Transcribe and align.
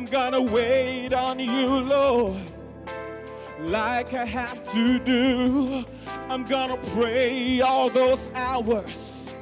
I'm 0.00 0.06
gonna 0.06 0.40
wait 0.40 1.12
on 1.12 1.38
you, 1.38 1.66
Lord 1.66 2.40
like 3.60 4.14
I 4.14 4.24
have 4.24 4.72
to 4.72 4.98
do. 4.98 5.84
I'm 6.30 6.44
gonna 6.44 6.78
pray 6.94 7.60
all 7.60 7.90
those 7.90 8.30
hours 8.34 9.34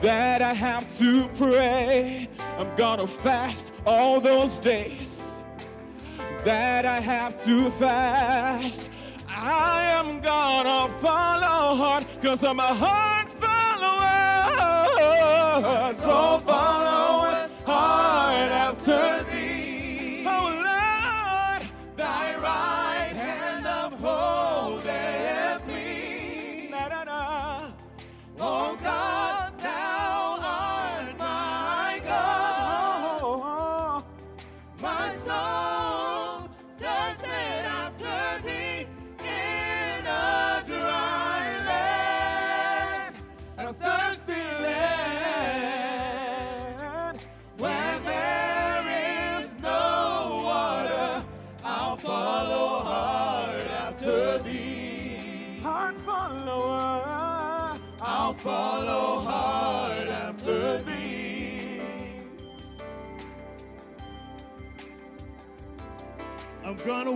that 0.00 0.40
I 0.40 0.54
have 0.54 0.96
to 0.96 1.28
pray. 1.36 2.26
I'm 2.58 2.74
gonna 2.76 3.06
fast 3.06 3.74
all 3.84 4.18
those 4.18 4.58
days 4.58 5.20
that 6.42 6.86
I 6.86 6.98
have 6.98 7.44
to 7.44 7.70
fast. 7.72 8.90
I 9.28 9.90
am 9.90 10.22
gonna 10.22 10.90
follow 11.00 11.76
hard 11.76 12.06
because 12.18 12.42
I'm 12.42 12.60
a 12.60 12.74
hard 12.74 13.28
follower. 13.42 13.52
So 15.92 16.38
follow 16.38 17.48
hard 17.66 18.50
after 18.50 19.24
thee. 19.30 19.41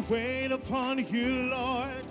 Wait 0.09 0.53
upon 0.53 1.05
you, 1.09 1.51
Lord, 1.51 2.07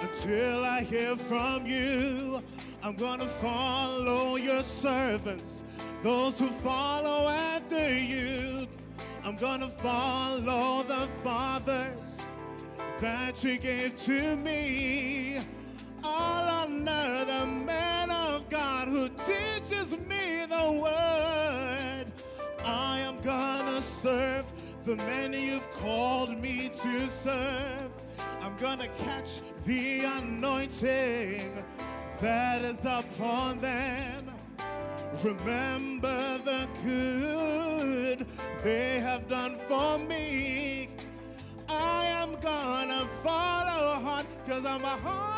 until 0.00 0.64
I 0.64 0.82
hear 0.82 1.16
from 1.16 1.66
you. 1.66 2.42
I'm 2.82 2.96
gonna 2.96 3.26
follow 3.26 4.36
your 4.36 4.62
servants, 4.62 5.62
those 6.02 6.38
who 6.38 6.48
follow 6.48 7.28
after 7.28 7.92
you. 7.92 8.66
I'm 9.24 9.36
gonna 9.36 9.68
follow 9.68 10.82
the 10.82 11.08
fathers 11.22 12.18
that 13.00 13.42
you 13.42 13.58
gave 13.58 13.96
to 14.02 14.36
me. 14.36 15.38
All 16.04 16.48
honor 16.48 17.24
the 17.24 17.46
man 17.46 18.10
of 18.10 18.48
God 18.50 18.88
who 18.88 19.08
teaches 19.08 19.92
me 20.08 20.44
the 20.48 20.72
word. 20.72 22.06
I 22.64 22.98
am 23.00 23.20
gonna 23.22 23.80
serve 23.80 24.44
the 24.84 24.96
men 24.96 25.31
gonna 28.62 28.86
catch 28.96 29.40
the 29.66 30.04
anointing 30.04 31.52
that 32.20 32.62
is 32.62 32.78
upon 32.84 33.60
them. 33.60 34.30
Remember 35.24 36.38
the 36.44 36.68
good 36.84 38.24
they 38.62 39.00
have 39.00 39.28
done 39.28 39.58
for 39.66 39.98
me. 39.98 40.90
I 41.68 42.04
am 42.06 42.36
gonna 42.40 43.04
follow 43.24 44.00
hard 44.00 44.26
because 44.46 44.64
I'm 44.64 44.84
a 44.84 44.96
hard 44.96 45.31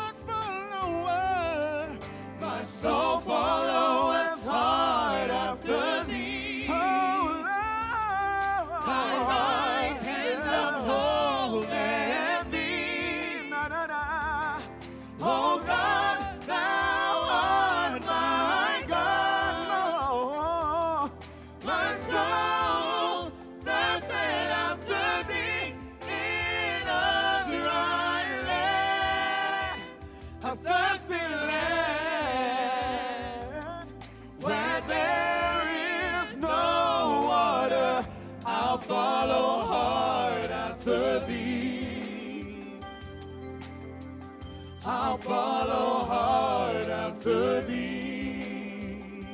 follow 45.25 46.05
hard 46.05 46.85
after 46.85 47.61
thee. 47.61 49.25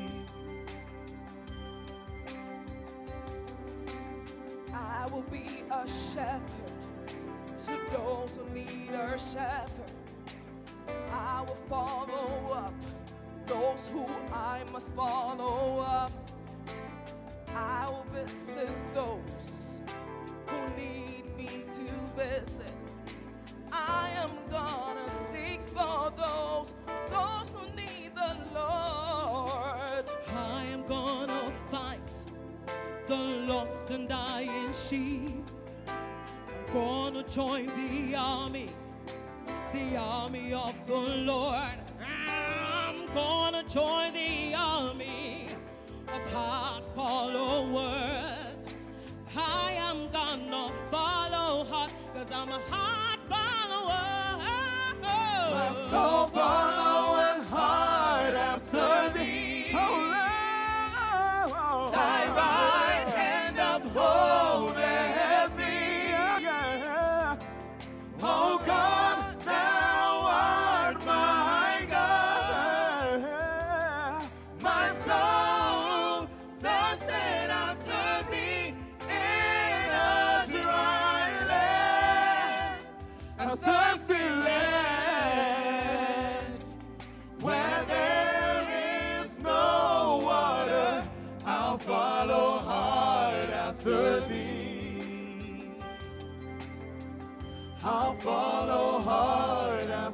I 4.74 5.06
will 5.12 5.24
be 5.24 5.64
a 5.70 5.86
shepherd 5.86 6.80
to 7.66 7.78
those 7.92 8.38
who 8.38 8.54
need 8.54 8.92
a 8.94 9.18
shepherd. 9.18 9.92
I 11.12 11.42
will 11.46 11.62
follow 11.68 12.54
up 12.54 12.74
those 13.46 13.90
who 13.90 14.06
I 14.32 14.64
must 14.72 14.94
follow 14.96 15.82
up. 15.82 16.14
I 17.54 17.90
will 17.90 18.06
visit 18.14 18.72
those 18.94 19.82
who 20.48 20.58
need 20.78 21.26
me 21.38 21.66
to 21.74 21.84
visit. 22.16 22.81
Join 37.32 37.66
the 37.66 38.14
army, 38.14 38.68
the 39.72 39.96
army 39.96 40.54
of 40.54 40.76
the 40.86 40.94
Lord. 40.94 41.80
I'm 42.06 43.06
gonna 43.14 43.64
join 43.70 44.14
the 44.14 44.54
army 44.54 45.48
of 46.14 46.34
hard 46.34 46.84
followers. 46.94 48.58
I 49.34 49.72
am 49.78 50.12
gonna 50.12 50.74
follow 50.92 51.64
hard, 51.64 51.92
cause 52.14 52.32
I'm 52.34 52.50
a 52.50 52.60
hard 52.70 53.20
follower. 53.30 54.38
My 55.02 55.72
soul 55.90 56.28
following 56.28 56.91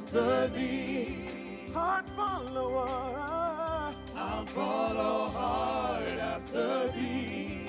after 0.08 0.48
thee. 0.48 1.16
Hard 1.74 2.08
follower. 2.16 2.88
I'll 4.16 4.46
follow 4.46 5.28
hard 5.28 6.08
after 6.18 6.88
thee. 6.92 7.60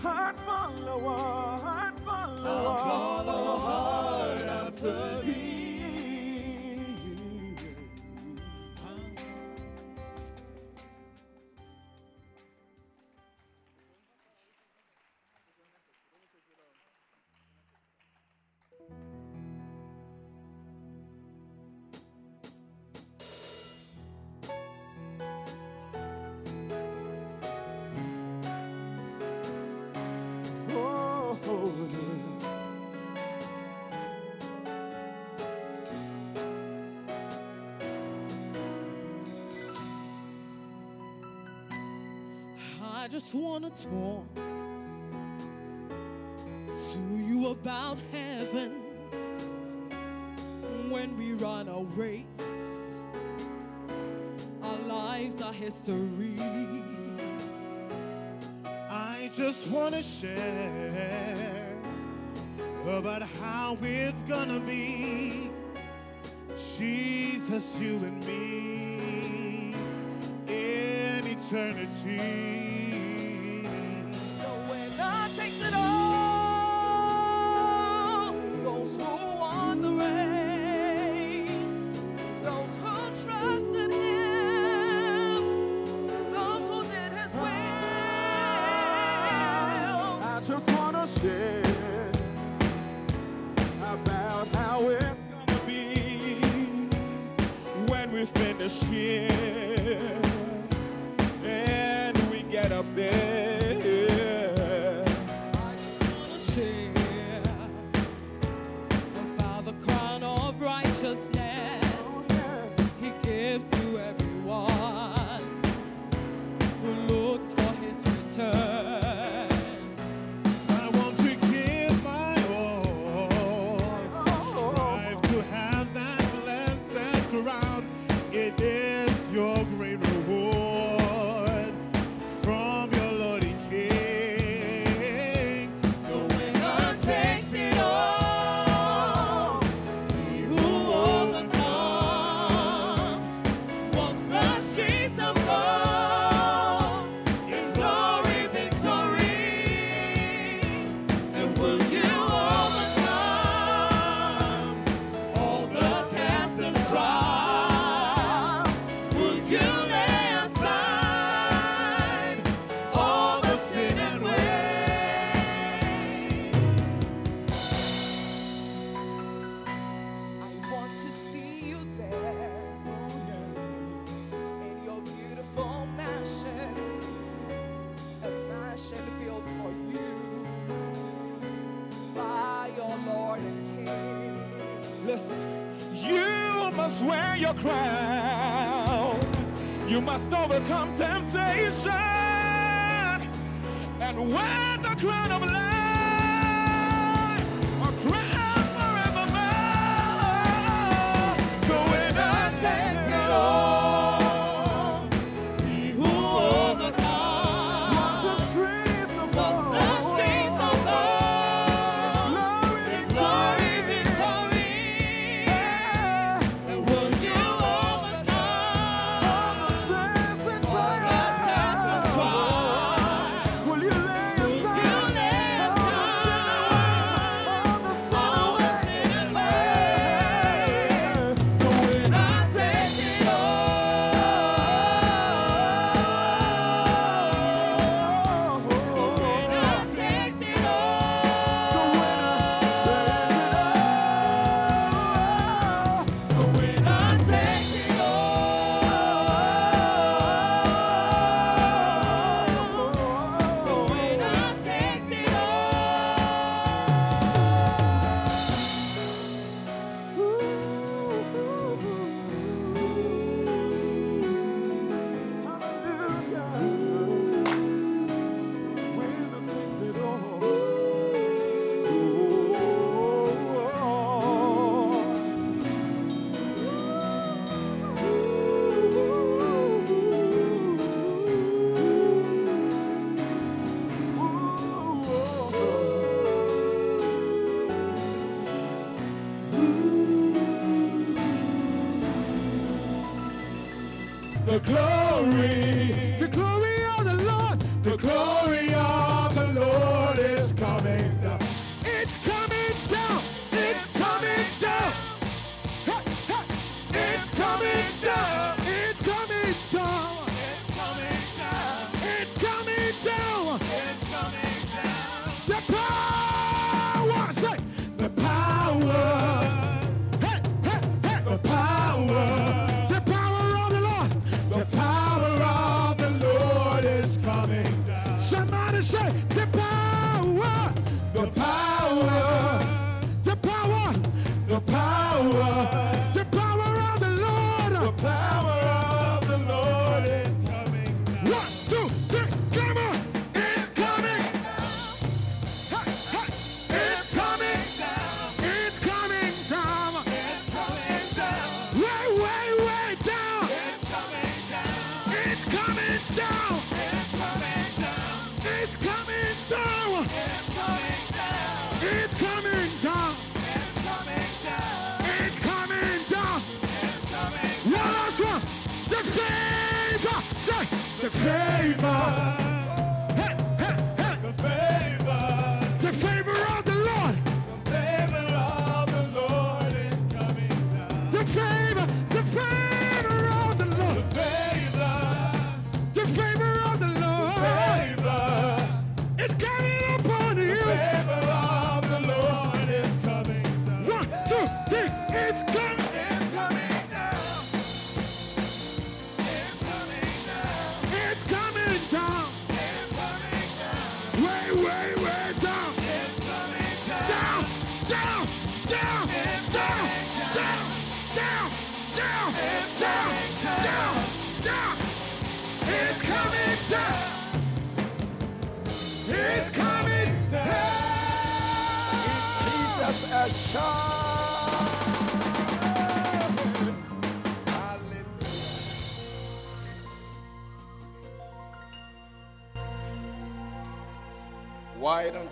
Hard 0.00 0.38
follower. 0.40 1.16
Hard 1.58 2.00
follower. 2.00 2.48
I'll 2.48 2.78
follow 2.78 3.56
hard 3.58 4.40
after 4.42 5.22
thee. 5.22 5.37
Wanna 43.68 44.24
talk 44.24 44.34
to 46.92 46.98
you 47.16 47.48
about 47.48 47.98
heaven 48.12 48.72
when 50.90 51.16
we 51.18 51.32
run 51.34 51.68
a 51.68 51.82
race. 51.96 52.24
Our 54.62 54.78
lives 54.86 55.42
are 55.42 55.52
history. 55.52 56.36
I 58.90 59.30
just 59.34 59.68
want 59.68 59.94
to 59.94 60.02
share 60.02 61.76
about 62.86 63.22
how 63.22 63.76
it's 63.82 64.22
gonna 64.22 64.60
be. 64.60 65.50
Jesus, 66.78 67.64
you 67.78 67.96
and 67.96 68.24
me 68.24 69.74
in 70.46 71.26
eternity. 71.26 73.07
Takes 75.38 75.62
it 75.62 75.72
all. 75.72 75.97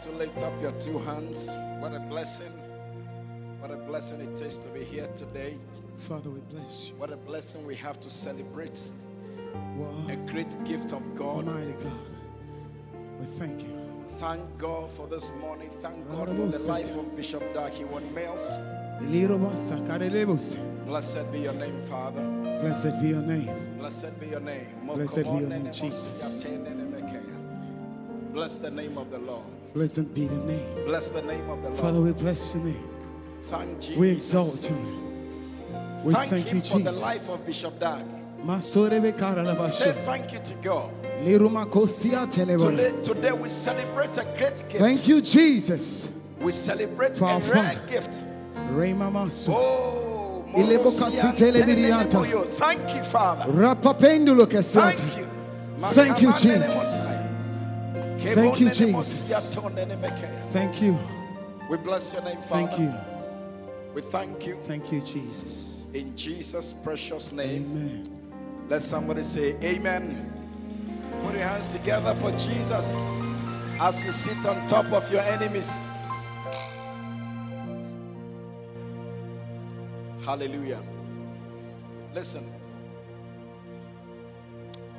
to 0.07 0.13
lift 0.17 0.43
up 0.43 0.53
your 0.63 0.73
two 0.73 0.99
hands. 0.99 1.49
What 1.81 1.93
a 1.93 1.99
blessing. 1.99 2.53
What 3.61 3.71
a 3.71 3.77
blessing 3.77 4.21
it 4.21 4.41
is 4.41 4.59
to 4.59 4.69
be 4.69 4.85
here 4.85 5.09
today. 5.17 5.57
Father, 5.99 6.31
we 6.31 6.41
bless 6.41 6.91
you. 6.91 6.97
What 6.97 7.11
a 7.11 7.17
blessing 7.17 7.67
we 7.67 7.75
have 7.77 7.99
to 8.01 8.11
celebrate. 8.11 8.79
What 9.77 10.11
a 10.13 10.17
great 10.31 10.57
gift 10.65 10.93
of 10.93 11.03
God. 11.17 11.49
Almighty 11.49 11.73
God. 11.83 11.99
We 13.19 13.27
thank 13.39 13.63
you. 13.63 13.69
Thank 14.19 14.43
God 14.59 14.91
for 14.93 15.07
this 15.09 15.33
morning. 15.41 15.71
Thank 15.83 16.07
God 16.09 16.29
for 16.29 16.35
the 16.35 16.59
life 16.69 16.95
of 16.95 17.17
Bishop 17.17 17.43
Dag 17.53 17.73
Heward-Mills. 17.73 18.49
Blessed 20.87 21.33
be 21.33 21.41
your 21.41 21.53
name, 21.53 21.83
Father. 21.83 22.23
Blessed 22.63 23.01
be 23.01 23.09
your 23.09 23.23
name. 23.23 23.79
Blessed 23.79 24.21
be 24.21 24.27
your 24.29 24.41
name. 24.41 24.67
Blessed 24.85 25.25
be 25.25 25.31
your 25.31 25.41
name, 25.41 25.73
Jesus. 25.73 26.49
Bless 28.33 28.59
the 28.59 28.71
name 28.71 28.99
of 28.99 29.11
the 29.11 29.19
Lord. 29.19 29.56
Blessed 29.77 30.15
be 30.15 30.27
the 30.27 30.35
name. 30.37 30.87
Bless 30.87 31.11
the 31.11 31.21
name 31.21 31.51
of 31.51 31.63
the 31.63 31.69
Lord. 31.69 31.79
Father, 31.79 32.01
we 32.01 32.11
bless 32.13 32.55
your 32.55 32.65
name. 32.65 32.89
Thank 33.49 33.79
Jesus. 33.79 33.97
We 33.99 34.11
exalt 34.13 34.71
you. 34.71 34.77
We 36.03 36.15
thank, 36.15 36.31
thank 36.31 36.47
you, 36.47 36.61
Jesus. 36.61 36.73
for 36.73 36.79
the 36.79 36.93
life 36.93 37.29
of 37.29 37.45
Bishop 37.45 37.79
Dag. 37.79 38.03
Say 39.69 39.93
thank 40.07 40.33
you 40.33 40.39
to 40.39 40.55
God. 40.63 40.91
Today, 42.71 42.93
today 43.03 43.33
we 43.33 43.51
celebrate 43.51 44.17
a 44.17 44.25
great 44.39 44.65
gift. 44.67 44.77
Thank 44.77 45.07
you, 45.09 45.21
Jesus. 45.21 46.09
We 46.41 46.53
celebrate 46.53 47.19
for 47.19 47.29
a 47.29 47.39
great 47.39 47.87
gift. 47.87 48.23
Oh, 49.51 50.43
Thank 52.57 52.95
you, 52.95 53.03
Father. 53.05 53.45
Thank 53.53 55.19
you, 55.19 55.27
Thank 55.93 56.23
you 56.23 56.33
Jesus. 56.33 57.06
Mosia 58.35 58.61
you, 58.61 58.71
Jesus. 58.71 60.53
Thank 60.53 60.83
you. 60.83 60.99
We 61.71 61.77
bless 61.77 62.13
your 62.13 62.23
name, 62.23 62.37
Father. 62.43 62.67
Thank 62.69 62.81
you. 62.81 62.95
We 63.95 64.03
thank 64.03 64.47
you 64.47 64.59
Thank 64.67 64.93
you, 64.93 65.01
Jesus. 65.01 65.87
in 65.95 66.15
Jesus' 66.17 66.73
precious 66.73 67.33
name. 67.33 67.65
Amen. 67.73 68.05
Let 68.69 68.83
somebody 68.83 69.23
say 69.23 69.55
amen. 69.63 70.33
Put 71.21 71.35
your 71.35 71.47
hands 71.47 71.69
together 71.69 72.15
for 72.15 72.31
Jesus 72.33 72.95
as 73.81 74.05
you 74.05 74.13
sit 74.13 74.45
on 74.45 74.69
top 74.69 74.87
of 74.93 75.11
your 75.11 75.23
enemies. 75.23 75.73
Hallelujah. 80.25 80.83
Listen. 82.13 82.45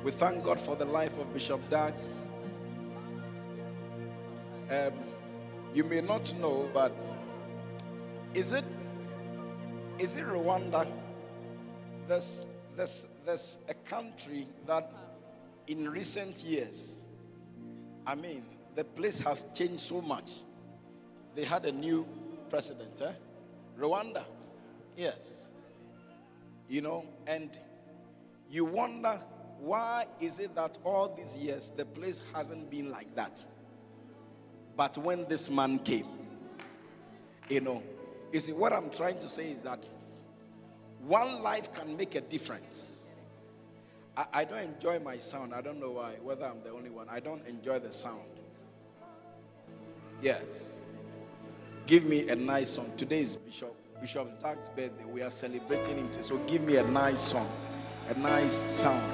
We 0.02 0.10
thank 0.12 0.42
God 0.44 0.58
for 0.58 0.74
the 0.74 0.86
life 0.86 1.18
of 1.18 1.32
Bishop 1.34 1.60
Dag. 1.68 1.92
Um, 4.70 4.92
you 5.72 5.84
may 5.84 6.00
not 6.00 6.34
know, 6.38 6.68
but 6.74 6.92
is 8.34 8.52
it 8.52 8.64
is 9.98 10.14
it 10.16 10.24
Rwanda? 10.24 10.86
There's 12.06 12.44
there's 12.76 13.06
there's 13.24 13.58
a 13.68 13.74
country 13.74 14.46
that 14.66 14.92
in 15.66 15.88
recent 15.88 16.42
years, 16.44 17.00
I 18.06 18.14
mean, 18.14 18.42
the 18.74 18.84
place 18.84 19.20
has 19.20 19.46
changed 19.54 19.80
so 19.80 20.02
much. 20.02 20.32
They 21.34 21.44
had 21.44 21.64
a 21.64 21.72
new 21.72 22.06
president, 22.50 23.00
eh? 23.00 23.12
Rwanda. 23.78 24.24
Yes. 24.96 25.46
You 26.68 26.82
know, 26.82 27.06
and 27.26 27.58
you 28.50 28.64
wonder 28.64 29.18
why 29.60 30.06
is 30.20 30.38
it 30.38 30.54
that 30.54 30.78
all 30.84 31.14
these 31.14 31.36
years 31.36 31.70
the 31.76 31.84
place 31.84 32.22
hasn't 32.34 32.70
been 32.70 32.90
like 32.90 33.14
that? 33.14 33.44
But 34.78 34.96
when 34.96 35.26
this 35.28 35.50
man 35.50 35.80
came, 35.80 36.06
you 37.48 37.60
know, 37.60 37.82
you 38.32 38.38
see, 38.38 38.52
what 38.52 38.72
I'm 38.72 38.90
trying 38.90 39.18
to 39.18 39.28
say 39.28 39.50
is 39.50 39.62
that 39.62 39.82
one 41.00 41.42
life 41.42 41.72
can 41.72 41.96
make 41.96 42.14
a 42.14 42.20
difference. 42.20 43.06
I, 44.16 44.26
I 44.32 44.44
don't 44.44 44.60
enjoy 44.60 45.00
my 45.00 45.18
sound. 45.18 45.52
I 45.52 45.62
don't 45.62 45.80
know 45.80 45.90
why, 45.90 46.12
whether 46.22 46.46
I'm 46.46 46.62
the 46.62 46.70
only 46.70 46.90
one. 46.90 47.08
I 47.08 47.18
don't 47.18 47.44
enjoy 47.48 47.80
the 47.80 47.90
sound. 47.90 48.22
Yes. 50.22 50.76
Give 51.88 52.04
me 52.04 52.28
a 52.28 52.36
nice 52.36 52.70
song. 52.70 52.92
Today 52.96 53.22
is 53.22 53.34
Bishop 53.34 53.74
Bishop 54.00 54.40
Jack's 54.40 54.68
birthday. 54.68 55.04
We 55.06 55.22
are 55.22 55.30
celebrating 55.30 55.98
him 55.98 56.08
today. 56.10 56.22
So 56.22 56.38
give 56.46 56.62
me 56.62 56.76
a 56.76 56.84
nice 56.84 57.20
song, 57.20 57.48
a 58.10 58.18
nice 58.20 58.52
sound. 58.52 59.12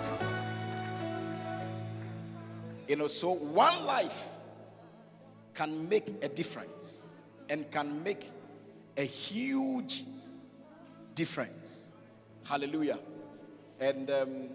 You 2.86 2.96
know, 2.96 3.06
so 3.06 3.32
one 3.32 3.86
life 3.86 4.28
can 5.54 5.88
make 5.88 6.08
a 6.22 6.28
difference 6.28 7.12
and 7.48 7.70
can 7.70 8.02
make 8.02 8.30
a 8.96 9.04
huge 9.04 10.04
difference. 11.14 11.88
Hallelujah. 12.44 12.98
And 13.80 14.10
um, 14.10 14.48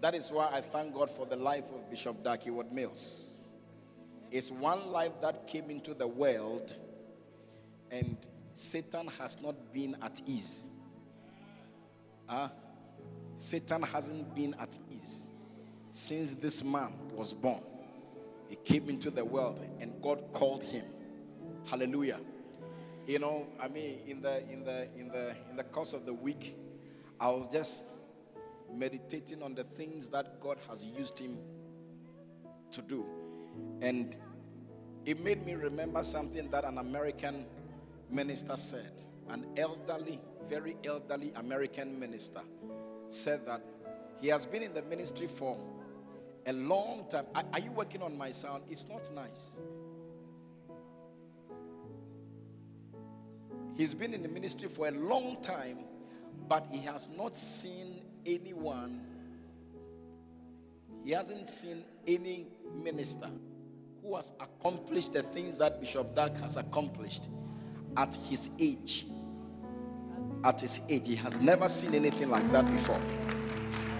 that 0.00 0.14
is 0.14 0.30
why 0.30 0.50
I 0.52 0.60
thank 0.60 0.94
God 0.94 1.10
for 1.10 1.26
the 1.26 1.36
life 1.36 1.64
of 1.74 1.88
Bishop 1.90 2.22
Dag 2.24 2.42
Heward-Mills. 2.42 3.28
It's 4.30 4.50
one 4.50 4.90
life 4.90 5.12
that 5.20 5.46
came 5.46 5.70
into 5.70 5.94
the 5.94 6.06
world, 6.06 6.74
and 7.90 8.16
Satan 8.54 9.08
has 9.18 9.40
not 9.42 9.54
been 9.72 9.96
at 10.02 10.20
ease. 10.26 10.68
Huh? 12.26 12.48
Satan 13.36 13.82
hasn't 13.82 14.34
been 14.34 14.54
at 14.58 14.76
ease 14.90 15.28
since 15.90 16.32
this 16.32 16.64
man 16.64 16.92
was 17.14 17.32
born. 17.32 17.60
He 18.52 18.56
came 18.56 18.90
into 18.90 19.10
the 19.10 19.24
world, 19.24 19.66
and 19.80 19.94
God 20.02 20.22
called 20.34 20.62
him. 20.62 20.84
Hallelujah. 21.64 22.20
You 23.06 23.18
know, 23.18 23.46
I 23.58 23.68
mean, 23.68 24.00
in 24.06 24.20
the 24.20 24.46
in 24.46 24.62
the 24.62 24.88
in 24.94 25.08
the 25.08 25.34
in 25.48 25.56
the 25.56 25.64
course 25.64 25.94
of 25.94 26.04
the 26.04 26.12
week, 26.12 26.54
I 27.18 27.30
was 27.30 27.46
just 27.50 27.82
meditating 28.70 29.42
on 29.42 29.54
the 29.54 29.64
things 29.64 30.08
that 30.08 30.38
God 30.38 30.58
has 30.68 30.84
used 30.84 31.18
him 31.18 31.38
to 32.72 32.82
do. 32.82 33.06
And 33.80 34.18
it 35.06 35.24
made 35.24 35.46
me 35.46 35.54
remember 35.54 36.02
something 36.02 36.50
that 36.50 36.66
an 36.66 36.76
American 36.76 37.46
minister 38.10 38.58
said. 38.58 38.92
An 39.30 39.46
elderly, 39.56 40.20
very 40.46 40.76
elderly 40.84 41.32
American 41.36 41.98
minister 41.98 42.42
said 43.08 43.46
that 43.46 43.62
he 44.20 44.28
has 44.28 44.44
been 44.44 44.62
in 44.62 44.74
the 44.74 44.82
ministry 44.82 45.26
for 45.26 45.56
a 46.46 46.52
long 46.52 47.06
time. 47.10 47.26
Are, 47.34 47.44
are 47.52 47.60
you 47.60 47.70
working 47.72 48.02
on 48.02 48.16
my 48.16 48.30
sound? 48.30 48.64
It's 48.68 48.88
not 48.88 49.10
nice. 49.14 49.56
He's 53.76 53.94
been 53.94 54.12
in 54.14 54.22
the 54.22 54.28
ministry 54.28 54.68
for 54.68 54.88
a 54.88 54.90
long 54.90 55.38
time, 55.42 55.78
but 56.48 56.66
he 56.70 56.78
has 56.82 57.08
not 57.16 57.36
seen 57.36 58.02
anyone, 58.26 59.00
he 61.04 61.10
hasn't 61.12 61.48
seen 61.48 61.84
any 62.06 62.46
minister 62.82 63.28
who 64.02 64.16
has 64.16 64.32
accomplished 64.40 65.12
the 65.12 65.22
things 65.22 65.58
that 65.58 65.80
Bishop 65.80 66.14
Dag 66.14 66.36
has 66.38 66.56
accomplished 66.56 67.28
at 67.96 68.14
his 68.28 68.50
age. 68.58 69.06
At 70.44 70.60
his 70.60 70.80
age, 70.88 71.06
he 71.08 71.16
has 71.16 71.36
never 71.40 71.68
seen 71.68 71.94
anything 71.94 72.28
like 72.30 72.50
that 72.52 72.70
before. 72.70 73.00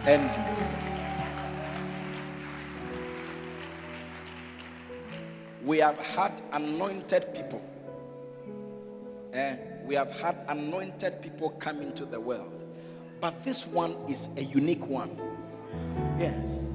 And 0.05 0.92
we 5.65 5.79
have 5.79 5.99
had 5.99 6.33
anointed 6.53 7.35
people. 7.35 7.63
Eh, 9.33 9.57
we 9.87 9.95
have 9.95 10.11
had 10.11 10.37
anointed 10.49 11.23
people 11.23 11.51
come 11.51 11.81
into 11.81 12.05
the 12.05 12.21
world. 12.21 12.65
But 13.21 13.45
this 13.45 13.67
one 13.67 13.93
is 14.09 14.29
a 14.37 14.43
unique 14.43 14.85
one. 14.87 15.17
Yes. 16.19 16.69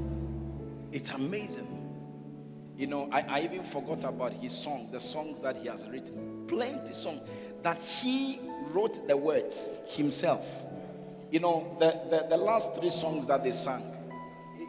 It's 0.92 1.12
amazing. 1.12 1.68
You 2.78 2.88
know, 2.88 3.10
I, 3.12 3.22
I 3.28 3.42
even 3.42 3.64
forgot 3.64 4.04
about 4.04 4.34
his 4.34 4.54
songs, 4.54 4.92
the 4.92 5.00
songs 5.00 5.40
that 5.42 5.58
he 5.58 5.68
has 5.68 5.88
written. 5.88 6.46
Plenty 6.48 6.94
songs 6.94 7.22
that 7.64 7.78
he 7.80 8.40
wrote 8.72 9.08
the 9.08 9.18
words 9.18 9.72
himself. 9.88 10.48
You 11.32 11.42
know, 11.42 11.76
the, 11.80 12.00
the, 12.10 12.28
the 12.30 12.38
last 12.38 12.76
three 12.76 12.90
songs 12.90 13.28
that 13.28 13.44
they 13.44 13.52
sang, 13.52 13.82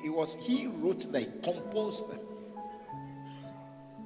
it, 0.04 0.10
was 0.10 0.34
he 0.34 0.66
wrote 0.66 1.10
them, 1.12 1.26
composed 1.42 2.10
them. 2.10 2.18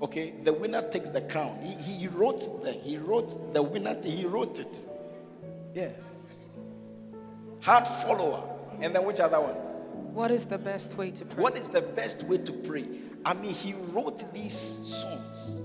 Okay, 0.03 0.35
the 0.43 0.53
winner 0.53 0.83
takes 0.91 1.11
the 1.11 1.21
crown. 1.21 1.61
He, 1.63 1.75
he 1.75 2.09
wrote 2.09 2.65
the 2.65 2.73
he 2.73 2.99
wrote 2.99 3.55
the 3.55 3.63
winner. 3.63 3.97
He 4.03 4.25
wrote 4.25 4.59
it. 4.59 4.85
Yes. 5.75 5.95
Hard 7.61 7.87
follower. 7.87 8.43
And 8.81 8.95
then 8.95 9.05
which 9.05 9.21
other 9.21 9.41
one? 9.41 9.55
What 10.13 10.33
is 10.33 10.45
the 10.45 10.59
best 10.59 10.99
way 10.99 11.13
to 11.13 11.25
pray? 11.25 11.43
What 11.43 11.57
is 11.57 11.69
the 11.69 11.83
best 11.83 12.25
way 12.25 12.39
to 12.39 12.53
pray? 12.53 12.85
I 13.25 13.35
mean, 13.35 13.55
he 13.55 13.75
wrote 13.93 14.33
these 14.35 14.53
songs, 14.53 15.63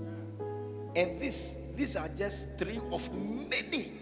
and 0.94 1.20
this 1.20 1.72
these 1.74 1.96
are 1.96 2.08
just 2.16 2.56
three 2.58 2.80
of 2.92 3.12
many, 3.48 3.92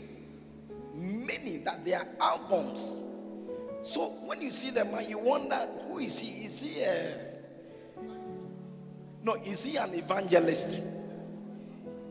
many 0.95 1.57
that 1.59 1.83
they 1.83 1.95
are 1.95 2.07
albums. 2.21 3.01
So 3.81 4.11
when 4.27 4.43
you 4.43 4.51
see 4.51 4.71
them, 4.71 4.93
man, 4.93 5.09
you 5.09 5.19
wonder 5.19 5.57
who 5.89 5.99
is 5.99 6.19
he? 6.19 6.45
Is 6.45 6.61
he 6.61 6.83
a 6.83 7.26
no, 9.27 9.35
is 9.45 9.65
he 9.65 9.77
an 9.77 9.93
evangelist? 9.93 10.81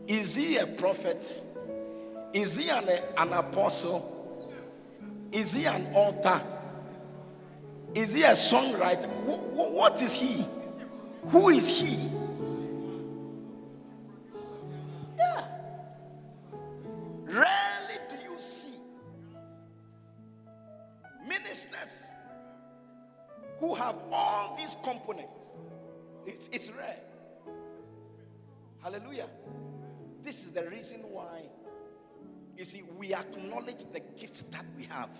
Is 0.06 0.36
he 0.36 0.58
a 0.58 0.66
prophet? 0.66 1.42
Is 2.34 2.58
he 2.58 2.68
an, 2.68 2.84
an 3.16 3.32
apostle? 3.32 4.04
Is 5.32 5.54
he 5.54 5.64
an 5.64 5.86
author? 5.94 6.42
Is 7.94 8.12
he 8.12 8.22
a 8.22 8.32
songwriter? 8.32 9.08
Wh- 9.24 9.56
wh- 9.56 9.72
what 9.72 10.02
is 10.02 10.12
he? 10.12 10.44
Who 11.30 11.48
is 11.48 11.80
he? 11.80 11.96
We 33.06 33.14
acknowledge 33.14 33.84
the 33.92 34.00
gifts 34.18 34.42
that 34.42 34.64
we 34.76 34.84
have. 34.84 35.10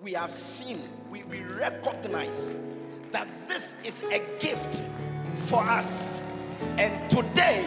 We 0.00 0.12
have 0.14 0.30
seen, 0.30 0.80
we, 1.10 1.22
we 1.24 1.42
recognize 1.42 2.54
that 3.12 3.28
this 3.48 3.74
is 3.84 4.02
a 4.04 4.18
gift 4.40 4.82
for 5.48 5.62
us. 5.62 6.20
And 6.78 7.10
today, 7.10 7.64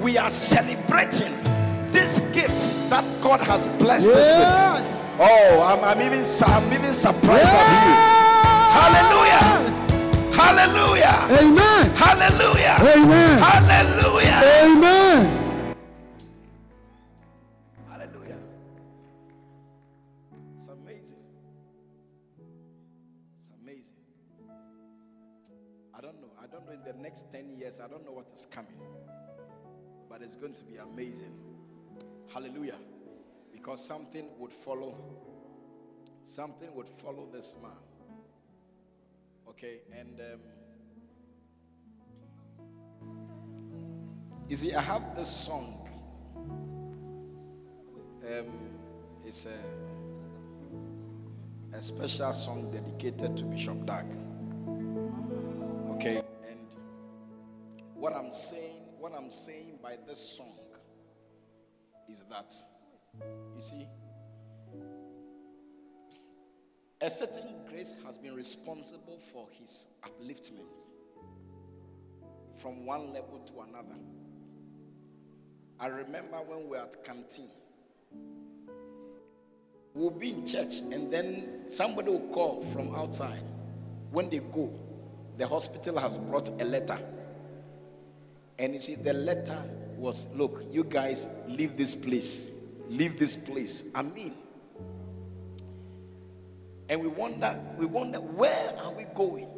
we 0.00 0.16
are 0.16 0.30
celebrating 0.30 1.34
this 1.92 2.20
gift 2.32 2.90
that 2.90 3.04
God 3.20 3.40
has 3.40 3.66
blessed 3.78 4.08
us 4.08 5.18
with. 5.18 5.28
Oh, 5.28 5.62
I'm, 5.62 5.84
I'm 5.84 6.00
even 6.00 6.24
I'm 6.44 6.72
even 6.72 6.94
surprised 6.94 7.44
at 7.44 7.68
you. 7.84 7.94
Hallelujah. 8.80 9.50
Hallelujah. 10.32 11.16
Amen. 11.40 11.90
Hallelujah. 11.94 12.76
Amen. 12.80 13.38
Hallelujah. 13.38 14.40
Amen. 14.64 15.39
Next 27.00 27.32
10 27.32 27.56
years, 27.58 27.80
I 27.80 27.88
don't 27.88 28.04
know 28.04 28.12
what 28.12 28.26
is 28.34 28.46
coming. 28.46 28.78
But 30.08 30.22
it's 30.22 30.36
going 30.36 30.54
to 30.54 30.64
be 30.64 30.76
amazing. 30.76 31.34
Hallelujah. 32.32 32.78
Because 33.52 33.84
something 33.84 34.26
would 34.38 34.52
follow. 34.52 34.94
Something 36.22 36.74
would 36.74 36.88
follow 36.88 37.28
this 37.32 37.56
man. 37.62 37.72
Okay, 39.48 39.80
and 39.92 40.20
um, 40.20 40.40
you 44.48 44.56
see, 44.56 44.74
I 44.74 44.80
have 44.80 45.16
this 45.16 45.28
song. 45.28 45.88
Um, 48.26 48.46
it's 49.26 49.46
a, 49.46 49.50
a 51.76 51.82
special 51.82 52.32
song 52.32 52.70
dedicated 52.70 53.36
to 53.36 53.44
Bishop 53.44 53.84
Dag. 53.86 54.06
Okay, 55.96 56.22
what 58.00 58.16
I'm 58.16 58.32
saying, 58.32 58.82
what 58.98 59.12
I'm 59.14 59.30
saying 59.30 59.78
by 59.82 59.96
this 60.08 60.18
song 60.18 60.54
is 62.08 62.24
that 62.30 62.50
you 63.54 63.60
see, 63.60 63.86
a 67.02 67.10
certain 67.10 67.56
grace 67.68 67.92
has 68.06 68.16
been 68.16 68.34
responsible 68.34 69.20
for 69.30 69.46
his 69.52 69.88
upliftment 70.02 70.82
from 72.56 72.86
one 72.86 73.12
level 73.12 73.38
to 73.46 73.60
another. 73.68 73.98
I 75.78 75.88
remember 75.88 76.38
when 76.38 76.64
we 76.64 76.70
were 76.70 76.78
at 76.78 77.04
canteen. 77.04 77.50
We'll 79.92 80.10
be 80.10 80.30
in 80.30 80.46
church, 80.46 80.78
and 80.78 81.12
then 81.12 81.64
somebody 81.66 82.10
will 82.10 82.28
call 82.32 82.62
from 82.72 82.94
outside. 82.94 83.42
When 84.10 84.30
they 84.30 84.38
go, 84.38 84.72
the 85.36 85.46
hospital 85.46 85.98
has 85.98 86.16
brought 86.16 86.48
a 86.48 86.64
letter. 86.64 86.98
And 88.60 88.74
you 88.74 88.80
see, 88.80 88.94
the 88.94 89.14
letter 89.14 89.60
was 89.96 90.26
look, 90.34 90.62
you 90.70 90.84
guys 90.84 91.26
leave 91.48 91.78
this 91.78 91.94
place. 91.94 92.50
Leave 92.90 93.18
this 93.18 93.34
place. 93.34 93.84
I 93.94 94.02
mean, 94.02 94.34
and 96.90 97.00
we 97.00 97.08
wonder, 97.08 97.58
we 97.78 97.86
wonder 97.86 98.18
where 98.18 98.76
are 98.84 98.92
we 98.92 99.04
going? 99.14 99.48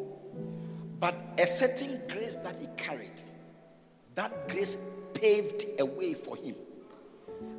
But 1.01 1.17
a 1.37 1.47
certain 1.47 2.01
grace 2.09 2.37
that 2.37 2.55
he 2.61 2.69
carried, 2.77 3.21
that 4.15 4.49
grace 4.49 4.79
paved 5.15 5.65
a 5.81 5.85
way 5.85 6.15
for 6.15 6.37
him. 6.37 6.55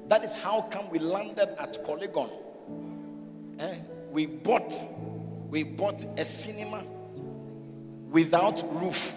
That 0.08 0.23
is 0.23 0.34
how 0.34 0.62
come 0.62 0.89
we 0.91 0.99
landed 0.99 1.60
at 1.60 1.84
Polygon. 1.84 2.29
Eh? 3.60 3.75
We 4.12 4.27
bought, 4.27 4.73
we 5.49 5.63
bought 5.63 6.06
a 6.17 6.23
cinema 6.23 6.86
without 8.12 8.63
roof, 8.79 9.13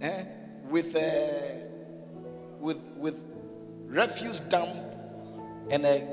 eh? 0.00 0.24
with 0.70 0.94
a, 0.96 1.62
with 2.60 2.78
with 2.96 3.18
refuse 3.86 4.40
dump 4.40 4.76
and 5.70 5.84
a 5.84 6.06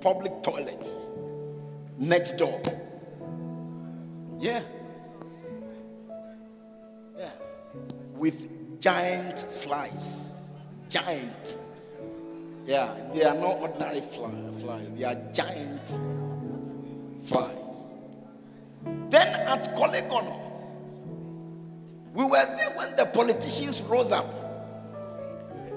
public 0.00 0.42
toilet 0.42 0.86
next 1.98 2.36
door. 2.36 2.60
Yeah. 4.38 4.62
Yeah. 7.16 7.30
With 8.16 8.80
giant 8.80 9.40
flies. 9.40 10.50
Giant. 10.88 11.58
Yeah, 12.66 12.94
they 13.12 13.24
are 13.24 13.34
not 13.34 13.58
ordinary 13.58 14.00
fly, 14.00 14.30
flies. 14.60 14.88
They 14.96 15.04
are 15.04 15.20
giant 15.32 15.86
flies. 17.26 17.92
Then 19.10 19.28
at 19.46 19.74
Korle 19.76 20.08
Gonno, 20.08 20.53
we 22.14 22.24
were 22.24 22.56
there 22.56 22.70
when 22.76 22.94
the 22.96 23.06
politicians 23.06 23.82
rose 23.82 24.12
up. 24.12 24.24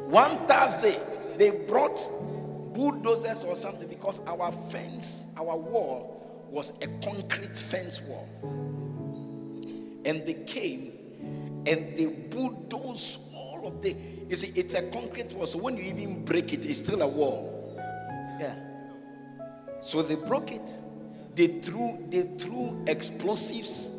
One 0.07 0.37
Thursday, 0.47 0.99
they 1.37 1.49
brought 1.49 1.97
bulldozers 2.73 3.43
or 3.43 3.55
something 3.55 3.87
because 3.87 4.25
our 4.27 4.51
fence, 4.69 5.33
our 5.35 5.57
wall 5.57 6.45
was 6.51 6.73
a 6.83 6.87
concrete 7.03 7.57
fence 7.57 8.01
wall. 8.01 8.29
And 10.05 10.25
they 10.25 10.35
came 10.45 10.93
and 11.65 11.97
they 11.97 12.05
bulldozed 12.05 13.19
all 13.33 13.67
of 13.67 13.81
the. 13.81 13.95
You 14.29 14.35
see, 14.35 14.51
it's 14.55 14.75
a 14.75 14.83
concrete 14.91 15.33
wall, 15.33 15.47
so 15.47 15.57
when 15.57 15.75
you 15.75 15.83
even 15.83 16.23
break 16.23 16.53
it, 16.53 16.67
it's 16.67 16.77
still 16.77 17.01
a 17.01 17.07
wall. 17.07 17.75
Yeah. 18.39 18.55
So 19.81 20.03
they 20.03 20.15
broke 20.15 20.51
it. 20.51 20.77
They 21.35 21.47
threw 21.47 22.05
they 22.09 22.21
threw 22.37 22.83
explosives 22.87 23.96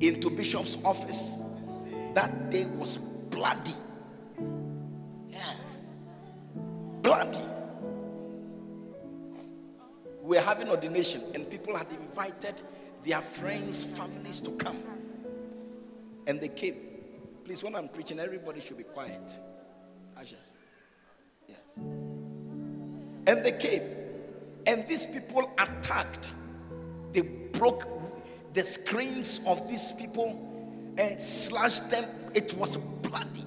into 0.00 0.30
Bishop's 0.30 0.76
office. 0.84 1.42
That 2.14 2.50
day 2.50 2.66
was 2.66 2.96
bloody. 2.96 3.74
Yeah. 5.28 5.40
Bloody. 7.02 7.38
We 10.22 10.36
were 10.36 10.42
having 10.42 10.68
ordination, 10.68 11.22
and 11.34 11.48
people 11.48 11.76
had 11.76 11.86
invited 11.90 12.60
their 13.04 13.20
friends, 13.20 13.84
families 13.84 14.40
to 14.40 14.50
come. 14.52 14.82
And 16.26 16.40
they 16.40 16.48
came. 16.48 16.74
Please, 17.44 17.62
when 17.62 17.76
I'm 17.76 17.88
preaching, 17.88 18.18
everybody 18.18 18.60
should 18.60 18.76
be 18.76 18.82
quiet. 18.82 19.38
Ashes. 20.18 20.52
Yes. 21.48 21.58
And 21.76 23.44
they 23.44 23.52
came. 23.52 23.82
And 24.66 24.88
these 24.88 25.06
people 25.06 25.52
attacked. 25.58 26.32
They 27.12 27.20
broke 27.20 27.95
the 28.56 28.64
screens 28.64 29.40
of 29.46 29.68
these 29.68 29.92
people 29.92 30.94
and 30.96 31.20
slashed 31.20 31.90
them. 31.90 32.04
It 32.34 32.54
was 32.54 32.76
bloody. 32.76 33.44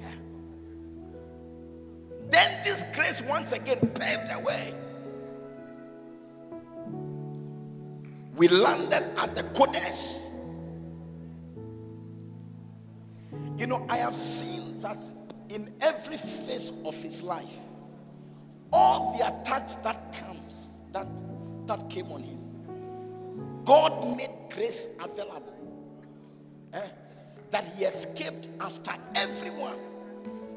Yeah. 0.00 0.06
Then 2.30 2.64
this 2.64 2.82
grace 2.94 3.20
once 3.20 3.52
again 3.52 3.80
paved 3.80 4.30
the 4.30 4.40
way. 4.42 4.74
We 8.34 8.48
landed 8.48 9.04
at 9.18 9.34
the 9.34 9.42
Qodesh. 9.42 10.16
You 13.58 13.66
know, 13.66 13.84
I 13.90 13.98
have 13.98 14.16
seen 14.16 14.80
that 14.80 15.04
in 15.50 15.70
every 15.82 16.16
phase 16.16 16.72
of 16.86 16.94
his 16.94 17.22
life, 17.22 17.58
all 18.72 19.18
the 19.18 19.26
attacks 19.26 19.74
that 19.74 20.14
comes, 20.14 20.68
that 20.92 21.06
that 21.66 21.90
came 21.90 22.10
on 22.10 22.22
him, 22.22 22.39
God 23.70 24.16
made 24.16 24.30
grace 24.52 24.96
available. 25.00 25.54
eh, 26.72 26.80
that 27.52 27.64
he 27.76 27.84
escaped 27.84 28.48
after 28.60 28.90
everyone. 29.14 29.76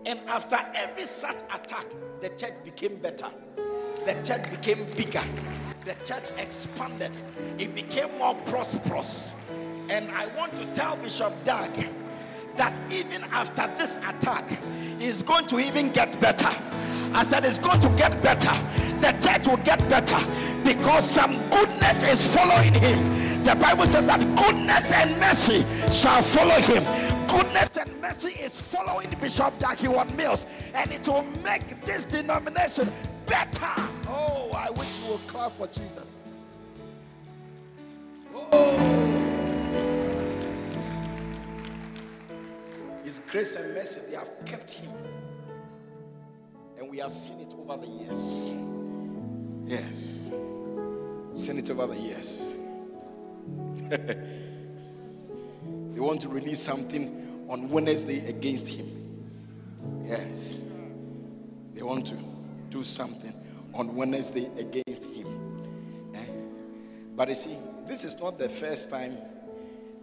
And 0.07 0.19
after 0.27 0.57
every 0.73 1.03
such 1.05 1.35
attack, 1.53 1.85
the 2.21 2.29
church 2.29 2.55
became 2.65 2.95
better. 2.95 3.29
The 4.07 4.13
church 4.23 4.49
became 4.49 4.83
bigger. 4.97 5.21
The 5.85 5.93
church 6.03 6.31
expanded. 6.39 7.11
It 7.59 7.75
became 7.75 8.09
more 8.17 8.33
prosperous. 8.47 9.35
And 9.91 10.09
I 10.09 10.25
want 10.35 10.53
to 10.53 10.65
tell 10.73 10.95
Bishop 10.95 11.33
Dag 11.43 11.69
that 12.55 12.73
even 12.91 13.23
after 13.25 13.67
this 13.77 13.97
attack, 13.97 14.49
it's 14.99 15.21
going 15.21 15.45
to 15.49 15.59
even 15.59 15.91
get 15.91 16.19
better. 16.19 16.49
I 17.15 17.23
said 17.23 17.45
it's 17.45 17.59
going 17.59 17.79
to 17.81 17.89
get 17.89 18.21
better. 18.23 18.51
The 18.99 19.11
church 19.21 19.47
will 19.47 19.57
get 19.57 19.79
better 19.89 20.17
because 20.63 21.09
some 21.09 21.33
goodness 21.49 22.03
is 22.03 22.35
following 22.35 22.73
him. 22.73 23.43
The 23.43 23.55
Bible 23.55 23.85
says 23.85 24.05
that 24.07 24.19
goodness 24.37 24.91
and 24.91 25.19
mercy 25.19 25.65
shall 25.91 26.21
follow 26.21 26.59
him. 26.61 26.83
Goodness 27.27 27.77
and 27.77 28.01
mercy 28.01 28.33
is 28.39 28.59
following 28.59 29.09
Bishop 29.21 29.57
Dag 29.59 29.77
Heward-Mills, 29.77 30.45
and 30.73 30.91
it 30.91 31.07
will 31.07 31.23
make 31.43 31.85
this 31.85 32.05
denomination 32.05 32.91
better. 33.25 33.73
Oh, 34.07 34.51
I 34.55 34.69
wish 34.71 34.87
you 35.03 35.11
would 35.11 35.27
clap 35.27 35.51
for 35.51 35.67
Jesus. 35.67 36.19
Oh. 38.33 38.79
His 43.03 43.19
grace 43.19 43.55
and 43.55 43.73
mercy, 43.73 44.09
they 44.09 44.15
have 44.15 44.29
kept 44.45 44.71
him. 44.71 44.91
And 46.83 46.91
we 46.91 46.97
have 46.97 47.13
seen 47.13 47.39
it 47.39 47.53
over 47.57 47.77
the 47.77 47.87
years. 47.87 48.53
Yes. 49.65 50.29
Seen 51.31 51.57
it 51.57 51.69
over 51.69 51.87
the 51.87 51.95
years. 51.95 52.51
they 55.93 55.99
want 56.01 56.19
to 56.23 56.27
release 56.27 56.59
something 56.59 57.45
on 57.47 57.69
Wednesday 57.69 58.27
against 58.27 58.67
him. 58.67 58.85
Yes. 60.05 60.59
They 61.73 61.83
want 61.83 62.05
to 62.07 62.17
do 62.69 62.83
something 62.83 63.31
on 63.73 63.95
Wednesday 63.95 64.49
against 64.57 65.05
him. 65.05 65.55
Eh? 66.13 66.17
But 67.15 67.29
you 67.29 67.35
see, 67.35 67.55
this 67.87 68.03
is 68.03 68.19
not 68.19 68.37
the 68.37 68.49
first 68.49 68.89
time 68.89 69.17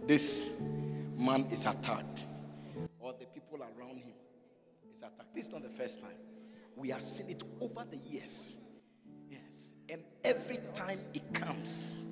this 0.07 0.59
man 1.15 1.45
is 1.51 1.67
attacked 1.67 2.25
or 2.99 3.13
the 3.19 3.25
people 3.25 3.59
around 3.59 3.97
him 3.97 4.13
is 4.91 5.03
attacked. 5.03 5.35
This 5.35 5.45
is 5.45 5.51
not 5.51 5.61
the 5.61 5.69
first 5.69 6.01
time. 6.01 6.15
We 6.75 6.89
have 6.89 7.01
seen 7.01 7.29
it 7.29 7.43
over 7.59 7.85
the 7.89 7.97
years. 7.97 8.57
Yes. 9.29 9.71
And 9.89 10.03
every 10.23 10.59
time 10.73 10.99
it 11.13 11.33
comes, 11.33 12.03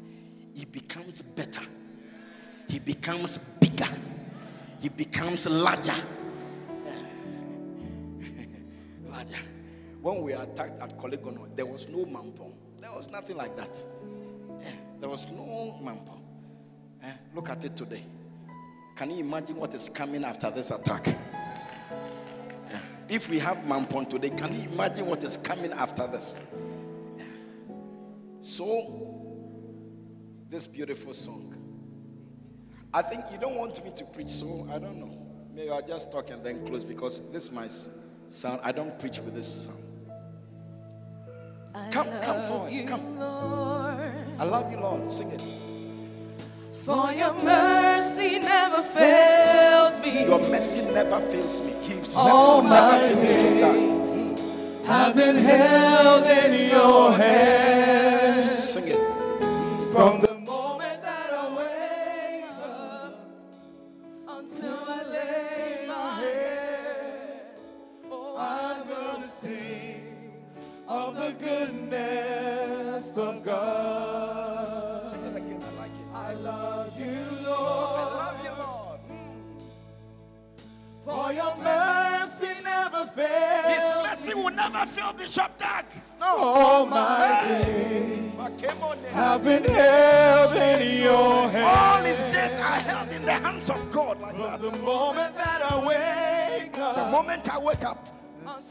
he 0.54 0.66
becomes 0.66 1.22
better. 1.22 1.62
He 2.68 2.80
becomes 2.80 3.38
bigger. 3.38 3.88
He 4.80 4.90
becomes 4.90 5.48
larger. 5.48 5.96
larger. 9.08 9.40
When 10.02 10.22
we 10.22 10.34
attacked 10.34 10.82
at 10.82 10.98
Korle 10.98 11.18
Gonno, 11.18 11.56
there 11.56 11.66
was 11.66 11.90
no 11.90 12.06
mampong. 12.06 12.54
There 12.80 12.92
was 12.92 13.10
nothing 13.10 13.38
like 13.38 13.58
that. 13.58 13.82
There 15.00 15.10
was 15.10 15.30
no 15.32 15.80
mampong. 15.82 16.22
Eh, 17.04 17.12
look 17.34 17.50
at 17.50 17.64
it 17.66 17.76
today. 17.76 18.04
Can 18.96 19.12
you 19.12 19.20
imagine 19.20 19.56
what 19.56 19.74
is 19.74 19.88
coming 19.88 20.24
after 20.26 20.52
this 20.52 20.72
attack? 20.72 21.08
If 23.10 23.28
we 23.28 23.40
have 23.40 23.58
mampong 23.66 24.08
today, 24.10 24.30
can 24.30 24.54
you 24.54 24.70
imagine 24.70 25.08
what 25.08 25.24
is 25.24 25.36
coming 25.36 25.72
after 25.74 26.06
this? 26.08 26.40
So, 28.42 29.26
this 30.50 30.68
beautiful 30.68 31.14
song. 31.16 31.56
I 32.94 33.02
think 33.02 33.24
you 33.32 33.40
don't 33.40 33.56
want 33.56 33.84
me 33.84 33.92
to 33.96 34.04
preach, 34.06 34.30
so 34.30 34.68
I 34.72 34.78
don't 34.78 34.98
know. 35.00 35.18
Maybe 35.54 35.72
I'll 35.72 35.86
just 35.86 36.12
talk 36.12 36.30
and 36.30 36.44
then 36.44 36.66
close 36.68 36.84
because 36.84 37.32
this 37.32 37.46
is 37.46 37.52
my 37.52 37.68
sound. 38.30 38.62
I 38.64 38.72
don't 38.72 38.98
preach 39.00 39.20
with 39.20 39.34
this 39.34 39.66
sound. 39.66 39.84
I 41.74 41.90
Come, 41.90 42.08
come 42.22 42.48
forward, 42.48 42.72
you, 42.72 42.86
come. 42.86 43.20
Lord. 43.20 44.00
I 44.38 44.44
love 44.44 44.72
you, 44.72 44.80
Lord. 44.80 45.10
Sing 45.10 45.32
it. 45.32 45.42
For 46.90 47.12
your 47.12 47.36
mercy 47.44 48.40
never 48.40 48.82
failed 48.82 50.02
me. 50.02 50.26
Your 50.26 50.40
mercy 50.50 50.82
never 50.82 51.20
fails 51.22 51.64
me. 51.64 51.74
His 51.84 51.98
mercy 51.98 52.18
All 52.18 52.64
will 52.64 52.70
never 52.72 52.92
my 52.92 53.16
fail 53.22 53.74
me. 53.74 53.90
Mm. 53.92 54.86
Have 54.88 55.16
been 55.16 55.36
held 55.36 56.26
in 56.26 56.72
your 56.72 57.12
hands. 57.12 58.74
Sing 58.74 58.88
it. 58.88 58.98
From 59.94 60.22
the 60.22 60.29
never 83.06 83.70
His 83.70 83.94
mercy 84.04 84.34
will 84.34 84.50
never 84.54 84.86
fail 84.86 85.14
Bishop 85.14 85.58
Dag. 85.58 85.86
No. 86.20 86.38
All 86.38 86.86
my 86.86 87.44
days 87.48 88.32
Have 89.12 89.44
been 89.44 89.64
held 89.64 90.54
in 90.56 91.04
your 91.04 91.50
hands. 91.50 91.78
All 91.78 92.04
his 92.04 92.22
days 92.34 92.58
are 92.60 92.80
held 92.80 93.12
in 93.12 93.22
the 93.24 93.34
hands 93.34 93.70
of 93.70 93.92
God 93.92 94.20
like 94.20 94.32
From 94.34 94.42
that. 94.44 94.62
the 94.62 94.72
moment 94.80 95.36
that 95.36 95.62
I 95.72 95.86
wake 95.86 96.78
up. 96.78 96.96
The 96.96 97.12
moment 97.12 97.54
I 97.54 97.58
wake 97.60 97.84
up 97.84 98.10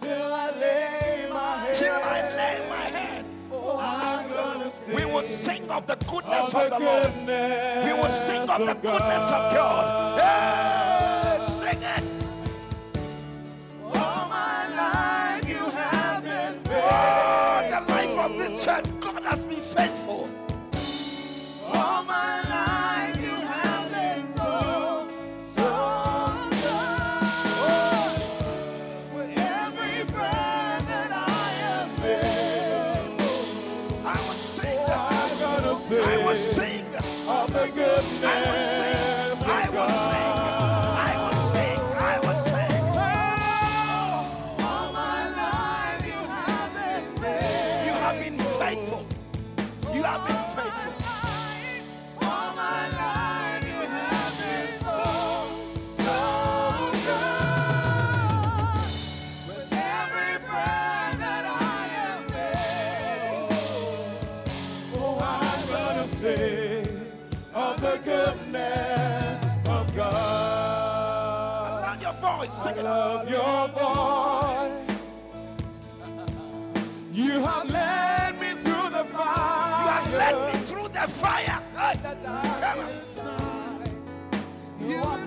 till 0.01 0.33
I 0.33 0.51
lay 0.59 1.29
my 1.33 1.57
head, 1.59 1.77
till 1.77 1.95
I 1.95 2.21
lay 2.37 2.69
my 2.69 2.77
head, 2.77 3.25
oh, 3.53 3.79
I'm 3.79 4.29
gonna 4.29 4.71
sing 4.71 4.95
we 4.95 5.05
will 5.05 5.23
sing 5.23 5.71
of 5.71 5.87
the 5.87 5.97
goodness 5.97 6.49
of 6.49 6.55
of 6.55 6.71
the 6.71 6.79
the 6.79 6.85
Lord. 6.85 7.85
We 7.87 7.93
will 7.93 8.11
sing 8.11 8.43
of 8.49 8.59
the 8.59 8.75
goodness 8.75 9.31
of 9.31 9.55
God. 9.55 10.21
Hey, 10.21 10.78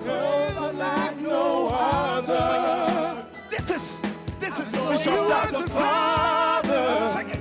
Are 0.06 0.72
like 0.72 1.16
no 1.18 1.68
other. 1.68 3.24
This 3.50 3.70
is 3.70 4.00
this 4.40 4.58
is 4.58 4.72
you 5.06 5.32
as 5.32 5.54
a 5.54 5.66
father. 5.68 7.12
Sing 7.16 7.30
it. 7.30 7.40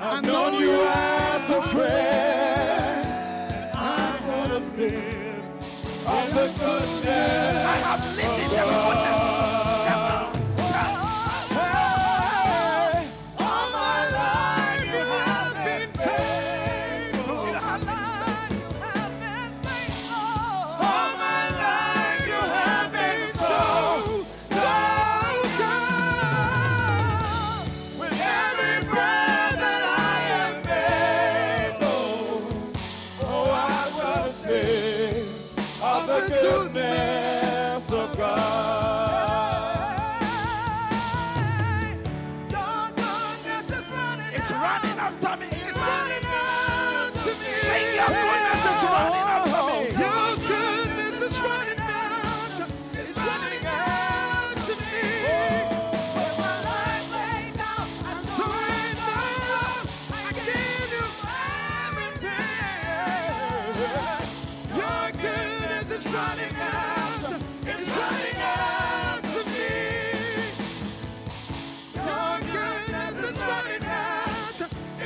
I've 0.00 0.24
known 0.24 0.60
you 0.60 0.72
as 0.72 1.50
a 1.50 1.62
friend. 1.62 3.06
I'm 3.74 4.26
gonna 4.26 4.60
sing 4.74 5.42
of 6.06 6.34
the 6.34 6.46
goodness. 6.58 7.95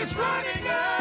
It's 0.03 0.17
running 0.17 0.67
out 0.67 1.00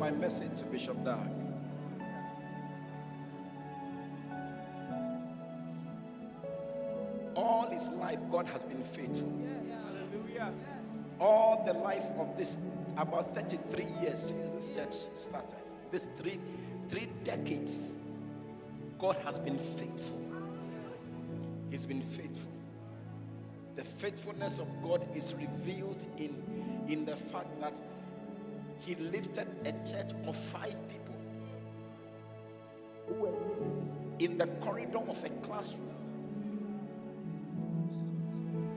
my 0.00 0.10
message 0.12 0.56
to 0.56 0.64
Bishop 0.64 0.96
Dag. 1.04 1.28
All 7.36 7.68
his 7.68 7.86
life, 7.88 8.18
God 8.30 8.46
has 8.46 8.64
been 8.64 8.82
faithful. 8.82 9.30
Hallelujah. 10.10 10.54
All 11.20 11.62
the 11.66 11.74
life 11.74 12.06
of 12.18 12.34
this, 12.38 12.56
about 12.96 13.34
33 13.34 13.84
years 14.00 14.18
since 14.18 14.48
this 14.50 14.74
church 14.74 14.94
started, 15.14 15.50
this 15.90 16.06
three, 16.16 16.40
three 16.88 17.10
decades, 17.22 17.90
God 18.98 19.16
has 19.22 19.38
been 19.38 19.58
faithful. 19.58 20.18
He's 21.70 21.84
been 21.84 22.00
faithful. 22.00 22.50
The 23.76 23.84
faithfulness 23.84 24.60
of 24.60 24.66
God 24.82 25.06
is 25.14 25.34
revealed 25.34 26.06
in, 26.16 26.86
in 26.88 27.04
the 27.04 27.16
fact 27.16 27.48
that 27.60 27.74
He 28.80 28.94
lifted 28.94 29.46
a 29.64 29.72
church 29.86 30.12
of 30.26 30.34
five 30.34 30.74
people 30.88 31.14
in 34.18 34.38
the 34.38 34.46
corridor 34.60 34.98
of 34.98 35.24
a 35.24 35.28
classroom 35.46 35.90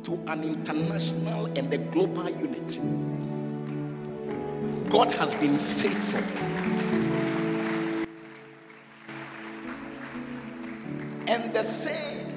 to 0.03 0.13
an 0.27 0.43
international 0.43 1.45
and 1.57 1.73
a 1.73 1.77
global 1.77 2.29
unit. 2.29 2.79
God 4.89 5.11
has 5.13 5.33
been 5.33 5.57
faithful. 5.57 6.21
And 11.27 11.53
the 11.53 11.63
same, 11.63 12.27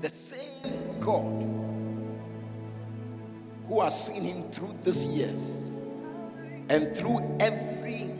the 0.00 0.08
same 0.10 1.00
God 1.00 1.24
who 3.66 3.80
has 3.80 4.06
seen 4.06 4.22
him 4.22 4.42
through 4.50 4.74
these 4.84 5.06
years 5.06 5.63
and 6.68 6.96
through 6.96 7.20
every 7.40 8.14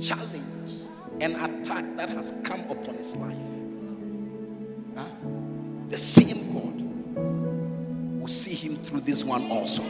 challenge 0.00 0.72
and 1.20 1.36
attack 1.36 1.84
that 1.96 2.08
has 2.08 2.32
come 2.44 2.60
upon 2.70 2.94
his 2.96 3.16
life. 3.16 3.36
Huh? 4.96 5.04
The 5.88 5.96
same 5.96 6.52
God 6.54 8.20
will 8.20 8.28
see 8.28 8.54
him 8.54 8.76
through 8.76 9.00
this 9.00 9.24
one 9.24 9.50
also. 9.50 9.82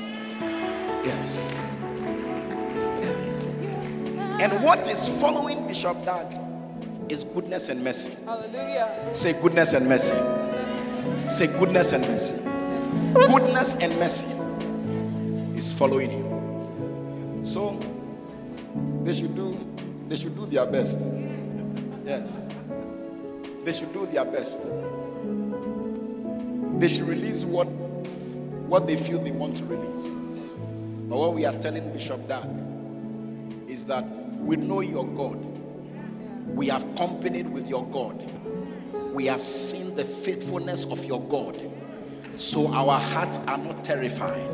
Yes. 1.05 1.55
Yes. 3.01 3.45
And 4.41 4.63
what 4.65 4.89
is 4.89 5.09
following 5.21 5.67
Bishop 5.67 6.03
Dag 6.05 6.27
is 7.11 7.25
goodness 7.25 7.69
and 7.69 7.85
mercy. 7.85 8.25
Hallelujah. 8.25 9.09
Say 9.13 9.35
goodness 9.35 9.75
and 9.75 9.89
mercy. 9.89 10.17
Say 11.29 11.47
goodness 11.59 11.93
and 11.93 12.07
mercy. 12.07 12.37
Goodness 13.15 13.75
and 13.77 13.95
mercy 13.99 14.29
is 15.57 15.73
following 15.73 16.11
him. 16.11 16.30
So 17.43 17.79
they 19.05 19.15
should 19.15 19.35
do 19.35 19.59
they 20.09 20.17
should 20.17 20.35
do 20.37 20.47
their 20.47 20.67
best. 20.67 20.99
Yes. 22.05 22.47
They 23.65 23.73
should 23.73 23.93
do 23.93 24.07
their 24.07 24.25
best. 24.25 24.61
They 26.81 26.89
should 26.89 27.07
release 27.07 27.45
what 27.45 27.67
what 28.71 28.87
they 28.87 28.97
feel 28.97 29.19
they 29.19 29.31
want 29.31 29.57
to 29.59 29.65
release. 29.65 30.09
But 31.09 31.19
what 31.19 31.35
we 31.35 31.45
are 31.45 31.53
telling 31.53 31.93
Bishop 31.93 32.27
Dag 32.29 32.47
is 33.69 33.85
that 33.85 34.05
we 34.39 34.57
know 34.57 34.81
your 34.81 35.07
God. 35.07 35.39
We 36.55 36.69
have 36.69 36.85
companied 36.97 37.49
with 37.49 37.69
your 37.69 37.87
God. 37.87 38.31
We 39.13 39.27
have 39.27 39.43
seen 39.43 39.97
the 39.97 40.05
faithfulness 40.05 40.85
of 40.87 41.05
your 41.05 41.21
God. 41.23 41.59
So 42.35 42.73
our 42.73 42.99
hearts 42.99 43.39
are 43.47 43.59
not 43.59 43.85
terrified. 43.85 44.49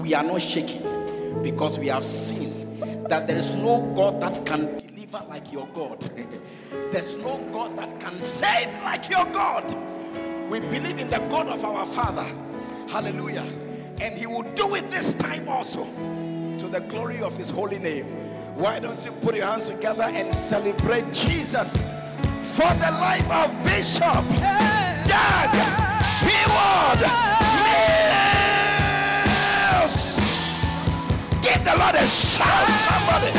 We 0.00 0.14
are 0.14 0.22
not 0.22 0.40
shaking 0.40 0.95
because 1.42 1.78
we 1.78 1.88
have 1.88 2.04
seen 2.04 2.80
that 3.08 3.26
there 3.26 3.36
is 3.36 3.54
no 3.54 3.80
God 3.94 4.20
that 4.20 4.44
can 4.44 4.78
deliver 4.78 5.24
like 5.28 5.52
your 5.52 5.66
God. 5.68 6.00
There's 6.90 7.16
no 7.16 7.38
God 7.52 7.76
that 7.78 8.00
can 8.00 8.18
save 8.20 8.68
like 8.82 9.08
your 9.08 9.24
God. 9.26 9.64
We 10.50 10.60
believe 10.60 10.98
in 10.98 11.10
the 11.10 11.18
God 11.30 11.48
of 11.48 11.64
our 11.64 11.86
Father. 11.86 12.26
Hallelujah. 12.88 13.46
And 14.00 14.16
He 14.16 14.26
will 14.26 14.42
do 14.54 14.74
it 14.74 14.90
this 14.90 15.14
time 15.14 15.48
also 15.48 15.84
to 16.58 16.68
the 16.68 16.80
glory 16.88 17.20
of 17.20 17.36
His 17.36 17.50
holy 17.50 17.78
name. 17.78 18.06
Why 18.56 18.78
don't 18.78 19.04
you 19.04 19.12
put 19.12 19.34
your 19.34 19.46
hands 19.46 19.68
together 19.68 20.04
and 20.04 20.32
celebrate 20.34 21.12
Jesus 21.12 21.76
for 22.56 22.72
the 22.74 22.90
life 22.90 23.30
of 23.30 23.64
Bishop 23.64 24.24
Dag 24.40 25.50
Heward 26.22 27.00
Mills? 27.00 27.25
Give 31.46 31.64
the 31.64 31.76
Lord 31.78 31.94
a 31.94 32.04
shout, 32.04 32.68
somebody. 32.88 33.30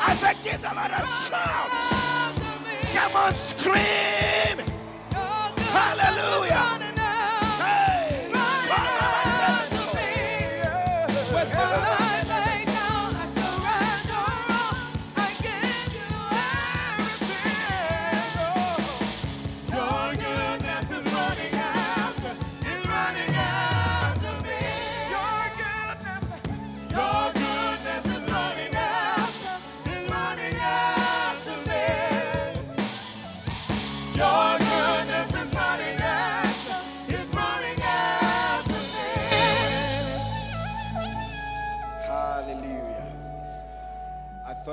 I 0.00 0.16
said, 0.18 0.36
give 0.42 0.60
the 0.60 0.74
Lord 0.74 0.90
a 0.90 1.06
shout. 1.22 1.70
Come 2.92 3.16
on, 3.22 3.34
scream. 3.36 4.66
Hallelujah. 5.70 6.71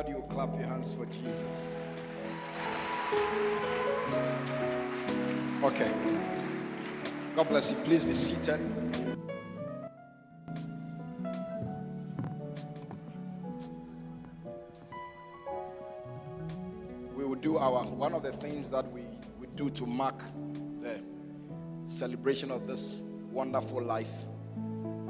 You 0.09 0.23
clap 0.29 0.49
your 0.57 0.67
hands 0.67 0.93
for 0.93 1.05
Jesus. 1.05 1.75
Okay. 5.63 5.91
God 7.35 7.47
bless 7.47 7.71
you. 7.71 7.77
Please 7.83 8.03
be 8.03 8.13
seated. 8.13 8.59
We 17.15 17.23
will 17.23 17.35
do 17.35 17.57
our 17.57 17.83
one 17.83 18.13
of 18.13 18.23
the 18.23 18.31
things 18.31 18.69
that 18.69 18.91
we, 18.91 19.03
we 19.39 19.47
do 19.55 19.69
to 19.69 19.85
mark 19.85 20.23
the 20.81 20.99
celebration 21.85 22.49
of 22.49 22.67
this 22.67 23.01
wonderful 23.31 23.81
life 23.81 24.11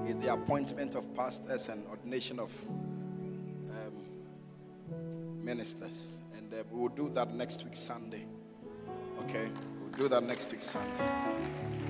is 0.06 0.16
the 0.18 0.34
appointment 0.34 0.96
of 0.96 1.16
pastors 1.16 1.70
and 1.70 1.86
ordination 1.88 2.40
of 2.40 2.52
ministers. 5.50 6.18
And 6.38 6.54
uh, 6.54 6.58
we 6.70 6.80
will 6.80 6.90
do 6.90 7.10
that 7.16 7.34
next 7.34 7.64
week, 7.64 7.76
Sunday. 7.76 8.24
Okay? 9.22 9.48
We'll 9.82 9.98
do 10.04 10.08
that 10.08 10.22
next 10.22 10.52
week, 10.52 10.62
Sunday. 10.62 11.10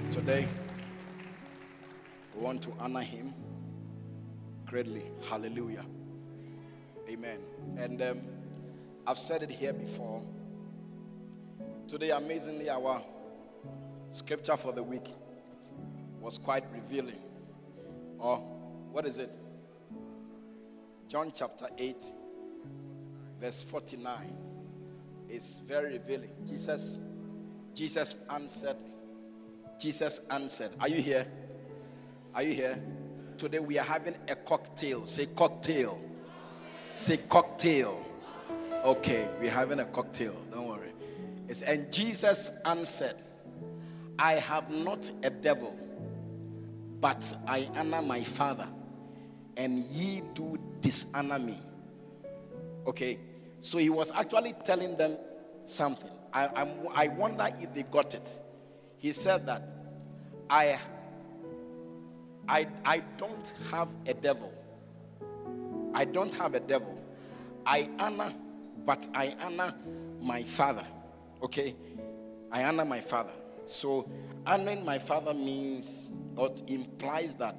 Today, 0.09 0.47
we 2.33 2.41
want 2.41 2.61
to 2.63 2.73
honor 2.79 3.01
him 3.01 3.33
greatly. 4.65 5.03
Hallelujah. 5.29 5.83
Amen. 7.09 7.39
And 7.75 8.01
um, 8.01 8.21
I've 9.05 9.17
said 9.17 9.43
it 9.43 9.49
here 9.49 9.73
before. 9.73 10.21
Today, 11.89 12.11
amazingly, 12.11 12.69
our 12.69 13.03
scripture 14.09 14.55
for 14.55 14.71
the 14.71 14.83
week 14.83 15.07
was 16.21 16.37
quite 16.37 16.63
revealing. 16.73 17.19
Or 18.19 18.37
what 18.93 19.05
is 19.05 19.17
it? 19.17 19.29
John 21.09 21.33
chapter 21.35 21.67
8, 21.77 22.05
verse 23.39 23.61
49 23.63 24.35
is 25.29 25.61
very 25.67 25.93
revealing. 25.93 26.31
Jesus, 26.45 26.99
Jesus 27.73 28.17
answered. 28.29 28.77
Jesus 29.79 30.21
answered. 30.29 30.71
Are 30.79 30.89
you 30.89 31.01
here? 31.01 31.25
Are 32.35 32.43
you 32.43 32.53
here? 32.53 32.81
Today 33.37 33.59
we 33.59 33.77
are 33.77 33.85
having 33.85 34.15
a 34.27 34.35
cocktail. 34.35 35.05
Say 35.05 35.27
cocktail. 35.35 35.99
Say 36.93 37.17
cocktail. 37.29 38.05
Okay, 38.83 39.29
we're 39.39 39.51
having 39.51 39.79
a 39.79 39.85
cocktail. 39.85 40.35
Don't 40.51 40.67
worry. 40.67 40.91
It's, 41.47 41.61
and 41.61 41.91
Jesus 41.91 42.51
answered, 42.65 43.15
I 44.17 44.33
have 44.33 44.69
not 44.69 45.09
a 45.23 45.29
devil 45.29 45.77
but 47.01 47.35
I 47.47 47.69
honor 47.75 48.01
my 48.01 48.23
father, 48.23 48.67
and 49.57 49.79
ye 49.85 50.21
do 50.33 50.57
dishonor 50.81 51.39
me. 51.39 51.59
Okay, 52.85 53.19
so 53.61 53.77
he 53.77 53.89
was 53.89 54.11
actually 54.11 54.53
telling 54.63 54.95
them 54.95 55.17
something. 55.65 56.11
I, 56.33 56.47
I'm, 56.55 56.69
I 56.93 57.07
wonder 57.07 57.47
if 57.59 57.73
they 57.73 57.83
got 57.83 58.13
it. 58.13 58.39
He 58.97 59.11
said 59.11 59.45
that 59.47 59.63
I 60.49 60.79
I 62.47 62.67
I 62.83 62.99
don't 63.17 63.53
have 63.71 63.87
a 64.05 64.13
devil. 64.13 64.51
I 65.93 66.05
don't 66.05 66.33
have 66.35 66.55
a 66.55 66.59
devil. 66.59 66.97
I 67.65 67.89
honor, 67.99 68.33
but 68.85 69.07
I 69.13 69.35
honor 69.41 69.73
my 70.21 70.43
father. 70.43 70.85
Okay? 71.43 71.75
I 72.51 72.63
honor 72.63 72.85
my 72.85 72.99
father. 72.99 73.31
So 73.65 74.09
honoring 74.45 74.83
my 74.83 74.99
father 74.99 75.33
means 75.33 76.09
or 76.35 76.53
implies 76.67 77.35
that 77.35 77.55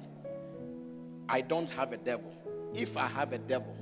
I 1.29 1.41
don't 1.41 1.69
have 1.71 1.93
a 1.93 1.97
devil. 1.97 2.33
If 2.73 2.97
I 2.97 3.07
have 3.07 3.31
a 3.33 3.37
devil, 3.37 3.75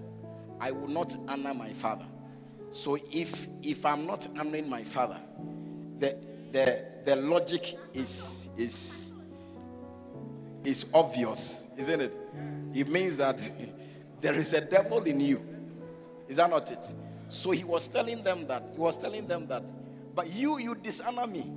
I 0.60 0.72
will 0.72 0.88
not 0.88 1.16
honor 1.28 1.54
my 1.54 1.74
father. 1.74 2.06
So 2.72 2.98
if 3.12 3.48
if 3.64 3.86
I'm 3.86 4.06
not 4.06 4.28
honoring 4.38 4.70
my 4.70 4.84
father, 4.84 5.20
the 5.98 6.16
the 6.52 6.86
the 7.06 7.16
logic 7.16 7.76
is 7.94 8.50
is 8.58 9.10
is 10.64 10.86
obvious, 10.94 11.68
isn't 11.78 12.02
it? 12.02 12.14
It 12.74 12.88
means 12.88 13.18
that 13.18 13.40
there 14.22 14.36
is 14.36 14.54
a 14.54 14.62
devil 14.62 15.04
in 15.04 15.20
you. 15.20 15.42
Is 16.28 16.38
that 16.38 16.50
not 16.50 16.70
it? 16.72 16.92
So 17.28 17.52
he 17.52 17.64
was 17.64 17.88
telling 17.88 18.24
them 18.24 18.46
that 18.48 18.64
he 18.74 18.80
was 18.80 18.98
telling 18.98 19.28
them 19.28 19.48
that, 19.48 19.64
but 20.14 20.32
you 20.32 20.60
you 20.60 20.76
dishonor 20.76 21.26
me. 21.26 21.52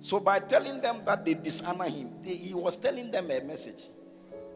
So 0.00 0.20
by 0.20 0.38
telling 0.38 0.80
them 0.80 1.02
that 1.04 1.24
they 1.24 1.34
dishonor 1.34 1.84
him, 1.88 2.10
they, 2.22 2.34
he 2.34 2.54
was 2.54 2.76
telling 2.76 3.10
them 3.10 3.30
a 3.30 3.40
message. 3.40 3.88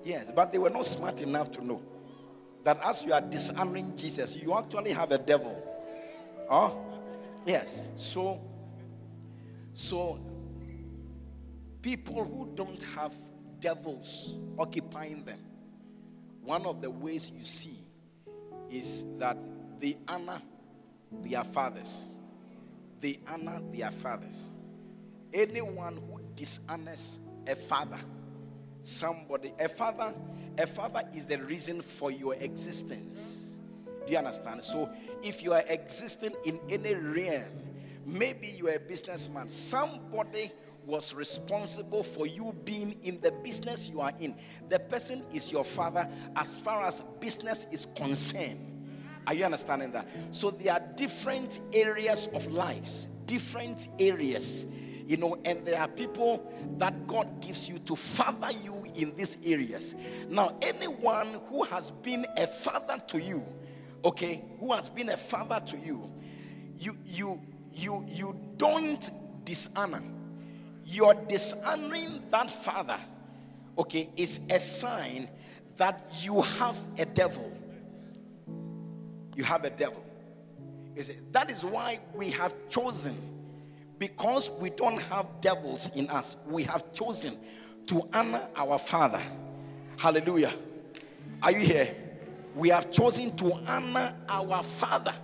Yes, 0.04 0.30
but 0.34 0.52
they 0.52 0.58
were 0.58 0.70
not 0.70 0.86
smart 0.86 1.20
enough 1.22 1.50
to 1.52 1.66
know 1.66 1.82
that 2.64 2.80
as 2.82 3.04
you 3.04 3.12
are 3.12 3.20
dishonoring 3.20 3.94
Jesus, 3.94 4.36
you 4.36 4.56
actually 4.56 4.90
have 4.92 5.12
a 5.12 5.18
devil. 5.18 5.62
Oh, 6.50 6.76
yes. 7.46 7.90
So, 7.94 8.40
so 9.74 10.18
people 11.82 12.24
who 12.24 12.50
don't 12.54 12.82
have 12.96 13.12
devils 13.60 14.36
occupying 14.58 15.24
them, 15.24 15.38
one 16.42 16.64
of 16.64 16.80
the 16.80 16.90
ways 16.90 17.30
you 17.30 17.44
see 17.44 17.78
is 18.70 19.04
that 19.18 19.36
they 19.78 19.96
honor 20.08 20.40
their 21.22 21.44
fathers. 21.44 22.14
They 23.00 23.20
honor 23.28 23.60
their 23.72 23.90
fathers. 23.90 24.50
Anyone 25.32 25.96
who 25.96 26.20
dishonors 26.34 27.18
a 27.46 27.54
father, 27.54 27.98
somebody, 28.80 29.52
a 29.58 29.68
father, 29.68 30.14
a 30.58 30.66
father 30.66 31.02
is 31.14 31.26
the 31.26 31.38
reason 31.38 31.80
for 31.80 32.10
your 32.10 32.34
existence. 32.34 33.58
Do 34.06 34.12
you 34.12 34.18
understand? 34.18 34.62
So 34.62 34.90
if 35.22 35.42
you 35.42 35.52
are 35.52 35.64
existing 35.68 36.32
in 36.44 36.60
any 36.68 36.94
realm, 36.94 37.50
maybe 38.04 38.48
you 38.48 38.68
are 38.68 38.74
a 38.74 38.80
businessman, 38.80 39.48
somebody 39.48 40.52
was 40.86 41.14
responsible 41.14 42.02
for 42.02 42.26
you 42.26 42.54
being 42.64 42.96
in 43.02 43.20
the 43.20 43.32
business 43.42 43.88
you 43.88 44.00
are 44.00 44.12
in. 44.20 44.34
The 44.68 44.78
person 44.78 45.22
is 45.32 45.50
your 45.50 45.64
father 45.64 46.06
as 46.36 46.58
far 46.58 46.84
as 46.84 47.00
business 47.20 47.66
is 47.72 47.86
concerned. 47.96 48.58
Are 49.26 49.32
you 49.32 49.44
understanding 49.44 49.90
that? 49.92 50.06
So 50.30 50.50
there 50.50 50.74
are 50.74 50.82
different 50.96 51.60
areas 51.72 52.28
of 52.34 52.46
lives, 52.52 53.06
different 53.24 53.88
areas, 53.98 54.66
you 55.06 55.16
know, 55.16 55.38
and 55.44 55.64
there 55.64 55.80
are 55.80 55.88
people 55.88 56.52
that 56.76 57.06
God 57.06 57.40
gives 57.40 57.68
you 57.68 57.78
to 57.80 57.96
father 57.96 58.50
you 58.62 58.73
in 58.94 59.14
these 59.16 59.38
areas. 59.44 59.94
Now, 60.28 60.56
anyone 60.62 61.40
who 61.48 61.64
has 61.64 61.90
been 61.90 62.26
a 62.36 62.46
father 62.46 62.98
to 63.08 63.20
you, 63.20 63.42
okay, 64.04 64.42
who 64.60 64.72
has 64.72 64.88
been 64.88 65.08
a 65.08 65.16
father 65.16 65.60
to 65.66 65.76
you, 65.76 66.12
you 66.78 66.96
you 67.04 67.40
you 67.72 68.04
you 68.08 68.36
don't 68.56 69.10
dishonor 69.44 70.02
You're 70.84 71.14
dishonoring 71.14 72.22
that 72.30 72.50
father, 72.50 72.98
okay, 73.78 74.10
is 74.16 74.40
a 74.50 74.60
sign 74.60 75.28
that 75.78 76.06
you 76.20 76.42
have 76.42 76.76
a 76.98 77.06
devil. 77.06 77.50
You 79.34 79.44
have 79.44 79.64
a 79.64 79.70
devil. 79.70 80.04
Is 80.94 81.08
it? 81.08 81.32
That 81.32 81.50
is 81.50 81.64
why 81.64 82.00
we 82.14 82.30
have 82.30 82.54
chosen, 82.68 83.16
because 83.98 84.50
we 84.60 84.70
don't 84.70 85.00
have 85.04 85.26
devils 85.40 85.90
in 85.96 86.08
us, 86.10 86.36
we 86.46 86.62
have 86.64 86.92
chosen 86.92 87.38
to 87.86 88.08
honor 88.12 88.48
our 88.56 88.78
father. 88.78 89.20
Hallelujah. 89.96 90.52
Are 91.42 91.52
you 91.52 91.60
here? 91.60 91.94
We 92.54 92.68
have 92.68 92.90
chosen 92.90 93.36
to 93.36 93.52
honor 93.66 94.14
our 94.28 94.62
father. 94.62 95.14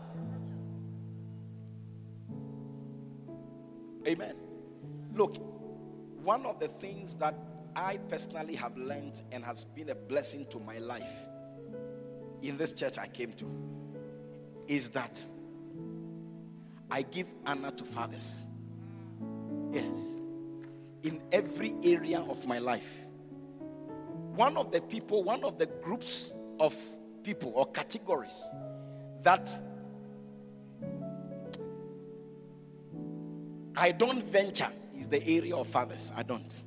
Amen. 4.07 4.35
Look, 5.15 5.37
one 6.23 6.45
of 6.47 6.59
the 6.59 6.69
things 6.69 7.15
that 7.17 7.35
I 7.77 7.99
personally 8.09 8.55
have 8.57 8.77
learned 8.77 9.23
and 9.31 9.45
has 9.45 9.65
been 9.65 9.91
a 9.91 9.95
blessing 9.95 10.47
to 10.47 10.59
my 10.59 10.79
life 10.79 11.09
in 12.43 12.57
this 12.57 12.73
church 12.73 12.99
I 12.99 13.07
came 13.07 13.33
to 13.35 13.47
is 14.67 14.89
that 14.91 15.25
I 16.91 17.03
give 17.03 17.29
honor 17.47 17.71
to 17.71 17.85
fathers. 17.85 18.43
Yes. 19.73 20.15
In 21.03 21.21
every 21.33 21.75
area 21.83 22.21
of 22.21 22.47
my 22.47 22.59
life. 22.59 22.89
One 24.35 24.57
of 24.57 24.71
the 24.71 24.81
people, 24.81 25.23
one 25.25 25.45
of 25.45 25.59
the 25.59 25.67
groups 25.67 26.33
of 26.59 26.75
people 27.23 27.53
or 27.55 27.67
categories 27.67 28.43
that 29.23 29.57
I 33.77 33.93
don't 33.93 34.25
venture 34.27 34.71
is 34.97 35.09
the 35.09 35.27
area 35.27 35.57
of 35.57 35.67
fathers. 35.69 36.13
I 36.17 36.23
don't. 36.23 36.63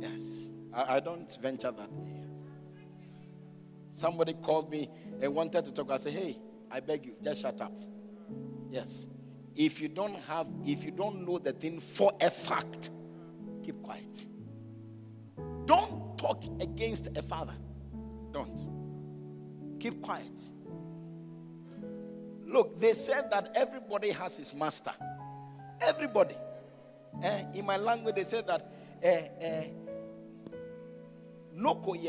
Yes. 0.00 0.48
I, 0.72 0.96
I 0.96 1.00
don't 1.00 1.32
venture 1.40 1.70
that 1.70 1.88
area. 2.06 2.26
Somebody 3.92 4.34
called 4.34 4.70
me 4.70 4.88
and 5.20 5.34
wanted 5.34 5.64
to 5.66 5.72
talk. 5.72 5.90
I 5.90 5.98
said, 5.98 6.12
hey, 6.12 6.38
I 6.70 6.80
beg 6.80 7.06
you, 7.06 7.14
just 7.22 7.42
shut 7.42 7.60
up. 7.60 7.72
Yes. 8.70 9.06
If 9.56 9.80
you 9.80 9.88
don't 9.88 10.16
have, 10.20 10.46
if 10.64 10.84
you 10.84 10.90
don't 10.90 11.26
know 11.26 11.38
the 11.38 11.52
thing 11.52 11.80
for 11.80 12.12
a 12.20 12.30
fact, 12.30 12.90
quiet. 13.90 14.26
Don't 15.66 16.16
talk 16.16 16.44
against 16.60 17.08
a 17.16 17.22
father. 17.22 17.54
Don't. 18.32 18.60
Keep 19.80 20.00
quiet. 20.02 20.40
Look, 22.46 22.80
they 22.80 22.92
said 22.92 23.28
that 23.30 23.50
everybody 23.54 24.10
has 24.12 24.36
his 24.36 24.54
master. 24.54 24.92
Everybody. 25.80 26.36
Eh, 27.22 27.44
in 27.54 27.64
my 27.66 27.76
language, 27.76 28.14
they 28.14 28.22
said 28.24 28.46
that 28.46 28.72
eh, 29.02 29.28
eh, 29.40 29.64
Noko. 31.54 31.94
Do 31.94 32.00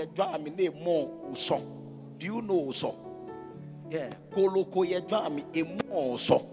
you 2.25 2.41
know 2.43 2.65
uso? 2.67 2.95
Yeah. 3.89 4.09
Koloko. 4.31 4.85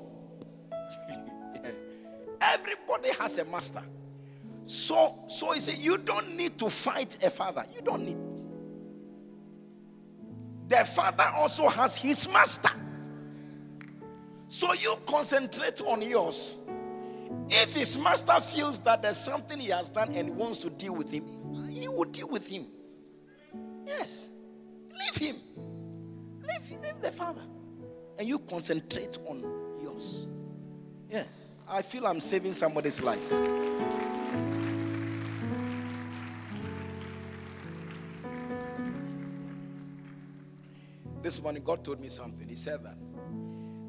Everybody 2.40 3.10
has 3.18 3.36
a 3.38 3.44
master. 3.44 3.82
So, 4.68 5.14
so 5.28 5.52
he 5.52 5.60
said, 5.60 5.78
you 5.78 5.96
don't 5.96 6.36
need 6.36 6.58
to 6.58 6.68
fight 6.68 7.16
a 7.24 7.30
father. 7.30 7.64
You 7.74 7.80
don't 7.80 8.04
need. 8.04 8.18
The 10.68 10.84
father 10.84 11.24
also 11.34 11.68
has 11.68 11.96
his 11.96 12.30
master. 12.30 12.68
So 14.48 14.74
you 14.74 14.96
concentrate 15.06 15.80
on 15.80 16.02
yours. 16.02 16.54
If 17.48 17.72
his 17.72 17.96
master 17.96 18.38
feels 18.42 18.78
that 18.80 19.00
there's 19.00 19.16
something 19.16 19.58
he 19.58 19.68
has 19.68 19.88
done 19.88 20.12
and 20.14 20.36
wants 20.36 20.58
to 20.58 20.68
deal 20.68 20.94
with 20.94 21.10
him, 21.10 21.24
he 21.70 21.88
will 21.88 22.04
deal 22.04 22.28
with 22.28 22.46
him. 22.46 22.66
Yes. 23.86 24.28
Leave 24.92 25.30
him. 25.30 25.36
Leave, 26.42 26.78
leave 26.82 27.00
the 27.00 27.12
father. 27.12 27.40
And 28.18 28.28
you 28.28 28.38
concentrate 28.40 29.16
on 29.26 29.40
yours. 29.82 30.26
Yes. 31.10 31.54
I 31.66 31.80
feel 31.80 32.06
I'm 32.06 32.20
saving 32.20 32.52
somebody's 32.52 33.00
life. 33.00 33.32
This 41.22 41.42
morning, 41.42 41.62
God 41.64 41.84
told 41.84 42.00
me 42.00 42.08
something. 42.08 42.48
He 42.48 42.54
said 42.54 42.84
that 42.84 42.96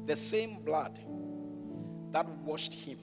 the 0.06 0.16
same 0.16 0.62
blood 0.64 0.98
that 2.12 2.28
washed 2.44 2.74
him 2.74 2.98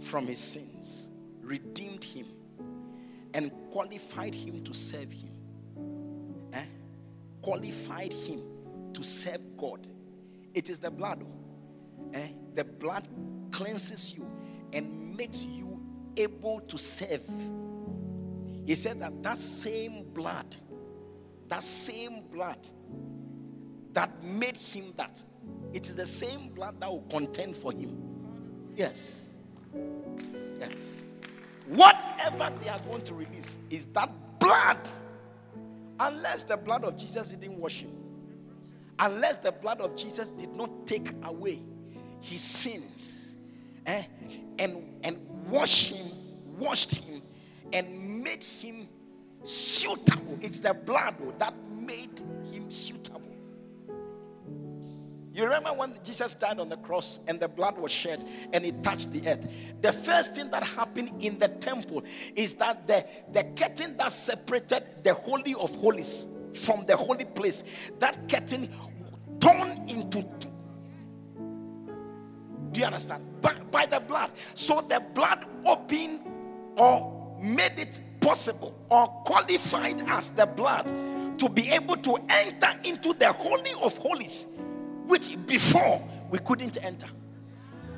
from 0.00 0.26
his 0.26 0.38
sins, 0.38 1.08
redeemed 1.40 2.02
him, 2.02 2.26
and 3.32 3.52
qualified 3.70 4.34
him 4.34 4.62
to 4.64 4.74
serve 4.74 5.10
him. 5.10 5.30
Eh? 6.52 6.64
Qualified 7.42 8.12
him 8.12 8.42
to 8.92 9.02
serve 9.02 9.40
God. 9.56 9.86
It 10.52 10.68
is 10.68 10.80
the 10.80 10.90
blood. 10.90 11.24
Eh? 12.12 12.28
The 12.54 12.64
blood 12.64 13.08
cleanses 13.50 14.14
you 14.14 14.28
and 14.72 15.16
makes 15.16 15.44
you 15.44 15.80
able 16.16 16.60
to 16.60 16.76
serve. 16.76 17.22
He 18.66 18.74
said 18.74 19.00
that 19.00 19.22
that 19.22 19.38
same 19.38 20.04
blood, 20.12 20.56
that 21.48 21.62
same 21.62 22.22
blood 22.32 22.58
that 23.92 24.10
made 24.24 24.56
him 24.56 24.92
that, 24.96 25.22
it 25.72 25.88
is 25.88 25.96
the 25.96 26.06
same 26.06 26.48
blood 26.48 26.80
that 26.80 26.90
will 26.90 27.04
contend 27.10 27.56
for 27.56 27.72
him. 27.72 27.96
Yes. 28.76 29.28
Yes. 30.58 31.02
Whatever 31.66 32.52
they 32.62 32.68
are 32.68 32.80
going 32.80 33.02
to 33.02 33.14
release 33.14 33.56
is 33.70 33.86
that 33.86 34.10
blood. 34.38 34.88
Unless 36.00 36.42
the 36.44 36.56
blood 36.56 36.84
of 36.84 36.96
Jesus 36.96 37.30
didn't 37.30 37.58
wash 37.58 37.82
him, 37.82 37.92
unless 38.98 39.38
the 39.38 39.52
blood 39.52 39.80
of 39.80 39.96
Jesus 39.96 40.30
did 40.30 40.54
not 40.54 40.86
take 40.86 41.12
away 41.22 41.62
his 42.20 42.40
sins, 42.40 43.36
eh, 43.86 44.02
and 44.58 44.82
and 45.04 45.18
wash 45.48 45.92
him, 45.92 46.06
washed 46.58 46.96
him, 46.96 47.22
and 47.72 48.24
made 48.24 48.42
him 48.42 48.88
suitable. 49.44 50.38
It's 50.40 50.58
the 50.58 50.74
blood 50.74 51.14
oh, 51.22 51.32
that 51.38 51.54
made 51.70 52.18
him 52.50 52.70
suitable. 52.70 53.20
You 55.32 55.42
remember 55.42 55.70
when 55.70 55.94
Jesus 56.04 56.34
died 56.34 56.60
on 56.60 56.68
the 56.68 56.76
cross 56.76 57.18
and 57.26 57.40
the 57.40 57.48
blood 57.48 57.76
was 57.76 57.90
shed 57.90 58.24
and 58.52 58.64
it 58.64 58.82
touched 58.84 59.12
the 59.12 59.28
earth? 59.28 59.44
The 59.82 59.92
first 59.92 60.36
thing 60.36 60.50
that 60.52 60.62
happened 60.62 61.24
in 61.24 61.40
the 61.40 61.48
temple 61.48 62.04
is 62.36 62.54
that 62.54 62.86
the, 62.86 63.04
the 63.32 63.42
curtain 63.56 63.96
that 63.96 64.12
separated 64.12 64.84
the 65.02 65.14
Holy 65.14 65.54
of 65.54 65.74
Holies 65.76 66.26
from 66.54 66.86
the 66.86 66.96
holy 66.96 67.24
place, 67.24 67.64
that 67.98 68.28
curtain 68.28 68.70
torn 69.40 69.88
into 69.88 70.22
two. 70.22 70.52
Do 72.70 72.80
you 72.80 72.86
understand? 72.86 73.24
By, 73.40 73.54
by 73.70 73.86
the 73.86 74.00
blood. 74.00 74.30
So 74.54 74.80
the 74.80 75.00
blood 75.14 75.46
opened 75.66 76.20
or 76.76 77.36
made 77.42 77.78
it 77.78 78.00
possible 78.24 78.74
or 78.88 79.06
qualified 79.26 80.02
as 80.08 80.30
the 80.30 80.46
blood 80.46 80.86
to 81.38 81.46
be 81.46 81.68
able 81.68 81.96
to 81.96 82.16
enter 82.30 82.72
into 82.82 83.12
the 83.12 83.30
Holy 83.30 83.72
of 83.82 83.96
Holies 83.98 84.46
which 85.06 85.36
before 85.46 86.02
we 86.30 86.38
couldn't 86.38 86.82
enter. 86.82 87.06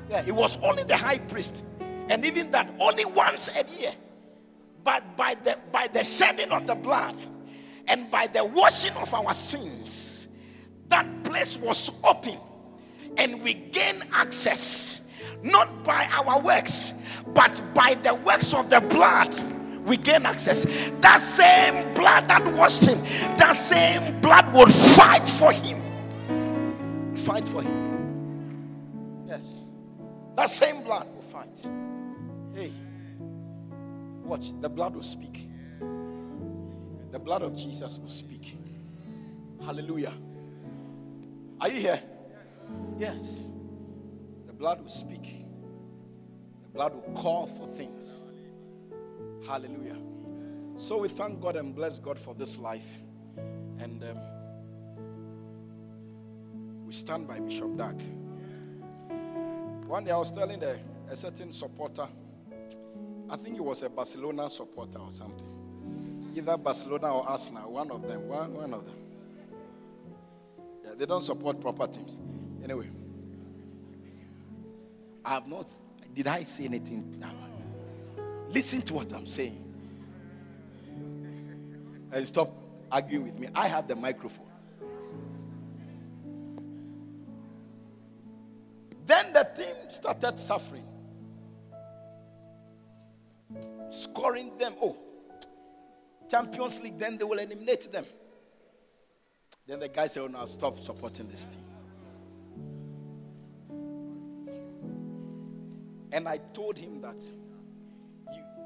Yeah, 0.09 0.23
it 0.25 0.33
was 0.33 0.57
only 0.61 0.83
the 0.83 0.97
high 0.97 1.19
priest, 1.19 1.63
and 2.09 2.25
even 2.25 2.51
that 2.51 2.69
only 2.79 3.05
once 3.05 3.49
a 3.49 3.63
year. 3.79 3.93
But 4.83 5.15
by 5.15 5.35
the 5.45 5.57
by 5.71 5.87
the 5.87 6.03
shedding 6.03 6.51
of 6.51 6.67
the 6.67 6.75
blood 6.75 7.15
and 7.87 8.11
by 8.11 8.27
the 8.27 8.43
washing 8.43 8.95
of 8.97 9.13
our 9.13 9.33
sins, 9.33 10.27
that 10.89 11.07
place 11.23 11.55
was 11.57 11.89
open, 12.03 12.37
and 13.17 13.41
we 13.41 13.53
gain 13.53 14.03
access 14.11 15.09
not 15.41 15.85
by 15.85 16.05
our 16.11 16.41
works, 16.41 16.93
but 17.33 17.61
by 17.73 17.93
the 18.03 18.13
works 18.13 18.53
of 18.53 18.69
the 18.69 18.81
blood. 18.81 19.33
We 19.87 19.97
gain 19.97 20.25
access. 20.25 20.65
That 20.99 21.17
same 21.21 21.93
blood 21.93 22.27
that 22.27 22.45
washed 22.53 22.85
him, 22.85 23.01
that 23.37 23.53
same 23.53 24.19
blood 24.21 24.53
will 24.53 24.67
fight 24.67 25.27
for 25.27 25.51
him 25.51 25.77
fight 27.27 27.47
for 27.47 27.61
him. 27.61 29.25
Yes. 29.27 29.65
That 30.37 30.49
same 30.49 30.81
blood 30.81 31.13
will 31.13 31.21
fight. 31.21 31.67
Hey, 32.55 32.71
watch. 34.23 34.53
The 34.61 34.69
blood 34.69 34.95
will 34.95 35.03
speak. 35.03 35.49
The 37.11 37.19
blood 37.19 37.41
of 37.41 37.55
Jesus 37.55 37.97
will 37.97 38.09
speak. 38.09 38.55
Hallelujah. 39.65 40.13
Are 41.59 41.67
you 41.67 41.81
here? 41.81 41.99
Yes. 42.97 43.49
The 44.45 44.53
blood 44.53 44.81
will 44.81 44.89
speak. 44.89 45.45
The 46.63 46.69
blood 46.69 46.93
will 46.93 47.13
call 47.13 47.47
for 47.47 47.67
things. 47.75 48.23
Hallelujah. 49.45 49.97
So 50.77 50.97
we 50.99 51.09
thank 51.09 51.41
God 51.41 51.55
and 51.55 51.75
bless 51.75 51.99
God 51.99 52.17
for 52.17 52.33
this 52.33 52.57
life. 52.57 53.01
And 53.79 54.03
um, 54.03 54.17
we 56.85 56.93
stand 56.93 57.27
by 57.27 57.39
Bishop 57.39 57.75
Dag. 57.77 58.01
One 59.87 60.03
day 60.03 60.11
I 60.11 60.17
was 60.17 60.31
telling 60.31 60.63
a, 60.63 60.77
a 61.09 61.15
certain 61.15 61.51
supporter, 61.53 62.07
I 63.29 63.35
think 63.37 63.55
he 63.55 63.61
was 63.61 63.83
a 63.83 63.89
Barcelona 63.89 64.49
supporter 64.49 64.99
or 64.99 65.11
something. 65.11 66.33
Either 66.35 66.57
Barcelona 66.57 67.13
or 67.13 67.27
Arsenal, 67.27 67.71
one 67.71 67.89
of 67.91 68.07
them, 68.07 68.27
one, 68.27 68.53
one 68.53 68.73
of 68.73 68.85
them. 68.85 68.95
Yeah, 70.83 70.91
they 70.97 71.05
don't 71.05 71.21
support 71.23 71.59
proper 71.59 71.87
teams. 71.87 72.17
Anyway, 72.63 72.89
I 75.25 75.35
have 75.35 75.47
not, 75.47 75.69
did 76.13 76.27
I 76.27 76.43
say 76.43 76.65
anything? 76.65 77.23
Listen 78.49 78.81
to 78.83 78.93
what 78.93 79.13
I'm 79.13 79.27
saying. 79.27 79.63
And 82.11 82.27
stop 82.27 82.53
arguing 82.91 83.25
with 83.25 83.39
me. 83.39 83.47
I 83.53 83.67
have 83.67 83.87
the 83.87 83.95
microphone. 83.95 84.47
Then 89.05 89.31
the 89.31 89.49
team 89.55 89.75
started 89.89 90.37
suffering, 90.37 90.85
scoring 93.89 94.57
them. 94.57 94.73
Oh, 94.81 94.97
Champions 96.29 96.81
League, 96.81 96.97
then 96.97 97.17
they 97.17 97.23
will 97.23 97.39
eliminate 97.39 97.89
them. 97.89 98.05
Then 99.65 99.79
the 99.79 99.87
guy 99.87 100.07
said, 100.07 100.23
Oh, 100.23 100.27
now 100.27 100.45
stop 100.45 100.77
supporting 100.77 101.29
this 101.29 101.45
team. 101.45 101.63
And 106.11 106.27
I 106.27 106.37
told 106.53 106.77
him 106.77 107.01
that 107.01 107.23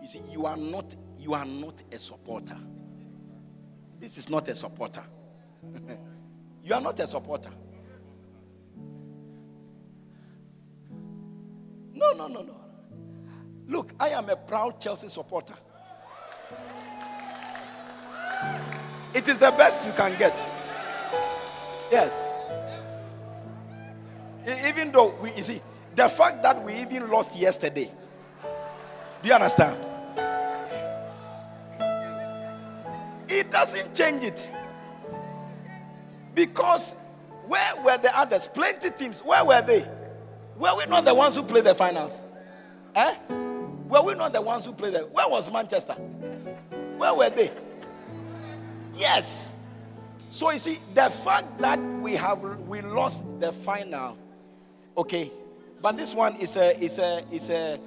you, 0.02 0.08
see, 0.08 0.22
you 0.32 0.45
are 0.45 0.58
not 0.58 0.95
you 1.18 1.34
are 1.36 1.45
not 1.45 1.82
a 1.91 1.99
supporter. 1.99 2.58
This 3.99 4.18
is 4.18 4.30
not 4.30 4.49
a 4.49 4.56
supporter. 4.56 5.04
you 6.64 6.74
are 6.74 6.82
not 6.82 6.99
a 6.99 7.06
supporter. 7.06 7.52
No, 11.93 12.14
no, 12.14 12.28
no, 12.28 12.41
no. 12.41 12.56
Look, 13.68 13.93
I 13.99 14.10
am 14.10 14.30
a 14.30 14.36
proud 14.36 14.80
Chelsea 14.80 15.08
supporter. 15.08 15.54
It 19.14 19.28
is 19.28 19.38
the 19.38 19.52
best 19.52 19.86
you 19.86 19.93
can 19.93 20.18
get. 20.18 20.34
Yes. 21.91 22.28
Even 24.68 24.91
though 24.91 25.14
we, 25.22 25.32
you 25.34 25.43
see, 25.43 25.62
the 25.95 26.10
fact 26.10 26.41
that 26.41 26.64
we 26.64 26.74
even 26.76 27.10
lost 27.12 27.36
yesterday. 27.36 27.91
Do 29.22 29.28
you 29.30 29.36
understand? 29.36 29.91
Doesn't 33.52 33.93
change 33.93 34.24
it. 34.24 34.52
Because 36.34 36.95
where 37.47 37.76
were 37.84 37.97
the 37.97 38.18
others? 38.18 38.47
Plenty 38.47 38.89
teams. 38.91 39.20
Where 39.20 39.43
were 39.43 39.62
they? 39.62 39.86
Were 40.58 40.76
we 40.78 40.86
not 40.86 41.06
the 41.06 41.14
ones 41.14 41.36
who 41.36 41.43
played 41.43 41.66
the 41.66 41.76
finals? 41.76 42.22
Eh? 42.95 43.16
Were 43.88 44.02
we 44.04 44.16
not 44.16 44.32
the 44.34 44.41
ones 44.41 44.66
who 44.66 44.74
played 44.74 44.93
the 44.93 44.99
Where 44.99 45.28
was 45.28 45.52
Manchester? 45.52 45.93
Where 46.97 47.14
were 47.14 47.30
they? 47.30 47.52
Yes. 48.95 49.52
So 50.30 50.52
you 50.52 50.60
see, 50.60 50.80
the 50.93 51.10
fact 51.10 51.60
that 51.60 51.80
we 51.99 52.16
have 52.16 52.39
we 52.41 52.82
lost 52.82 53.22
the 53.39 53.52
final, 53.52 54.18
okay, 54.97 55.30
but 55.82 55.97
this 55.97 56.16
one 56.16 56.36
is 56.38 56.56
a 56.56 56.80
is 56.80 56.99
a 56.99 57.24
is 57.32 57.49
a 57.49 57.80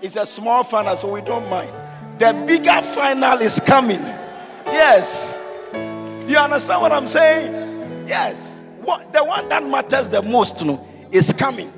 is 0.00 0.16
a 0.16 0.24
small 0.24 0.62
final, 0.62 0.94
so 0.94 1.10
we 1.12 1.20
don't 1.20 1.48
mind. 1.48 1.72
The 2.20 2.32
bigger 2.46 2.82
final 2.82 3.38
is 3.38 3.58
coming. 3.60 4.04
Yes. 4.72 5.40
You 6.28 6.36
understand 6.36 6.82
what 6.82 6.92
I'm 6.92 7.08
saying? 7.08 8.06
Yes. 8.06 8.62
What 8.80 9.12
the 9.12 9.24
one 9.24 9.48
that 9.48 9.64
matters 9.64 10.08
the 10.08 10.22
most 10.22 10.62
is 11.10 11.32
coming. 11.32 11.72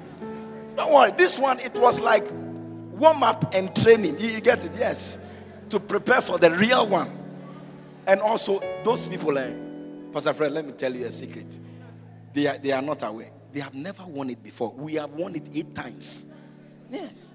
Don't 0.76 0.92
worry. 0.92 1.12
This 1.12 1.38
one, 1.38 1.58
it 1.60 1.74
was 1.74 2.00
like 2.00 2.24
warm 3.00 3.22
up 3.22 3.54
and 3.54 3.74
training. 3.74 4.18
You, 4.18 4.28
you 4.28 4.40
get 4.40 4.64
it? 4.64 4.72
Yes. 4.76 5.18
To 5.70 5.80
prepare 5.80 6.20
for 6.20 6.38
the 6.38 6.50
real 6.50 6.86
one. 6.86 7.10
And 8.06 8.20
also, 8.20 8.60
those 8.82 9.06
people, 9.06 9.38
eh, 9.38 9.52
Pastor 10.12 10.32
Fred, 10.32 10.52
let 10.52 10.66
me 10.66 10.72
tell 10.72 10.94
you 10.94 11.06
a 11.06 11.12
secret. 11.12 11.58
They 12.32 12.46
are, 12.46 12.58
they 12.58 12.72
are 12.72 12.82
not 12.82 13.02
aware. 13.02 13.30
They 13.52 13.60
have 13.60 13.74
never 13.74 14.04
won 14.04 14.30
it 14.30 14.42
before. 14.42 14.72
We 14.72 14.94
have 14.94 15.10
won 15.10 15.34
it 15.34 15.48
eight 15.54 15.74
times. 15.74 16.24
Yes. 16.90 17.34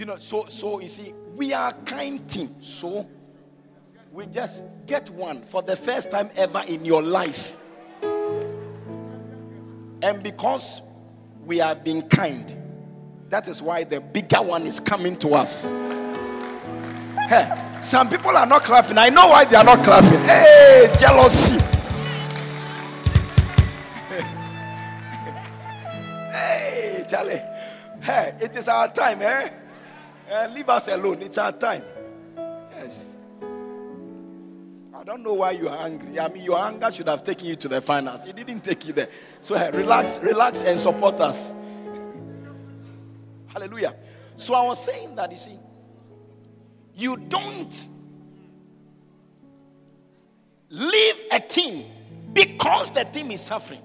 You 0.00 0.06
know, 0.06 0.16
so 0.16 0.46
so 0.48 0.80
you 0.80 0.88
see, 0.88 1.12
we 1.36 1.52
are 1.52 1.74
kind 1.84 2.26
team. 2.26 2.56
So 2.62 3.06
we 4.10 4.24
just 4.24 4.64
get 4.86 5.10
one 5.10 5.42
for 5.42 5.60
the 5.60 5.76
first 5.76 6.10
time 6.10 6.30
ever 6.36 6.62
in 6.66 6.86
your 6.86 7.02
life. 7.02 7.58
And 10.00 10.22
because 10.22 10.80
we 11.44 11.60
are 11.60 11.74
being 11.74 12.00
kind, 12.08 12.56
that 13.28 13.46
is 13.46 13.60
why 13.60 13.84
the 13.84 14.00
bigger 14.00 14.40
one 14.40 14.66
is 14.66 14.80
coming 14.80 15.18
to 15.18 15.34
us. 15.34 15.64
Hey, 17.28 17.76
some 17.78 18.08
people 18.08 18.30
are 18.30 18.46
not 18.46 18.62
clapping. 18.62 18.96
I 18.96 19.10
know 19.10 19.28
why 19.28 19.44
they 19.44 19.56
are 19.56 19.64
not 19.64 19.84
clapping. 19.84 20.20
Hey, 20.20 20.86
jealousy. 20.98 21.58
hey, 26.32 27.04
Charlie. 27.06 27.42
Hey, 28.00 28.34
it 28.40 28.56
is 28.56 28.66
our 28.66 28.90
time, 28.94 29.20
eh? 29.20 29.59
Uh, 30.30 30.48
leave 30.54 30.68
us 30.68 30.86
alone. 30.86 31.22
It's 31.22 31.38
our 31.38 31.50
time. 31.50 31.82
Yes. 32.76 33.06
I 34.94 35.02
don't 35.02 35.24
know 35.24 35.34
why 35.34 35.52
you 35.52 35.68
are 35.68 35.84
angry. 35.84 36.20
I 36.20 36.28
mean, 36.28 36.44
your 36.44 36.58
anger 36.58 36.92
should 36.92 37.08
have 37.08 37.24
taken 37.24 37.46
you 37.46 37.56
to 37.56 37.68
the 37.68 37.80
finals. 37.80 38.24
It 38.26 38.36
didn't 38.36 38.64
take 38.64 38.86
you 38.86 38.92
there. 38.92 39.08
So 39.40 39.56
hey, 39.56 39.70
relax, 39.72 40.20
relax, 40.20 40.62
and 40.62 40.78
support 40.78 41.20
us. 41.20 41.52
Hallelujah. 43.48 43.96
So 44.36 44.54
I 44.54 44.62
was 44.62 44.84
saying 44.84 45.16
that 45.16 45.32
you 45.32 45.38
see, 45.38 45.58
you 46.94 47.16
don't 47.16 47.86
leave 50.68 51.16
a 51.32 51.40
team 51.40 51.86
because 52.32 52.90
the 52.90 53.02
team 53.04 53.32
is 53.32 53.40
suffering. 53.40 53.82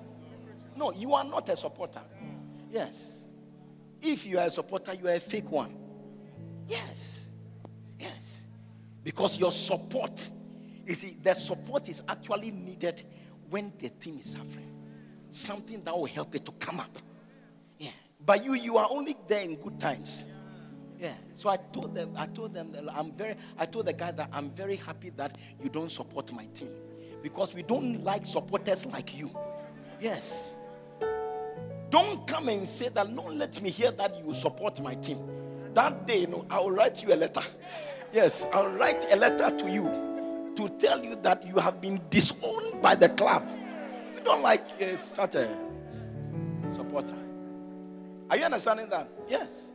No, 0.75 0.91
you 0.91 1.13
are 1.15 1.23
not 1.23 1.49
a 1.49 1.57
supporter. 1.57 2.01
Yes. 2.71 3.17
If 4.01 4.27
you 4.27 4.37
are 4.37 4.45
a 4.45 4.49
supporter, 4.51 4.93
you 4.93 5.07
are 5.07 5.15
a 5.15 5.19
fake 5.19 5.49
one. 5.49 5.84
Yes. 6.67 7.25
Yes. 7.99 8.41
Because 9.03 9.39
your 9.39 9.51
support, 9.51 10.27
you 10.85 10.95
see, 10.95 11.17
the 11.21 11.33
support 11.33 11.89
is 11.89 12.01
actually 12.07 12.51
needed 12.51 13.03
when 13.49 13.71
the 13.79 13.89
team 13.89 14.17
is 14.19 14.31
suffering. 14.31 14.71
Something 15.29 15.83
that 15.83 15.95
will 15.95 16.05
help 16.05 16.33
it 16.35 16.45
to 16.45 16.51
come 16.53 16.79
up. 16.79 16.97
Yeah. 17.77 17.89
But 18.25 18.43
you, 18.43 18.55
you 18.55 18.77
are 18.77 18.87
only 18.89 19.15
there 19.27 19.41
in 19.41 19.55
good 19.55 19.79
times. 19.79 20.25
Yeah. 20.99 21.13
So 21.33 21.49
I 21.49 21.57
told 21.57 21.93
them, 21.93 22.13
I 22.15 22.25
told 22.27 22.53
them 22.53 22.71
that 22.71 22.83
I'm 22.93 23.11
very, 23.11 23.35
I 23.57 23.65
told 23.65 23.85
the 23.85 23.93
guy 23.93 24.11
that 24.11 24.29
I'm 24.31 24.49
very 24.51 24.77
happy 24.77 25.11
that 25.17 25.37
you 25.61 25.69
don't 25.69 25.91
support 25.91 26.31
my 26.31 26.45
team. 26.47 26.69
Because 27.21 27.53
we 27.53 27.63
don't 27.63 28.03
like 28.03 28.25
supporters 28.25 28.85
like 28.85 29.17
you. 29.17 29.29
Yes. 29.99 30.51
Don't 31.89 32.25
come 32.27 32.49
and 32.49 32.67
say 32.67 32.89
that, 32.89 33.15
don't 33.15 33.37
let 33.37 33.61
me 33.61 33.69
hear 33.69 33.91
that 33.91 34.23
you 34.23 34.33
support 34.33 34.81
my 34.81 34.95
team. 34.95 35.19
That 35.75 36.07
day, 36.07 36.21
you 36.21 36.27
know, 36.27 36.45
I 36.49 36.59
will 36.59 36.71
write 36.71 37.03
you 37.03 37.13
a 37.13 37.17
letter. 37.17 37.41
Yes, 38.13 38.45
I'll 38.53 38.69
write 38.69 39.05
a 39.11 39.17
letter 39.17 39.55
to 39.57 39.69
you 39.69 40.53
to 40.55 40.69
tell 40.79 41.03
you 41.03 41.17
that 41.21 41.45
you 41.45 41.57
have 41.57 41.81
been 41.81 41.99
disowned 42.09 42.81
by 42.81 42.95
the 42.95 43.09
club. 43.09 43.43
We 44.15 44.21
don't 44.23 44.41
like 44.41 44.63
uh, 44.81 44.95
such 44.95 45.35
a 45.35 45.49
supporter. 46.71 47.17
Are 48.29 48.37
you 48.37 48.45
understanding 48.45 48.87
that? 48.89 49.09
Yes. 49.29 49.69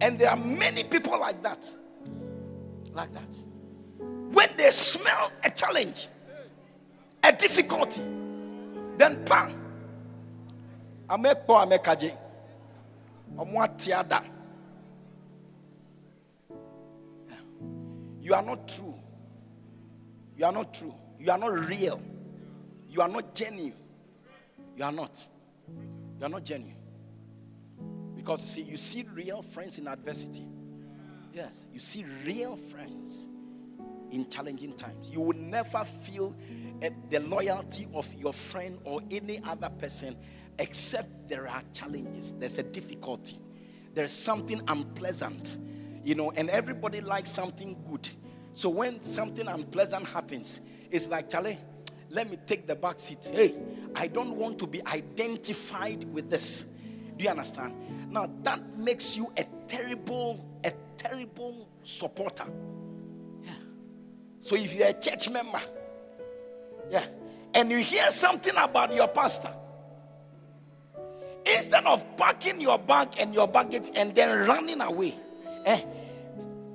And 0.00 0.18
there 0.18 0.30
are 0.30 0.36
many 0.36 0.82
people 0.82 1.18
like 1.20 1.40
that. 1.44 1.72
Like 2.92 3.12
that. 3.14 3.44
When 4.00 4.48
they 4.56 4.70
smell 4.70 5.30
a 5.44 5.50
challenge, 5.50 6.08
a 7.22 7.30
difficulty, 7.30 8.02
then 8.96 9.24
bam. 9.26 9.54
Amekpo 11.08 11.54
amekaje. 11.64 12.16
Omwatiada. 13.36 14.24
You 18.30 18.36
are 18.36 18.42
not 18.44 18.68
true. 18.68 18.94
You 20.36 20.44
are 20.44 20.52
not 20.52 20.72
true. 20.72 20.94
You 21.18 21.32
are 21.32 21.38
not 21.38 21.68
real. 21.68 22.00
You 22.88 23.00
are 23.00 23.08
not 23.08 23.34
genuine. 23.34 23.74
You 24.76 24.84
are 24.84 24.92
not. 24.92 25.26
You 26.16 26.26
are 26.26 26.28
not 26.28 26.44
genuine. 26.44 26.76
Because 28.14 28.56
you 28.56 28.62
see, 28.62 28.70
you 28.70 28.76
see 28.76 29.04
real 29.14 29.42
friends 29.42 29.78
in 29.78 29.88
adversity. 29.88 30.44
Yes, 31.32 31.66
you 31.72 31.80
see 31.80 32.04
real 32.24 32.54
friends 32.54 33.26
in 34.12 34.30
challenging 34.30 34.74
times. 34.74 35.10
You 35.10 35.22
will 35.22 35.36
never 35.36 35.82
feel 36.04 36.36
uh, 36.84 36.90
the 37.08 37.18
loyalty 37.18 37.88
of 37.92 38.06
your 38.14 38.32
friend 38.32 38.78
or 38.84 39.00
any 39.10 39.40
other 39.42 39.70
person 39.70 40.16
except 40.60 41.28
there 41.28 41.48
are 41.48 41.62
challenges. 41.72 42.32
There's 42.38 42.58
a 42.58 42.62
difficulty. 42.62 43.38
There's 43.92 44.12
something 44.12 44.62
unpleasant, 44.68 45.56
you 46.04 46.14
know, 46.14 46.30
and 46.32 46.50
everybody 46.50 47.00
likes 47.00 47.30
something 47.30 47.76
good. 47.88 48.08
So 48.52 48.68
when 48.68 49.02
something 49.02 49.46
unpleasant 49.46 50.06
happens, 50.06 50.60
it's 50.90 51.08
like, 51.08 51.28
Charlie, 51.28 51.58
let 52.08 52.30
me 52.30 52.38
take 52.46 52.66
the 52.66 52.74
back 52.74 52.98
seat. 52.98 53.30
Hey, 53.32 53.54
I 53.94 54.06
don't 54.08 54.34
want 54.36 54.58
to 54.58 54.66
be 54.66 54.84
identified 54.86 56.04
with 56.12 56.30
this. 56.30 56.76
Do 57.16 57.24
you 57.24 57.30
understand? 57.30 57.74
Now 58.10 58.28
that 58.42 58.76
makes 58.76 59.16
you 59.16 59.30
a 59.36 59.44
terrible, 59.68 60.44
a 60.64 60.72
terrible 60.98 61.68
supporter. 61.84 62.46
Yeah. 63.44 63.52
So 64.40 64.56
if 64.56 64.74
you're 64.74 64.88
a 64.88 64.92
church 64.92 65.30
member, 65.30 65.60
yeah, 66.90 67.04
and 67.54 67.70
you 67.70 67.78
hear 67.78 68.10
something 68.10 68.54
about 68.56 68.92
your 68.94 69.06
pastor, 69.06 69.52
instead 71.46 71.84
of 71.84 72.04
packing 72.16 72.60
your 72.60 72.78
bag 72.78 73.08
and 73.18 73.32
your 73.32 73.46
baggage 73.46 73.90
and 73.94 74.14
then 74.14 74.46
running 74.48 74.80
away, 74.80 75.14
eh, 75.64 75.80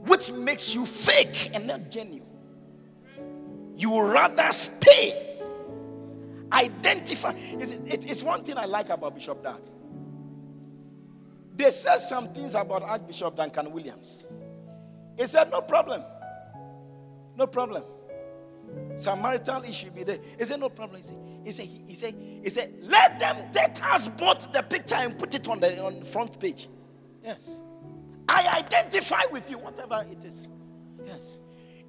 which 0.06 0.32
makes 0.32 0.74
you 0.76 0.86
fake 0.86 1.52
and 1.54 1.68
not 1.68 1.90
genuine, 1.90 2.22
you 3.76 4.00
rather 4.02 4.52
stay. 4.54 5.38
Identify. 6.52 7.34
It's, 7.36 7.72
it- 7.74 8.10
it's 8.10 8.24
one 8.24 8.44
thing 8.44 8.58
I 8.58 8.66
like 8.66 8.90
about 8.90 9.16
Bishop 9.16 9.44
Dag. 9.44 9.60
They 11.58 11.72
said 11.72 11.98
some 11.98 12.30
things 12.34 12.54
about 12.54 12.84
Archbishop 12.84 13.36
Duncan 13.36 13.72
Williams. 13.72 14.26
He 15.18 15.26
said, 15.28 15.50
No 15.52 15.62
problem. 15.62 16.04
No 17.38 17.48
problem. 17.48 17.84
Some 18.98 19.22
marital 19.22 19.64
issue 19.64 19.90
be 19.92 20.04
there. 20.04 20.20
He 20.38 20.46
said, 20.46 20.60
No 20.60 20.70
problem. 20.70 21.02
He 21.02 21.08
said, 21.08 21.18
he 21.46 21.52
said, 21.52 21.66
he, 21.66 21.82
he 21.88 21.96
said, 21.96 22.16
he 22.44 22.50
said, 22.50 22.74
Let 22.82 23.20
them 23.20 23.38
take 23.54 23.82
us 23.84 24.08
both 24.10 24.52
the 24.52 24.62
picture 24.64 24.96
and 24.96 25.18
put 25.18 25.34
it 25.34 25.48
on 25.48 25.60
the 25.60 25.82
on 25.84 26.00
the 26.00 26.06
front 26.06 26.40
page. 26.40 26.68
Yes. 27.24 27.60
I 28.28 28.60
identify 28.60 29.22
with 29.32 29.50
you, 29.50 29.58
whatever 29.58 30.06
it 30.12 30.24
is. 30.26 30.50
Yes. 31.06 31.38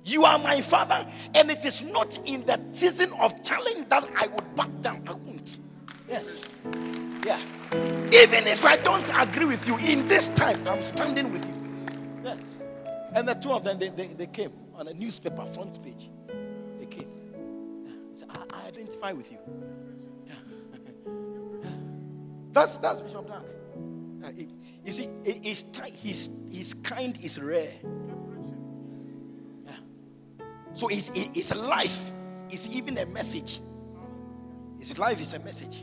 You 0.04 0.24
are 0.24 0.38
my 0.38 0.60
father, 0.60 1.06
and 1.34 1.50
it 1.50 1.64
is 1.64 1.82
not 1.82 2.18
in 2.24 2.42
the 2.46 2.60
season 2.72 3.12
of 3.20 3.42
challenge 3.42 3.88
that 3.88 4.08
I 4.16 4.28
would 4.28 4.54
back 4.54 4.70
down. 4.80 5.02
I 5.08 5.14
won't. 5.14 5.58
Yes. 6.08 6.44
Yeah. 7.24 7.40
Even 8.12 8.46
if 8.46 8.64
I 8.64 8.76
don't 8.76 9.10
agree 9.18 9.46
with 9.46 9.66
you, 9.66 9.76
in 9.78 10.06
this 10.06 10.28
time, 10.28 10.66
I'm 10.68 10.82
standing 10.82 11.32
with 11.32 11.44
you. 11.44 11.54
Yes. 12.22 12.38
And 13.14 13.26
the 13.26 13.34
two 13.34 13.50
of 13.50 13.64
them, 13.64 13.78
they, 13.78 13.88
they, 13.88 14.06
they 14.08 14.26
came 14.26 14.52
on 14.76 14.86
a 14.86 14.94
newspaper 14.94 15.44
front 15.46 15.82
page. 15.82 16.08
They 16.78 16.86
came. 16.86 17.08
Yeah. 17.84 17.92
So 18.14 18.26
I, 18.28 18.62
I 18.62 18.68
identify 18.68 19.12
with 19.12 19.32
you. 19.32 19.38
Yeah. 20.26 20.34
Yeah. 21.62 21.70
That's, 22.52 22.76
that's 22.76 23.00
Bishop 23.00 23.26
Dag. 23.26 23.42
Uh, 24.26 24.30
you 24.84 24.92
see, 24.92 25.08
his, 25.24 25.64
his, 26.02 26.30
his 26.50 26.74
kind 26.74 27.16
is 27.22 27.40
rare. 27.40 27.70
Yeah. 29.64 29.72
So 30.74 30.88
his, 30.88 31.10
his 31.14 31.54
life 31.54 32.10
is 32.50 32.68
even 32.70 32.98
a 32.98 33.06
message. 33.06 33.60
His 34.80 34.98
life 34.98 35.20
is 35.20 35.32
a 35.32 35.38
message. 35.38 35.82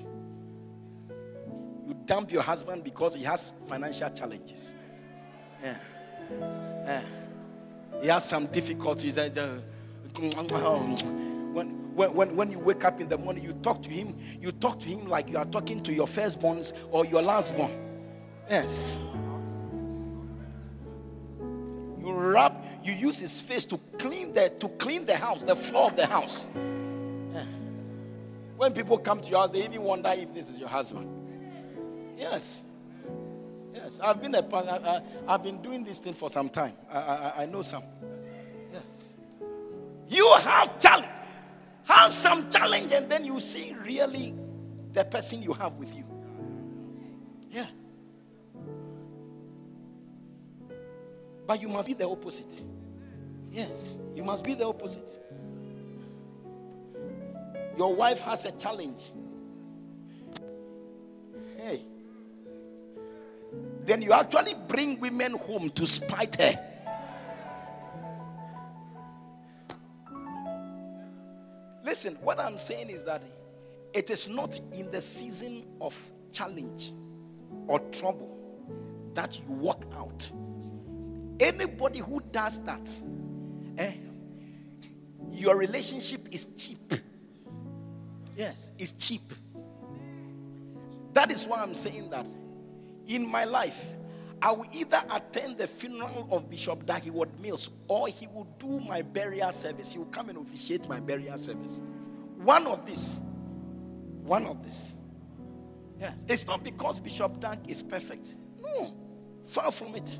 You 1.88 1.96
dump 2.06 2.32
your 2.32 2.42
husband 2.42 2.84
because 2.84 3.16
he 3.16 3.24
has 3.24 3.54
financial 3.70 4.10
challenges. 4.10 4.76
Yeah. 5.62 5.78
Yeah. 6.86 7.02
He 8.02 8.08
has 8.08 8.28
some 8.28 8.48
difficulties. 8.48 9.18
uh, 9.18 9.30
When, 11.54 11.94
when, 11.94 12.14
when, 12.14 12.36
when 12.36 12.52
you 12.52 12.60
wake 12.60 12.84
up 12.84 13.00
in 13.00 13.08
the 13.08 13.18
morning, 13.18 13.44
you 13.44 13.54
talk 13.54 13.82
to 13.84 13.90
him, 13.90 14.18
you 14.42 14.52
talk 14.52 14.82
to 14.82 14.90
him 14.90 15.08
like 15.08 15.30
you 15.30 15.38
are 15.38 15.46
talking 15.46 15.82
to 15.84 15.94
your 15.94 16.08
firstborns 16.08 16.74
or 16.92 17.06
your 17.06 17.22
lastborn. 17.22 17.83
Yes. 18.50 18.98
You 22.00 22.12
rub, 22.12 22.64
you 22.84 22.94
use 22.94 23.20
his 23.20 23.40
face 23.40 23.66
to 23.66 23.80
clean 23.98 24.34
the 24.34 24.50
to 24.60 24.68
clean 24.70 25.06
the 25.06 25.16
house, 25.16 25.44
the 25.44 25.56
floor 25.56 25.90
of 25.90 25.96
the 25.96 26.06
house. 26.06 26.48
Yeah. 27.34 27.46
When 28.58 28.74
people 28.74 28.98
come 28.98 29.22
to 29.22 29.30
your 29.30 29.40
house, 29.40 29.52
they 29.52 29.64
even 29.64 29.82
wonder 29.82 30.12
if 30.14 30.34
this 30.34 30.50
is 30.50 30.60
your 30.60 30.70
husband. 30.70 31.10
Yes. 32.18 32.62
Yes. 33.74 34.00
I've 34.04 34.22
been 34.22 34.36
I've 34.36 35.44
been 35.44 35.62
doing 35.62 35.84
this 35.84 36.00
thing 36.00 36.14
for 36.14 36.30
some 36.30 36.50
time. 36.50 36.74
I, 36.92 37.00
I, 37.00 37.34
I 37.44 37.46
know 37.46 37.62
some. 37.62 37.84
Yes. 38.72 38.84
You 40.10 40.32
have 40.42 40.78
challenge. 40.80 41.08
Have 41.86 42.14
some 42.14 42.50
challenge, 42.50 42.92
and 42.92 43.10
then 43.10 43.26
you 43.26 43.40
see 43.40 43.76
really 43.86 44.34
the 44.94 45.04
person 45.04 45.42
you 45.42 45.54
have 45.54 45.74
with 45.76 45.96
you. 45.96 46.04
Yeah. 47.52 47.66
But 51.46 51.62
you 51.62 51.68
must 51.68 51.88
be 51.88 51.94
the 51.94 52.08
opposite. 52.08 52.62
Yes, 53.52 53.96
you 54.16 54.24
must 54.24 54.44
be 54.44 54.56
the 54.56 54.66
opposite. 54.66 55.20
Your 57.78 57.94
wife 57.96 58.20
has 58.22 58.46
a 58.46 58.52
challenge. 58.52 59.12
Hey. 61.58 61.82
Then 63.86 64.02
you 64.02 64.14
actually 64.14 64.56
bring 64.68 65.00
women 65.00 65.34
home 65.34 65.70
to 65.72 65.86
spite 65.86 66.36
her. 66.38 66.60
Listen, 71.84 72.16
what 72.22 72.40
I'm 72.40 72.58
saying 72.58 72.90
is 72.90 73.04
that 73.04 73.22
it 73.94 74.10
is 74.10 74.28
not 74.28 74.60
in 74.72 74.90
the 74.90 75.02
season 75.02 75.64
of 75.80 75.96
challenge 76.32 76.92
or 77.68 77.80
trouble 77.92 78.38
that 79.14 79.38
you 79.40 79.54
walk 79.54 79.86
out. 79.96 80.30
Anybody 81.40 82.00
who 82.00 82.22
does 82.32 82.60
that, 82.66 82.96
eh, 83.78 83.94
your 85.32 85.58
relationship 85.58 86.22
is 86.32 86.46
cheap. 86.56 86.94
Yes, 88.36 88.72
it's 88.80 88.92
cheap. 88.92 89.22
That 91.14 91.32
is 91.32 91.46
why 91.46 91.62
I'm 91.62 91.76
saying 91.76 92.10
that 92.10 92.26
in 93.08 93.30
my 93.30 93.44
life, 93.44 93.94
I 94.42 94.52
will 94.52 94.68
either 94.74 95.02
attend 95.12 95.58
the 95.58 95.68
funeral 95.68 96.28
of 96.32 96.50
Bishop 96.50 96.86
Dag 96.86 97.04
Heward 97.04 97.30
Mills 97.40 97.70
or 97.88 98.08
he 98.08 98.28
will 98.28 98.48
do 98.60 98.80
my 98.82 99.02
burial 99.02 99.52
service. 99.52 99.94
He 99.94 100.00
will 100.00 100.06
come 100.08 100.30
and 100.30 100.38
officiate 100.38 100.90
my 100.90 101.00
burial 101.00 101.38
service. 101.38 101.82
One 102.38 102.68
of 102.68 102.86
this. 102.86 103.20
One 104.24 104.46
of 104.46 104.64
this. 104.64 104.92
Yes. 106.00 106.26
It's 106.28 106.46
not 106.46 106.64
because 106.64 107.00
Bishop 107.00 107.40
Dag 107.40 107.60
is 107.70 107.82
perfect. 107.82 108.36
No. 108.62 108.94
Far 109.46 109.72
from 109.72 109.96
it. 109.96 110.20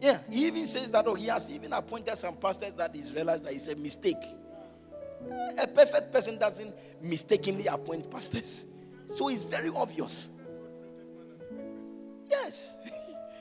Yeah. 0.00 0.18
He 0.30 0.46
even 0.46 0.66
says 0.66 0.90
that, 0.90 1.06
oh, 1.06 1.14
he 1.14 1.26
has 1.26 1.50
even 1.50 1.72
appointed 1.72 2.16
some 2.16 2.36
pastors 2.36 2.72
that 2.74 2.94
he's 2.94 3.12
realized 3.12 3.44
that 3.44 3.52
it's 3.52 3.68
a 3.68 3.76
mistake. 3.76 4.22
A 5.58 5.66
perfect 5.66 6.12
person 6.12 6.38
doesn't 6.38 6.74
mistakenly 7.02 7.66
appoint 7.66 8.10
pastors. 8.10 8.64
So 9.16 9.28
it's 9.28 9.42
very 9.42 9.70
obvious. 9.74 10.28
Yes. 12.30 12.76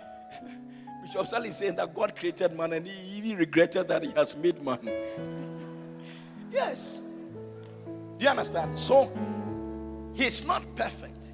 Bishop 1.04 1.28
Sally 1.28 1.50
is 1.50 1.58
saying 1.58 1.76
that 1.76 1.94
God 1.94 2.16
created 2.16 2.58
man 2.58 2.74
and 2.74 2.86
he 2.86 3.18
even 3.18 3.38
regretted 3.38 3.88
that 3.88 4.04
he 4.04 4.12
has 4.12 4.36
made 4.36 4.62
man. 4.62 4.80
yes. 6.52 7.02
Do 7.86 8.26
you 8.26 8.30
understand? 8.30 8.78
So 8.78 9.12
he's 10.14 10.44
not 10.44 10.64
perfect. 10.76 11.29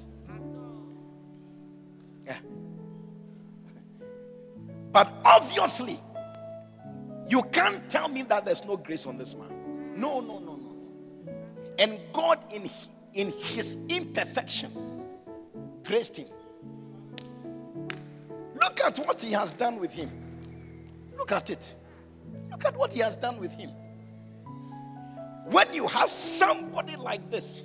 But 4.96 5.12
obviously, 5.26 6.00
you 7.28 7.42
can't 7.52 7.86
tell 7.90 8.08
me 8.08 8.22
that 8.22 8.46
there's 8.46 8.64
no 8.64 8.78
grace 8.78 9.04
on 9.04 9.18
this 9.18 9.34
man. 9.34 9.94
No, 9.94 10.20
no, 10.20 10.38
no, 10.38 10.56
no. 10.56 11.34
And 11.78 12.00
God, 12.14 12.38
in, 12.50 12.70
in 13.12 13.30
his 13.32 13.76
imperfection, 13.90 14.70
graced 15.84 16.16
him. 16.16 16.28
Look 18.54 18.80
at 18.80 18.98
what 19.00 19.22
he 19.22 19.32
has 19.32 19.52
done 19.52 19.80
with 19.80 19.92
him. 19.92 20.10
Look 21.18 21.30
at 21.30 21.50
it. 21.50 21.74
Look 22.50 22.64
at 22.64 22.74
what 22.74 22.90
he 22.90 23.00
has 23.00 23.16
done 23.16 23.38
with 23.38 23.52
him. 23.52 23.72
When 25.50 25.74
you 25.74 25.86
have 25.88 26.10
somebody 26.10 26.96
like 26.96 27.30
this, 27.30 27.64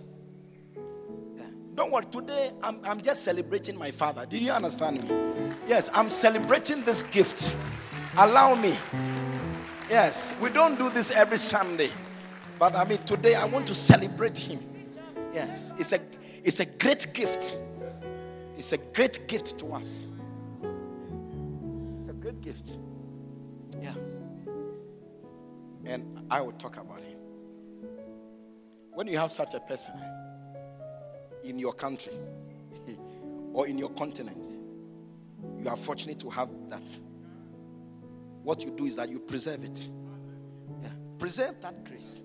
don't 1.76 1.92
worry, 1.92 2.06
today 2.06 2.52
I'm, 2.62 2.80
I'm 2.84 3.02
just 3.02 3.24
celebrating 3.24 3.78
my 3.78 3.92
father. 3.92 4.26
Do 4.26 4.38
you 4.38 4.52
understand 4.52 5.08
me? 5.08 5.54
Yes, 5.68 5.90
I'm 5.94 6.10
celebrating 6.10 6.84
this 6.84 7.04
gift. 7.04 7.56
Allow 8.18 8.56
me. 8.56 8.78
Yes, 9.90 10.34
we 10.42 10.50
don't 10.50 10.78
do 10.78 10.90
this 10.90 11.12
every 11.12 11.38
Sunday. 11.38 11.92
But 12.60 12.76
I 12.76 12.84
mean, 12.84 13.00
today 13.00 13.36
I 13.36 13.46
want 13.46 13.68
to 13.68 13.76
celebrate 13.76 14.38
him. 14.38 14.60
Yes, 15.34 15.74
it's 15.78 15.94
a, 15.94 16.00
it's 16.44 16.60
a 16.60 16.66
great 16.66 17.14
gift. 17.14 17.58
It's 18.58 18.74
a 18.74 18.78
great 18.78 19.28
gift 19.28 19.58
to 19.60 19.68
us. 19.74 20.06
It's 22.02 22.10
a 22.10 22.14
great 22.14 22.42
gift. 22.42 22.78
Yeah. 23.82 23.94
And 25.86 26.22
I 26.30 26.42
will 26.42 26.52
talk 26.54 26.78
about 26.78 27.00
him. 27.00 27.18
When 28.94 29.08
you 29.08 29.18
have 29.18 29.32
such 29.32 29.54
a 29.54 29.60
person 29.62 29.96
in 31.44 31.60
your 31.60 31.74
country 31.74 32.14
or 33.54 33.68
in 33.68 33.78
your 33.78 33.90
continent, 33.92 34.58
you 35.60 35.70
are 35.70 35.78
fortunate 35.78 36.20
to 36.20 36.30
have 36.30 36.50
that. 36.70 36.90
What 38.44 38.64
you 38.64 38.72
do 38.72 38.86
is 38.86 38.96
that 38.96 39.10
you 39.10 39.20
preserve 39.20 39.64
it. 39.64 39.90
Yeah. 40.82 40.90
Preserve 41.20 41.62
that 41.62 41.86
grace. 41.86 42.24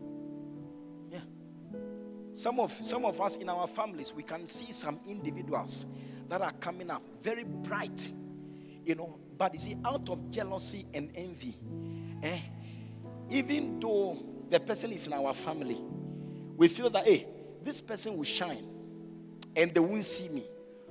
Yeah. 1.10 1.18
Some 2.32 2.58
of 2.60 2.72
some 2.72 3.04
of 3.04 3.20
us 3.20 3.36
in 3.36 3.48
our 3.48 3.66
families, 3.66 4.14
we 4.14 4.22
can 4.22 4.46
see 4.46 4.72
some 4.72 5.00
individuals 5.06 5.86
that 6.28 6.40
are 6.40 6.52
coming 6.52 6.90
up 6.90 7.02
very 7.22 7.44
bright, 7.44 8.10
you 8.84 8.94
know, 8.94 9.18
but 9.38 9.52
you 9.52 9.60
see, 9.60 9.76
out 9.84 10.08
of 10.08 10.30
jealousy 10.30 10.86
and 10.94 11.10
envy, 11.14 11.54
eh, 12.22 12.38
even 13.30 13.78
though 13.78 14.24
the 14.48 14.58
person 14.58 14.92
is 14.92 15.06
in 15.06 15.12
our 15.12 15.34
family, 15.34 15.80
we 16.56 16.68
feel 16.68 16.88
that 16.90 17.06
hey, 17.06 17.26
this 17.62 17.80
person 17.80 18.16
will 18.16 18.24
shine 18.24 18.66
and 19.56 19.72
they 19.74 19.80
won't 19.80 20.04
see 20.04 20.28
me. 20.28 20.44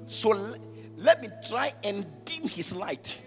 So 0.08 0.32
l- 0.32 0.58
let 0.98 1.22
me 1.22 1.30
try 1.48 1.74
and 1.84 2.06
dim 2.26 2.48
his 2.48 2.76
light. 2.76 3.22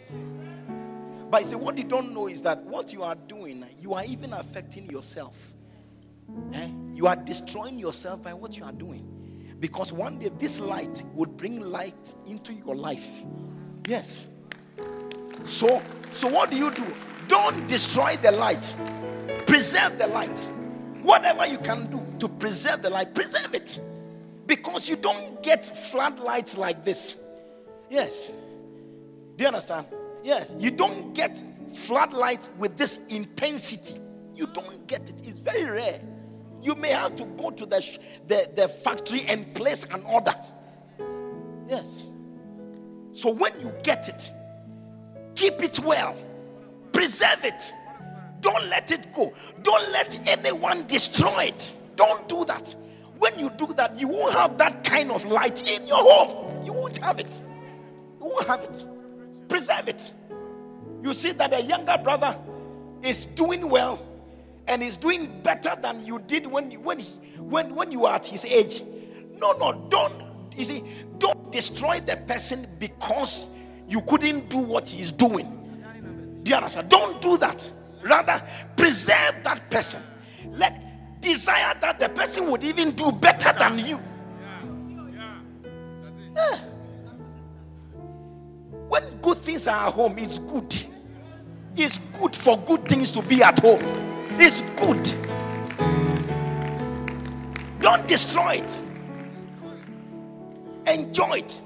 But 1.31 1.43
you 1.43 1.49
see, 1.51 1.57
what 1.57 1.79
you 1.79 1.85
don't 1.85 2.13
know 2.13 2.27
is 2.27 2.43
that 2.43 2.63
what 2.65 2.93
you 2.93 3.03
are 3.03 3.15
doing, 3.15 3.65
you 3.79 3.95
are 3.95 4.05
even 4.05 4.33
affecting 4.33 4.91
yourself. 4.91 5.53
Eh? 6.55 6.69
You 6.95 7.07
are 7.07 7.17
destroying 7.17 7.79
yourself 7.79 8.23
by 8.23 8.35
what 8.35 8.59
you 8.59 8.65
are 8.65 8.73
doing. 8.73 9.55
Because 9.61 9.93
one 9.93 10.19
day 10.19 10.31
this 10.39 10.59
light 10.61 11.03
would 11.15 11.37
bring 11.37 11.61
light 11.61 12.15
into 12.27 12.55
your 12.55 12.75
life. 12.75 13.09
Yes. 13.87 14.29
So, 15.45 15.83
so 16.13 16.29
what 16.29 16.51
do 16.51 16.57
you 16.57 16.71
do? 16.71 16.85
Don't 17.27 17.67
destroy 17.69 18.17
the 18.17 18.33
light. 18.33 18.75
Preserve 19.47 19.99
the 19.99 20.07
light. 20.09 20.39
Whatever 21.03 21.47
you 21.47 21.59
can 21.59 21.87
do 21.91 22.01
to 22.21 22.29
preserve 22.29 22.83
the 22.83 22.91
light, 22.91 23.15
preserve 23.15 23.55
it. 23.55 23.79
Because 24.49 24.89
you 24.89 24.97
don't 24.97 25.41
get 25.43 25.65
floodlights 25.65 26.57
like 26.59 26.85
this. 26.85 27.19
Yes. 27.89 28.29
Do 29.37 29.45
you 29.45 29.47
understand? 29.47 29.87
Yes. 30.25 30.53
You 30.59 30.73
don't 30.73 31.15
get 31.15 31.41
floodlights 31.73 32.51
with 32.59 32.77
this 32.77 32.99
intensity. 33.09 34.01
You 34.35 34.47
don't 34.47 34.87
get 34.89 35.09
it. 35.09 35.23
It's 35.25 35.39
very 35.39 35.65
rare. 35.65 36.01
You 36.63 36.75
may 36.75 36.89
have 36.89 37.15
to 37.17 37.25
go 37.25 37.51
to 37.51 37.67
the, 37.67 37.99
the, 38.27 38.51
the 38.57 38.69
factory 38.69 39.23
and 39.29 39.55
place 39.55 39.85
an 39.85 40.03
order. 40.05 40.35
Yes. 41.69 42.05
So 43.13 43.31
when 43.31 43.53
you 43.61 43.73
get 43.83 44.09
it, 44.09 44.33
keep 45.35 45.63
it 45.63 45.79
well, 45.81 46.17
preserve 46.93 47.45
it. 47.45 47.73
Don't 48.41 48.67
let 48.69 48.91
it 48.93 49.13
go. 49.13 49.33
Don't 49.63 49.93
let 49.93 50.19
anyone 50.27 50.87
destroy 50.87 51.45
it. 51.45 51.73
Don't 51.97 52.29
do 52.29 52.45
that. 52.47 52.75
When 53.19 53.39
you 53.39 53.51
do 53.51 53.67
that, 53.75 53.99
you 53.99 54.09
won't 54.09 54.35
have 54.35 54.59
that 54.59 54.85
kind 54.85 55.11
of 55.11 55.25
light 55.25 55.69
in 55.69 55.87
your 55.87 55.99
home. 55.99 56.65
You 56.65 56.73
won't 56.73 56.99
have 56.99 57.19
it. 57.19 57.41
You 58.21 58.27
won't 58.27 58.47
have 58.47 58.61
it. 58.63 58.87
Preserve 59.49 59.89
it. 59.89 60.13
You 61.03 61.15
see 61.15 61.33
that 61.33 61.53
a 61.53 61.63
younger 61.63 61.99
brother 62.03 62.37
is 63.03 63.25
doing 63.25 63.69
well 63.69 64.05
and 64.67 64.83
is 64.83 64.97
doing 64.97 65.41
better 65.43 65.75
than 65.81 66.05
you 66.05 66.19
did 66.21 66.47
when 66.47 66.71
you, 66.71 66.81
when 66.81 66.99
he, 66.99 67.11
when 67.39 67.75
when 67.75 67.91
you 67.91 68.01
were 68.01 68.11
at 68.11 68.27
his 68.27 68.45
age. 68.45 68.83
No, 69.37 69.53
no, 69.53 69.87
don't. 69.89 70.23
You 70.57 70.65
see, 70.65 70.85
don't 71.19 71.51
destroy 71.53 72.01
the 72.01 72.17
person 72.27 72.67
because 72.79 73.47
you 73.89 74.03
couldn't 74.03 74.49
do 74.49 74.59
what 74.59 74.89
he's 74.89 75.13
doing. 75.13 75.55
Do 76.43 76.51
you 76.51 76.57
understand? 76.57 76.89
Don't 76.89 77.21
do 77.23 77.37
that. 77.39 77.71
Rather, 78.03 78.43
preserve 78.77 79.37
that 79.45 79.71
person. 79.71 80.03
Let 80.53 80.88
desire 81.21 81.75
that 81.81 81.99
the 82.01 82.09
person 82.09 82.51
would 82.51 82.65
even 82.65 82.93
do 82.93 83.13
better 83.13 83.53
than 83.59 83.79
you. 83.79 84.01
Yeah. 86.35 86.59
When 88.89 89.03
good 89.21 89.39
things 89.39 89.67
are 89.67 89.89
at 89.89 89.93
home, 89.93 90.17
it's 90.19 90.39
good. 90.39 90.85
It's 91.77 91.99
good 92.19 92.35
for 92.35 92.59
good 92.59 92.89
things 92.89 93.11
to 93.13 93.23
be 93.23 93.43
at 93.43 93.59
home. 93.59 93.83
It's 94.39 94.63
good. 94.81 95.15
Don't 97.81 98.07
destroy 98.09 98.63
it. 98.65 98.83
Enjoy 100.87 101.35
it. 101.39 101.61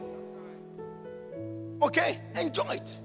Okay? 1.80 2.18
Enjoy 2.38 2.70
it. 2.72 3.00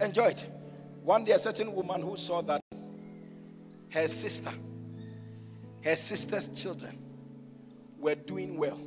Enjoy 0.00 0.26
it. 0.26 0.48
One 1.02 1.24
day, 1.24 1.32
a 1.32 1.38
certain 1.38 1.74
woman 1.74 2.02
who 2.02 2.16
saw 2.16 2.42
that 2.42 2.60
her 3.98 4.08
sister, 4.08 4.52
her 5.82 5.96
sister's 5.96 6.48
children 6.48 6.96
were 7.98 8.14
doing 8.14 8.56
well. 8.56 8.78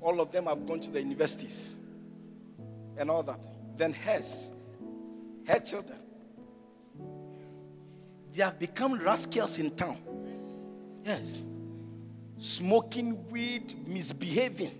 All 0.00 0.20
of 0.20 0.32
them 0.32 0.46
have 0.46 0.66
gone 0.66 0.80
to 0.80 0.90
the 0.90 1.00
universities 1.00 1.76
and 2.96 3.10
all 3.10 3.22
that. 3.24 3.38
Then 3.76 3.92
hers, 3.92 4.52
her 5.46 5.58
children, 5.58 5.98
they 8.32 8.42
have 8.42 8.58
become 8.58 8.98
rascals 8.98 9.58
in 9.58 9.70
town. 9.70 9.98
Yes. 11.04 11.40
Smoking 12.38 13.28
weed, 13.30 13.86
misbehaving. 13.86 14.72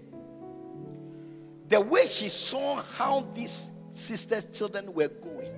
The 1.69 1.81
way 1.81 2.07
she 2.07 2.29
saw 2.29 2.83
how 2.97 3.27
these 3.35 3.71
sisters' 3.91 4.45
children 4.47 4.93
were 4.95 5.09
going, 5.09 5.53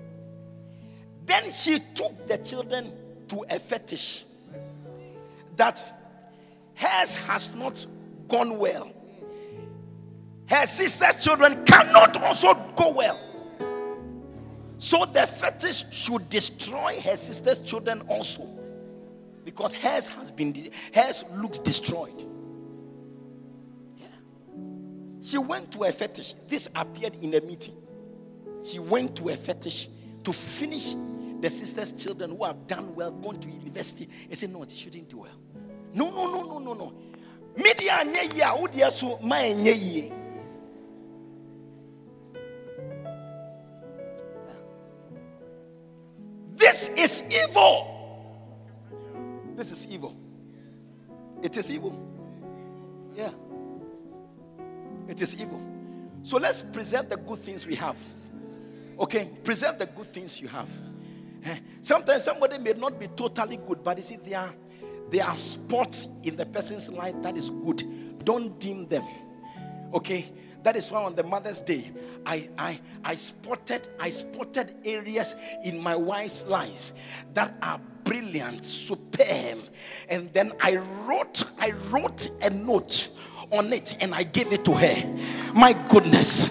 then 1.26 1.50
she 1.52 1.78
took 1.94 2.26
the 2.26 2.38
children 2.38 2.92
to 3.28 3.44
a 3.50 3.58
fetish 3.58 4.24
that 5.56 5.92
hers 6.74 7.16
has 7.16 7.54
not 7.54 7.86
gone 8.28 8.58
well. 8.58 8.90
Her 10.46 10.66
sister's 10.66 11.22
children 11.22 11.64
cannot 11.64 12.22
also 12.22 12.54
go 12.74 12.92
well. 12.92 13.18
So 14.78 15.04
the 15.04 15.26
fetish 15.26 15.84
should 15.90 16.28
destroy 16.28 17.00
her 17.00 17.16
sister's 17.16 17.60
children 17.60 18.02
also. 18.08 18.46
Because 19.44 19.74
hers 19.74 20.06
has 20.06 20.30
been 20.30 20.54
hers 20.94 21.24
looks 21.34 21.58
destroyed. 21.58 22.24
Yeah. 23.96 24.06
She 25.20 25.38
went 25.38 25.72
to 25.72 25.82
a 25.82 25.92
fetish. 25.92 26.34
This 26.46 26.68
appeared 26.74 27.16
in 27.16 27.34
a 27.34 27.40
meeting. 27.40 27.74
She 28.64 28.78
went 28.78 29.16
to 29.16 29.30
a 29.30 29.36
fetish 29.36 29.88
to 30.24 30.32
finish 30.32 30.94
the 31.40 31.50
sister's 31.50 31.92
children 31.92 32.36
who 32.36 32.44
have 32.44 32.66
done 32.66 32.94
well, 32.94 33.10
gone 33.10 33.38
to 33.38 33.48
university. 33.48 34.08
And 34.28 34.36
said, 34.36 34.52
No, 34.52 34.64
they 34.64 34.74
shouldn't 34.74 35.08
do 35.08 35.18
well. 35.18 35.30
No, 35.94 36.10
no, 36.10 36.32
no, 36.32 36.42
no, 36.42 36.58
no, 36.58 36.74
no. 36.74 36.92
Media 37.56 38.04
nye 38.04 38.56
wodi 38.56 38.90
so 38.90 39.18
ma. 39.22 39.38
This 46.56 46.88
is 46.88 47.22
evil. 47.30 47.94
This 49.56 49.72
is 49.72 49.86
evil. 49.90 50.16
It 51.42 51.56
is 51.56 51.70
evil. 51.70 51.98
Yeah. 53.16 53.30
It 55.08 55.22
is 55.22 55.40
evil. 55.40 55.60
So 56.22 56.36
let's 56.36 56.62
preserve 56.62 57.08
the 57.08 57.16
good 57.16 57.38
things 57.38 57.66
we 57.66 57.74
have. 57.76 57.96
Okay? 58.98 59.30
Preserve 59.42 59.78
the 59.78 59.86
good 59.86 60.06
things 60.06 60.40
you 60.40 60.48
have. 60.48 60.68
Eh, 61.44 61.56
Sometimes 61.82 62.24
somebody 62.24 62.58
may 62.58 62.72
not 62.72 62.98
be 62.98 63.08
totally 63.08 63.58
good, 63.58 63.82
but 63.82 63.96
you 63.96 64.02
see, 64.02 64.16
there 64.16 64.40
are, 64.40 64.54
there 65.10 65.24
are 65.24 65.36
spots 65.36 66.08
in 66.22 66.36
the 66.36 66.46
person's 66.46 66.90
life 66.90 67.14
that 67.22 67.36
is 67.36 67.50
good. 67.50 67.82
Don't 68.24 68.58
dim 68.58 68.86
them. 68.88 69.04
Okay? 69.94 70.26
That 70.64 70.76
is 70.76 70.90
why 70.90 71.02
on 71.02 71.14
the 71.14 71.22
Mother's 71.22 71.60
Day, 71.60 71.90
I, 72.26 72.48
I, 72.58 72.80
I 73.04 73.14
spotted 73.14 73.88
I 73.98 74.10
spotted 74.10 74.74
areas 74.84 75.36
in 75.64 75.80
my 75.80 75.94
wife's 75.96 76.44
life 76.46 76.92
that 77.34 77.54
are 77.62 77.80
brilliant, 78.04 78.64
superb. 78.64 79.58
And 80.08 80.32
then 80.32 80.52
I 80.60 80.76
wrote, 81.06 81.44
I 81.58 81.70
wrote 81.90 82.28
a 82.42 82.50
note 82.50 83.08
on 83.50 83.72
it 83.72 83.96
and 84.00 84.14
I 84.14 84.24
gave 84.24 84.52
it 84.52 84.64
to 84.66 84.72
her. 84.72 85.52
My 85.54 85.72
goodness. 85.88 86.50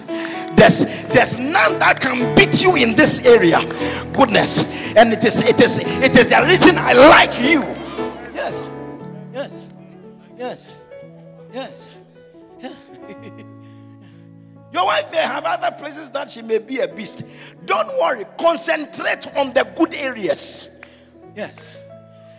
There's 0.58 0.80
there's 1.14 1.38
none 1.38 1.78
that 1.78 2.00
can 2.00 2.34
beat 2.34 2.64
you 2.64 2.74
in 2.74 2.96
this 2.96 3.24
area. 3.24 3.60
Goodness. 4.12 4.64
And 4.96 5.12
it 5.12 5.24
is 5.24 5.40
it 5.40 5.60
is 5.60 5.78
it 5.78 6.16
is 6.16 6.26
the 6.26 6.44
reason 6.44 6.76
I 6.76 6.94
like 6.94 7.38
you. 7.40 7.60
Yes. 8.34 8.72
Yes. 9.32 9.68
Yes. 10.36 10.80
Yes. 11.52 12.00
Your 14.72 14.84
wife 14.84 15.10
may 15.12 15.18
have 15.18 15.44
other 15.44 15.70
places 15.78 16.10
that 16.10 16.28
she 16.28 16.42
may 16.42 16.58
be 16.58 16.80
a 16.80 16.88
beast. 16.88 17.22
Don't 17.64 17.88
worry. 18.00 18.24
Concentrate 18.36 19.32
on 19.36 19.52
the 19.52 19.62
good 19.76 19.94
areas. 19.94 20.80
Yes. 21.36 21.77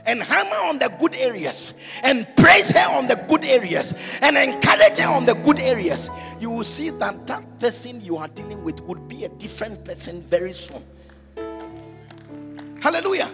And 0.05 0.23
hammer 0.23 0.55
on 0.55 0.79
the 0.79 0.89
good 0.99 1.15
areas. 1.15 1.73
And 2.03 2.27
praise 2.35 2.71
her 2.71 2.89
on 2.89 3.07
the 3.07 3.15
good 3.27 3.43
areas. 3.43 3.93
And 4.21 4.37
encourage 4.37 4.97
her 4.97 5.09
on 5.09 5.25
the 5.25 5.35
good 5.35 5.59
areas. 5.59 6.09
You 6.39 6.49
will 6.49 6.63
see 6.63 6.89
that 6.89 7.27
that 7.27 7.59
person 7.59 8.01
you 8.01 8.17
are 8.17 8.27
dealing 8.29 8.63
with 8.63 8.81
would 8.81 9.07
be 9.07 9.25
a 9.25 9.29
different 9.29 9.83
person 9.85 10.21
very 10.21 10.53
soon. 10.53 10.83
Hallelujah. 12.81 13.29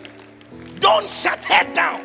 Don't 0.79 1.09
shut 1.09 1.43
her 1.45 1.73
down. 1.73 2.01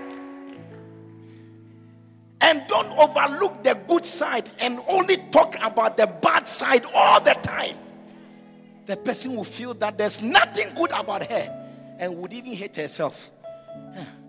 And 2.43 2.63
don't 2.69 2.91
overlook 2.99 3.63
the 3.63 3.75
good 3.87 4.05
side 4.05 4.49
and 4.59 4.81
only 4.89 5.19
talk 5.31 5.57
about 5.63 5.97
the 5.97 6.07
bad 6.07 6.49
side 6.49 6.85
all 6.95 7.21
the 7.21 7.35
time. 7.35 7.77
The 8.87 8.97
person 8.97 9.37
will 9.37 9.45
feel 9.45 9.75
that 9.75 9.99
there's 9.99 10.21
nothing 10.23 10.75
good 10.75 10.91
about 10.91 11.27
her 11.31 11.97
and 11.99 12.17
would 12.17 12.33
even 12.33 12.55
hate 12.55 12.77
herself. 12.77 13.31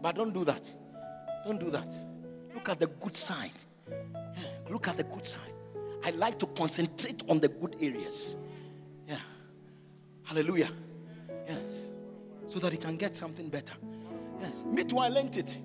But 0.01 0.15
don't 0.15 0.33
do 0.33 0.43
that. 0.45 0.63
Don't 1.45 1.59
do 1.59 1.69
that. 1.71 1.87
Look 2.53 2.69
at 2.69 2.79
the 2.79 2.87
good 2.87 3.15
side. 3.15 3.51
Look 4.69 4.87
at 4.87 4.97
the 4.97 5.03
good 5.03 5.25
side. 5.25 5.53
I 6.03 6.11
like 6.11 6.39
to 6.39 6.47
concentrate 6.47 7.21
on 7.29 7.39
the 7.39 7.47
good 7.47 7.75
areas. 7.81 8.37
Yeah. 9.07 9.17
Hallelujah. 10.23 10.69
Yes. 11.47 11.85
So 12.47 12.59
that 12.59 12.71
he 12.71 12.77
can 12.77 12.97
get 12.97 13.15
something 13.15 13.49
better. 13.49 13.73
Yes. 14.39 14.63
Me 14.65 14.83
too, 14.83 14.97
I 14.97 15.09
learned 15.09 15.37
it. 15.37 15.57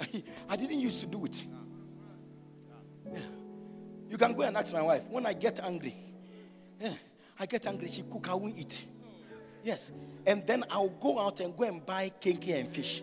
I 0.48 0.56
didn't 0.56 0.80
used 0.80 1.00
to 1.00 1.06
do 1.06 1.24
it. 1.24 1.44
Yeah. 3.12 3.20
You 4.08 4.18
can 4.18 4.34
go 4.34 4.42
and 4.42 4.56
ask 4.56 4.72
my 4.72 4.82
wife. 4.82 5.02
When 5.08 5.26
I 5.26 5.32
get 5.32 5.60
angry, 5.60 5.96
yeah, 6.80 6.94
I 7.38 7.46
get 7.46 7.66
angry, 7.66 7.88
she 7.88 8.02
cook, 8.02 8.28
I 8.28 8.34
won't 8.34 8.58
eat. 8.58 8.86
Yes. 9.64 9.90
And 10.26 10.46
then 10.46 10.64
I'll 10.70 10.88
go 10.88 11.18
out 11.18 11.40
and 11.40 11.56
go 11.56 11.64
and 11.64 11.84
buy 11.84 12.12
kenkey 12.20 12.58
and 12.58 12.68
fish. 12.68 13.02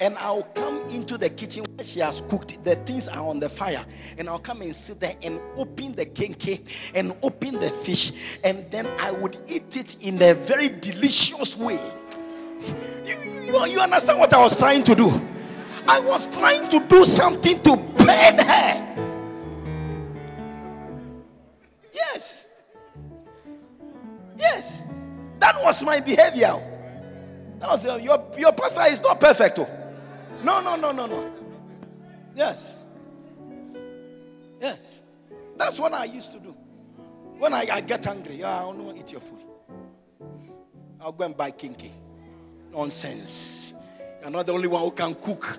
And 0.00 0.16
I'll 0.16 0.44
come 0.54 0.80
into 0.88 1.18
the 1.18 1.28
kitchen 1.28 1.64
where 1.74 1.84
she 1.84 2.00
has 2.00 2.22
cooked. 2.22 2.64
The 2.64 2.74
things 2.76 3.06
are 3.06 3.26
on 3.26 3.38
the 3.38 3.50
fire. 3.50 3.84
And 4.16 4.30
I'll 4.30 4.38
come 4.38 4.62
and 4.62 4.74
sit 4.74 4.98
there 4.98 5.14
and 5.22 5.38
open 5.56 5.94
the 5.94 6.06
kenkey 6.06 6.66
and 6.94 7.14
open 7.22 7.60
the 7.60 7.68
fish. 7.68 8.12
And 8.42 8.70
then 8.70 8.86
I 8.98 9.10
would 9.10 9.36
eat 9.46 9.76
it 9.76 9.98
in 10.00 10.20
a 10.22 10.32
very 10.32 10.70
delicious 10.70 11.54
way. 11.56 11.78
You, 13.04 13.16
you, 13.44 13.66
you 13.66 13.78
understand 13.78 14.18
what 14.18 14.32
I 14.32 14.40
was 14.40 14.56
trying 14.56 14.84
to 14.84 14.94
do? 14.94 15.20
I 15.86 16.00
was 16.00 16.26
trying 16.34 16.68
to 16.70 16.80
do 16.80 17.04
something 17.04 17.60
to 17.62 17.76
pain 17.98 18.38
her. 18.38 18.86
Yes. 21.92 22.46
Yes. 24.38 24.80
That 25.40 25.56
was 25.62 25.82
my 25.82 26.00
behavior. 26.00 26.54
That 27.58 27.68
was 27.70 27.84
your, 27.84 27.98
your, 27.98 28.30
your 28.38 28.52
pastor 28.52 28.82
is 28.86 29.02
not 29.02 29.18
perfect. 29.18 29.58
oh. 29.58 29.68
No, 30.44 30.60
no, 30.60 30.76
no, 30.76 30.92
no, 30.92 31.06
no. 31.06 31.32
Yes. 32.34 32.76
Yes. 34.60 35.02
That's 35.56 35.78
what 35.78 35.92
I 35.92 36.04
used 36.04 36.32
to 36.32 36.38
do. 36.38 36.54
When 37.38 37.54
I, 37.54 37.66
I 37.72 37.80
get 37.80 38.06
angry, 38.06 38.36
yeah, 38.36 38.58
I 38.58 38.60
don't 38.60 38.84
want 38.84 38.96
to 38.98 39.02
eat 39.02 39.12
your 39.12 39.20
food. 39.20 39.40
I'll 41.00 41.12
go 41.12 41.24
and 41.24 41.36
buy 41.36 41.50
kenkey. 41.50 41.90
Nonsense. 42.70 43.72
You're 44.20 44.30
not 44.30 44.46
the 44.46 44.52
only 44.52 44.68
one 44.68 44.82
who 44.82 44.90
can 44.90 45.14
cook. 45.14 45.58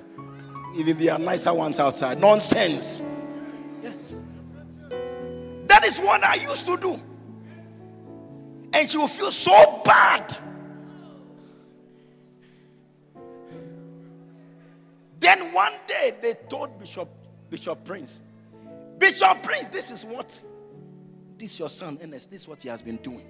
Even 0.78 0.98
there 0.98 1.14
are 1.14 1.20
nicer 1.20 1.54
ones 1.54 1.80
outside. 1.80 2.20
Nonsense. 2.20 3.02
Yes. 3.82 4.14
That 5.66 5.86
is 5.86 5.98
what 6.00 6.24
I 6.24 6.36
used 6.36 6.66
to 6.68 6.78
do. 6.78 7.00
And 8.74 8.90
she 8.90 8.98
will 8.98 9.08
feel 9.08 9.32
so 9.32 9.82
bad. 9.84 10.38
Then 15.20 15.54
one 15.54 15.74
day 15.88 16.16
they 16.22 16.34
told 16.50 16.80
Bishop 16.80 17.10
Bishop 17.50 17.84
Prince, 17.84 18.24
Bishop 18.98 19.44
Prince, 19.44 19.68
this 19.68 19.92
is 19.92 20.06
what 20.06 20.42
this 21.38 21.60
your 21.60 21.70
son 21.70 22.00
Ernest, 22.02 22.32
this 22.32 22.44
is 22.44 22.48
what 22.48 22.62
he 22.62 22.70
has 22.70 22.82
been 22.82 22.98
doing. 22.98 23.26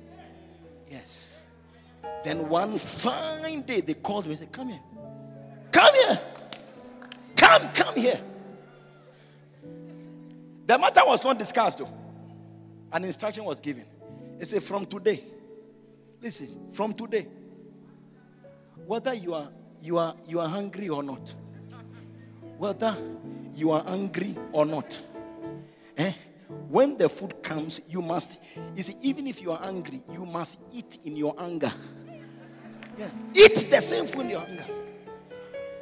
Yes. 0.89 1.41
Then 2.23 2.47
one 2.49 2.77
fine 2.77 3.61
day 3.61 3.81
they 3.81 3.93
called 3.93 4.25
me 4.25 4.31
and 4.31 4.39
said, 4.39 4.51
Come 4.51 4.69
here. 4.69 4.79
Come 5.71 5.95
here. 5.95 6.19
Come, 7.35 7.69
come 7.73 7.95
here. 7.95 8.21
The 10.67 10.77
matter 10.77 11.01
was 11.05 11.23
not 11.23 11.37
discussed 11.39 11.79
though. 11.79 11.89
An 12.93 13.03
instruction 13.05 13.43
was 13.43 13.59
given. 13.59 13.85
He 14.41 14.45
said, 14.47 14.63
From 14.63 14.87
today, 14.87 15.23
listen, 16.19 16.71
from 16.71 16.93
today, 16.95 17.27
whether 18.87 19.13
you 19.13 19.35
are 19.35 19.49
you 19.83 19.99
are 19.99 20.15
you 20.27 20.39
are 20.39 20.49
hungry 20.49 20.89
or 20.89 21.03
not, 21.03 21.31
whether 22.57 22.97
you 23.53 23.69
are 23.69 23.83
angry 23.85 24.35
or 24.51 24.65
not, 24.65 24.99
eh? 25.95 26.13
When 26.69 26.97
the 26.97 27.07
food 27.07 27.43
comes, 27.43 27.81
you 27.87 28.01
must. 28.01 28.39
You 28.75 28.81
see, 28.81 28.97
even 29.03 29.27
if 29.27 29.43
you 29.43 29.51
are 29.51 29.61
angry, 29.63 30.01
you 30.11 30.25
must 30.25 30.57
eat 30.73 30.97
in 31.05 31.15
your 31.15 31.35
anger. 31.39 31.71
Yes, 32.97 33.15
eat 33.35 33.69
the 33.69 33.79
same 33.79 34.07
food 34.07 34.21
in 34.21 34.29
your 34.31 34.41
anger. 34.41 34.65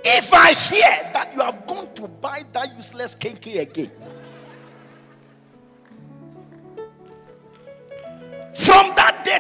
If 0.04 0.34
I 0.34 0.52
hear 0.52 1.10
that 1.14 1.32
you 1.34 1.40
have 1.40 1.66
gone 1.66 1.94
to 1.94 2.10
buy 2.10 2.44
that 2.52 2.76
useless 2.76 3.16
kenkey 3.16 3.62
again, 3.62 3.92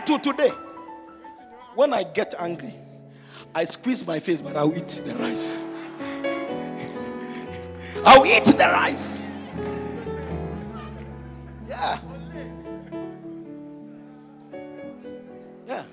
to 0.10 0.18
today, 0.18 0.50
when 1.76 1.94
I 1.94 2.02
get 2.02 2.34
angry, 2.40 2.74
I 3.54 3.66
squeeze 3.66 4.08
my 4.08 4.20
face, 4.20 4.42
but 4.42 4.58
I'll 4.58 4.76
eat 4.76 5.04
the 5.06 5.14
rice. 5.16 5.64
I'll 8.06 8.26
eat 8.26 8.46
the 8.46 8.58
rice. 8.58 9.20
Yeah. 11.68 12.00
Yeah. 15.68 15.84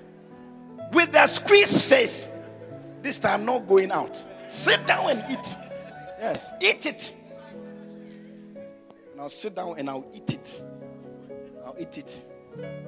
With 0.93 1.11
the 1.11 1.27
squeezed 1.27 1.87
face. 1.87 2.27
This 3.03 3.19
time, 3.19 3.45
not 3.45 3.67
going 3.67 3.91
out. 3.91 4.25
Sit 4.47 4.83
down 4.87 5.11
and 5.11 5.23
eat. 5.29 5.57
Yes, 6.19 6.53
eat 6.59 6.87
it. 6.87 7.13
And 9.11 9.21
I'll 9.21 9.29
sit 9.29 9.53
down 9.53 9.77
and 9.77 9.87
I'll 9.87 10.07
eat 10.11 10.33
it. 10.33 10.63
I'll 11.63 11.75
eat 11.77 11.99
it 11.99 12.23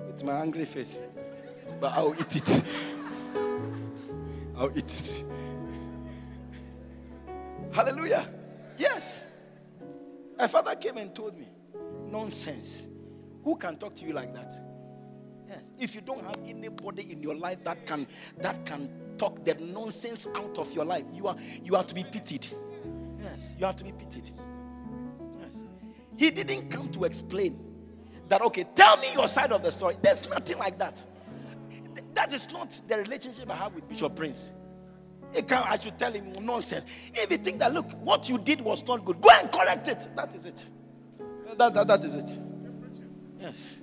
with 0.08 0.24
my 0.24 0.42
angry 0.42 0.66
face. 0.66 0.98
But 1.80 1.94
I'll 1.94 2.14
eat 2.14 2.36
it. 2.36 2.64
I'll 4.58 4.72
eat 4.78 4.84
it. 4.84 5.26
Hallelujah. 7.72 8.28
Yes. 8.78 9.24
My 10.38 10.48
father 10.48 10.76
came 10.76 10.98
and 10.98 11.14
told 11.14 11.38
me, 11.38 11.48
nonsense. 12.08 12.88
Who 13.44 13.56
can 13.56 13.78
talk 13.78 13.96
to 13.96 14.06
you 14.06 14.14
like 14.14 14.34
that? 14.34 14.52
Yes. 15.48 15.72
If 15.80 15.96
you 15.96 16.02
don't 16.02 16.24
have 16.24 16.38
anybody 16.46 17.12
in 17.12 17.24
your 17.24 17.36
life 17.36 17.64
that 17.64 17.86
can 17.86 18.06
that 18.40 18.66
can 18.66 18.90
talk 19.18 19.44
the 19.44 19.56
nonsense 19.56 20.28
out 20.36 20.58
of 20.58 20.74
your 20.74 20.86
life, 20.86 21.06
you 21.14 21.28
are 21.28 21.36
you 21.64 21.76
are 21.76 21.84
to 21.84 21.96
be 21.96 22.04
pitied. 22.04 22.48
Yes, 23.22 23.56
you 23.58 23.66
are 23.66 23.74
to 23.74 23.84
be 23.84 23.92
pitied. 23.92 24.32
Yes. 25.40 25.58
He 26.18 26.30
didn't 26.30 26.70
come 26.70 26.90
to 26.90 27.06
explain 27.06 27.60
that 28.28 28.42
okay, 28.42 28.66
tell 28.76 28.98
me 28.98 29.12
your 29.14 29.28
side 29.28 29.52
of 29.52 29.64
the 29.64 29.72
story. 29.72 29.98
There's 30.02 30.30
nothing 30.30 30.58
like 30.58 30.78
that. 30.78 31.04
That 32.14 32.34
is 32.34 32.52
not 32.52 32.80
the 32.88 32.98
relationship 32.98 33.50
I 33.50 33.56
have 33.56 33.74
with 33.74 33.88
Bishop 33.88 34.16
Prince. 34.16 34.54
I 35.36 35.78
should 35.78 35.98
tell 36.00 36.12
him 36.12 36.34
nonsense. 36.44 36.86
If 37.14 37.32
you 37.32 37.38
think 37.38 37.60
that 37.60 37.74
look, 37.74 37.92
what 38.04 38.28
you 38.30 38.38
did 38.38 38.62
was 38.62 38.86
not 38.86 39.06
good, 39.06 39.22
go 39.22 39.30
and 39.32 39.52
correct 39.52 39.88
it. 39.88 40.10
That 40.16 40.36
is 40.36 40.46
it. 40.46 40.68
That, 41.58 41.74
that, 41.74 41.88
that 41.88 42.04
is 42.04 42.16
it. 42.16 42.38
Yes. 43.40 43.78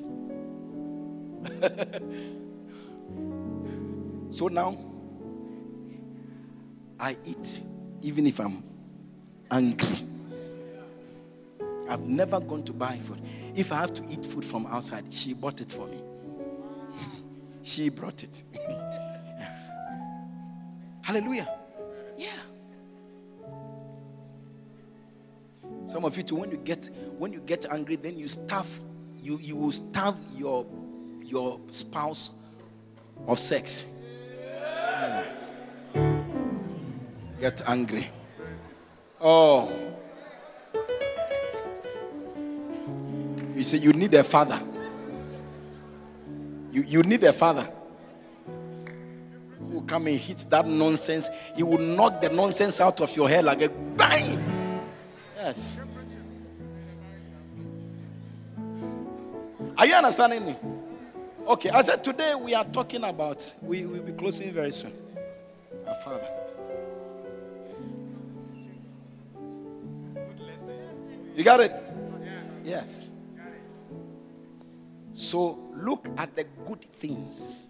so 4.37 4.49
now 4.49 4.77
I 6.99 7.17
eat 7.25 7.61
even 8.03 8.27
if 8.27 8.41
I'm 8.41 8.65
angry. 9.51 10.07
I've 11.89 12.01
never 12.01 12.41
gone 12.41 12.65
to 12.65 12.73
buy 12.73 12.99
food. 12.99 13.21
If 13.55 13.71
I 13.71 13.77
have 13.77 13.95
to 13.95 14.03
eat 14.11 14.27
food 14.27 14.45
from 14.45 14.67
outside, 14.67 15.05
she 15.11 15.35
bought 15.35 15.61
it 15.61 15.73
for 15.73 15.87
me. 15.87 16.03
She 17.67 17.89
brought 17.89 18.23
it. 18.23 18.45
Hallelujah. 21.03 21.49
Yeah. 22.17 22.29
Some 25.87 26.05
of 26.05 26.17
you 26.17 26.23
too, 26.23 26.37
when 26.37 26.51
you 26.51 26.59
get 26.59 26.89
when 27.19 27.33
you 27.33 27.41
get 27.41 27.67
angry, 27.71 27.97
then 27.97 28.17
you 28.19 28.29
starve, 28.29 28.69
you, 29.21 29.39
you 29.39 29.57
will 29.57 29.73
starve 29.73 30.17
your 30.35 30.67
your 31.23 31.61
spouse 31.71 32.31
of 33.27 33.39
sex. 33.39 33.87
Yeah. 34.41 35.25
Get 37.41 37.63
angry. 37.69 38.09
Oh. 39.21 39.73
You 43.55 43.63
see, 43.63 43.79
you 43.79 43.93
need 43.93 44.13
a 44.15 44.23
father. 44.23 44.61
You, 46.77 46.83
you 46.83 47.03
need 47.05 47.25
a 47.25 47.33
father 47.33 47.67
who 49.59 49.81
come 49.87 50.09
and 50.09 50.19
hit 50.19 50.45
that 50.51 50.67
nonsense. 50.67 51.31
He 51.55 51.63
will 51.63 51.79
knock 51.79 52.21
the 52.21 52.29
nonsense 52.29 52.83
out 52.83 53.01
of 53.01 53.17
your 53.17 53.31
head 53.31 53.47
like 53.47 53.63
a 53.63 53.71
bang. 53.71 54.83
Yes. 55.39 55.79
Are 59.79 59.87
you 59.87 59.95
understanding 59.95 60.45
me? 60.45 60.57
Okay, 61.49 61.71
I 61.71 61.81
said 61.81 62.05
today 62.05 62.35
we 62.35 62.53
are 62.53 62.65
talking 62.65 63.05
about, 63.05 63.55
we 63.63 63.87
will 63.87 64.03
be 64.03 64.13
closing 64.13 64.53
very 64.53 64.73
soon. 64.73 64.93
Our 65.89 65.95
Father. 66.05 66.29
You 71.35 71.43
got 71.43 71.61
it? 71.61 71.73
Yes. 72.63 73.09
So 75.17 75.59
look 75.75 76.11
at 76.19 76.37
the 76.37 76.45
good 76.67 76.83
things. 76.83 77.63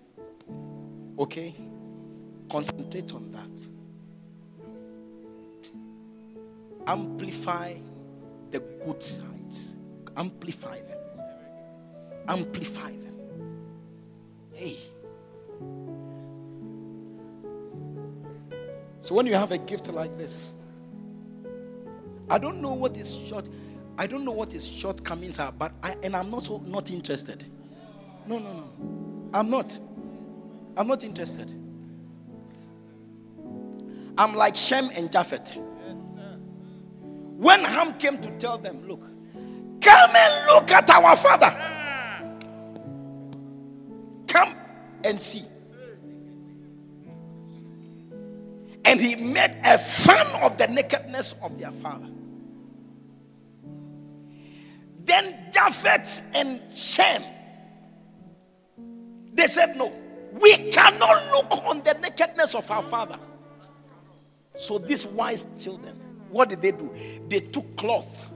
Okay? 1.16 1.55
Concentrate 2.51 3.14
on 3.14 3.30
that. 3.30 3.66
Amplify 6.88 7.74
the 8.51 8.59
good 8.84 9.01
sides. 9.01 9.76
Amplify 10.16 10.80
them. 10.80 10.99
Amplify 12.26 12.90
them. 12.90 13.14
Hey. 14.53 14.78
So 18.99 19.14
when 19.14 19.24
you 19.24 19.34
have 19.34 19.53
a 19.53 19.59
gift 19.59 19.88
like 19.92 20.18
this, 20.18 20.51
I 22.28 22.38
don't 22.38 22.61
know 22.61 22.72
what 22.72 22.97
is 22.97 23.14
short. 23.14 23.49
I 23.99 24.07
don't 24.07 24.24
know 24.24 24.32
what 24.32 24.53
his 24.53 24.66
shortcomings 24.66 25.38
are, 25.38 25.53
but 25.53 25.72
I 25.82 25.94
and 26.03 26.14
I'm 26.16 26.30
not 26.30 26.44
so, 26.44 26.59
not 26.66 26.90
interested. 26.90 27.44
No, 28.26 28.38
no, 28.38 28.53
no. 28.53 28.68
I'm 29.32 29.49
not. 29.49 29.78
I'm 30.76 30.86
not 30.86 31.05
interested. 31.05 31.51
I'm 34.18 34.34
like 34.34 34.57
Shem 34.57 34.90
and 34.94 35.11
Japheth. 35.11 35.57
When 37.36 37.61
Ham 37.64 37.94
came 37.99 38.18
to 38.18 38.30
tell 38.38 38.57
them, 38.57 38.86
look, 38.88 39.01
come 39.80 40.16
and 40.16 40.47
look 40.47 40.70
at 40.70 40.88
our 40.88 41.16
father. 41.16 41.55
Come 44.26 44.55
and 45.05 45.20
see. 45.20 45.44
And 48.86 49.01
he 49.01 49.16
made 49.16 49.55
a 49.64 49.76
fun 49.78 50.26
of 50.42 50.57
the 50.57 50.68
nakedness 50.68 51.34
of 51.42 51.59
their 51.59 51.72
father. 51.72 52.09
Then 55.07 55.36
Japheth 55.52 56.20
and 56.34 56.61
Shem, 56.74 57.22
they 59.32 59.46
said, 59.46 59.76
No, 59.76 59.92
we 60.32 60.70
cannot 60.70 61.30
look 61.32 61.64
on 61.64 61.82
the 61.82 61.94
nakedness 62.02 62.54
of 62.54 62.68
our 62.70 62.82
father. 62.82 63.18
So 64.57 64.78
these 64.78 65.07
wise 65.07 65.46
children, 65.61 65.94
what 66.30 66.48
did 66.48 66.61
they 66.61 66.72
do? 66.72 66.92
They 67.28 67.40
took 67.40 67.76
cloth 67.76 68.30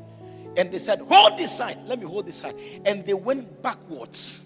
and 0.57 0.71
they 0.71 0.79
said, 0.79 1.01
Hold 1.01 1.39
this 1.39 1.57
side. 1.57 1.79
Let 1.87 1.99
me 1.99 2.07
hold 2.07 2.27
this 2.27 2.37
side. 2.37 2.55
And 2.85 3.05
they 3.05 3.15
went 3.15 3.63
backwards, 3.63 4.39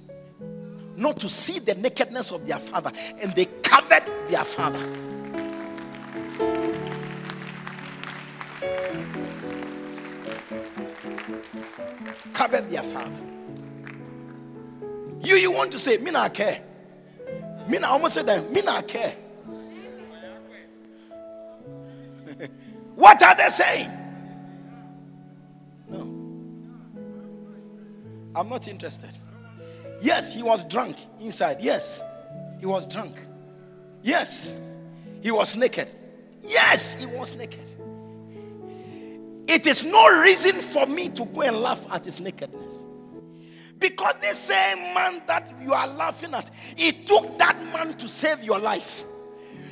not 0.96 1.20
to 1.20 1.28
see 1.28 1.58
the 1.58 1.74
nakedness 1.74 2.30
of 2.30 2.46
their 2.46 2.58
father, 2.58 2.92
and 3.20 3.32
they 3.34 3.44
covered 3.62 4.04
their 4.28 4.44
father. 4.44 4.80
Covered 12.34 12.70
their 12.70 12.82
father. 12.82 13.24
You, 15.22 15.36
you 15.36 15.50
want 15.50 15.72
to 15.72 15.78
say, 15.78 15.96
Me 15.96 16.10
not 16.10 16.34
care. 16.34 16.60
Me 17.66 17.78
not 17.78 17.92
almost 17.92 18.14
said 18.14 18.26
that, 18.26 18.52
me 18.52 18.60
not 18.60 18.86
care. 18.86 19.14
what 22.94 23.22
are 23.22 23.34
they 23.34 23.48
saying? 23.48 23.90
No. 25.88 26.00
I'm 28.34 28.48
not 28.48 28.68
interested. 28.68 29.10
Yes, 30.02 30.34
he 30.34 30.42
was 30.42 30.64
drunk 30.64 30.96
inside. 31.20 31.58
Yes, 31.60 32.02
he 32.60 32.66
was 32.66 32.86
drunk. 32.86 33.16
Yes, 34.02 34.56
he 35.22 35.30
was 35.30 35.56
naked. 35.56 35.88
Yes, 36.42 36.94
he 36.94 37.06
was 37.06 37.34
naked. 37.34 37.73
It 39.46 39.66
is 39.66 39.84
no 39.84 40.20
reason 40.20 40.60
for 40.60 40.86
me 40.86 41.08
to 41.10 41.24
go 41.26 41.42
and 41.42 41.56
laugh 41.56 41.86
at 41.90 42.04
his 42.04 42.20
nakedness. 42.20 42.84
Because 43.78 44.14
the 44.20 44.34
same 44.34 44.94
man 44.94 45.22
that 45.26 45.52
you 45.60 45.72
are 45.72 45.86
laughing 45.86 46.32
at, 46.32 46.50
it 46.76 47.06
took 47.06 47.38
that 47.38 47.56
man 47.72 47.94
to 47.98 48.08
save 48.08 48.42
your 48.42 48.58
life. 48.58 49.04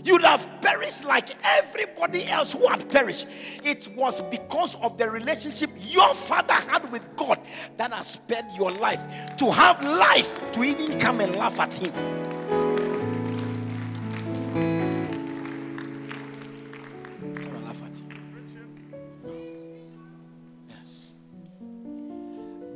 You'd 0.04 0.22
have 0.22 0.46
perished 0.60 1.04
like 1.04 1.30
everybody 1.44 2.26
else 2.26 2.52
who 2.52 2.66
had 2.66 2.90
perished. 2.90 3.26
It 3.62 3.88
was 3.96 4.20
because 4.20 4.74
of 4.76 4.98
the 4.98 5.08
relationship 5.08 5.70
your 5.78 6.12
father 6.14 6.54
had 6.54 6.90
with 6.90 7.06
God 7.16 7.38
that 7.76 7.92
has 7.92 8.08
spared 8.08 8.46
your 8.56 8.72
life. 8.72 9.00
To 9.38 9.52
have 9.52 9.82
life 9.84 10.40
to 10.52 10.64
even 10.64 10.98
come 10.98 11.20
and 11.20 11.36
laugh 11.36 11.58
at 11.60 11.72
him. 11.72 11.92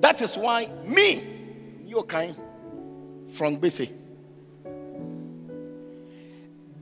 That 0.07 0.23
is 0.23 0.39
why 0.39 0.71
me, 0.85 1.21
your 1.85 2.05
kind 2.05 2.37
from 3.33 3.59
BC. 3.59 3.91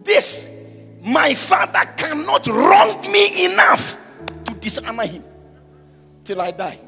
This, 0.03 0.47
my 1.03 1.33
father 1.33 1.91
cannot 1.97 2.47
wrong 2.49 3.01
me 3.11 3.47
enough 3.47 3.97
to 4.45 4.53
dishonor 4.57 5.07
him 5.07 5.25
till 6.23 6.39
I 6.39 6.51
die. 6.51 6.79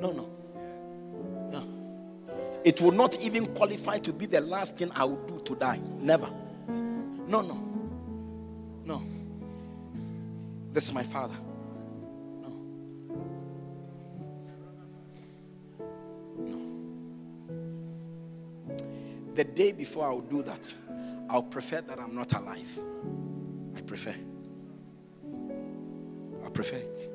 No, 0.00 0.10
no. 0.10 0.28
No. 1.52 1.68
It 2.64 2.80
will 2.80 2.90
not 2.90 3.16
even 3.20 3.46
qualify 3.54 3.98
to 3.98 4.12
be 4.12 4.26
the 4.26 4.40
last 4.40 4.76
thing 4.76 4.90
I 4.92 5.04
will 5.04 5.24
do 5.28 5.38
to 5.38 5.54
die. 5.54 5.78
Never. 6.00 6.30
No, 7.28 7.42
no. 7.42 7.62
No. 8.84 9.02
This 10.72 10.86
is 10.86 10.92
my 10.92 11.04
father. 11.04 11.36
The 19.42 19.48
day 19.48 19.72
before 19.72 20.06
I 20.06 20.10
will 20.12 20.20
do 20.20 20.40
that, 20.44 20.72
I'll 21.28 21.42
prefer 21.42 21.80
that 21.80 21.98
I'm 21.98 22.14
not 22.14 22.32
alive. 22.32 22.78
I 23.76 23.80
prefer. 23.80 24.14
I 26.46 26.48
prefer 26.48 26.76
it. 26.76 27.10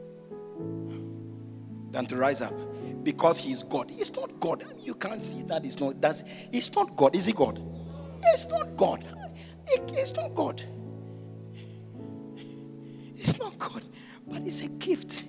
Than 1.94 2.06
to 2.08 2.18
rise 2.18 2.42
up. 2.42 2.54
because 3.02 3.38
he's 3.38 3.64
God. 3.64 3.90
He's 3.90 4.14
not 4.14 4.38
God. 4.42 4.66
You 4.78 4.94
can't 4.96 5.22
see 5.22 5.42
that 5.44 5.64
it's 5.64 5.80
not 5.80 6.02
that's 6.02 6.26
it's 6.52 6.70
not 6.76 6.98
God. 6.98 7.16
Is 7.16 7.28
he 7.28 7.32
God? 7.32 7.64
It's 8.24 8.46
not 8.50 8.76
God. 8.76 9.06
It- 9.66 9.90
it's 9.94 10.14
not 10.14 10.36
God. 10.36 10.62
It's 13.16 13.40
not 13.40 13.58
God, 13.58 13.84
but 14.28 14.42
it's 14.42 14.60
a 14.60 14.68
gift. 14.68 15.24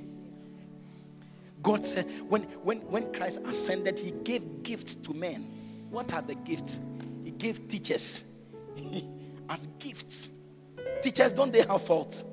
God 1.63 1.87
said 1.87 2.07
when 2.29 2.43
when 2.65 2.79
when 2.91 3.13
Christ 3.13 3.39
ascended, 3.47 4.01
he 4.01 4.11
gave 4.25 4.65
gifts 4.65 4.97
to 4.97 5.15
men. 5.15 5.43
What 5.91 6.13
are 6.13 6.23
the 6.23 6.35
gifts? 6.35 6.81
Gave 7.39 7.69
teachers 7.69 8.25
as 9.49 9.69
gifts. 9.79 10.29
Teachers 11.03 11.33
don't 11.33 11.53
they 11.53 11.63
have 11.63 11.83
faults? 11.83 12.25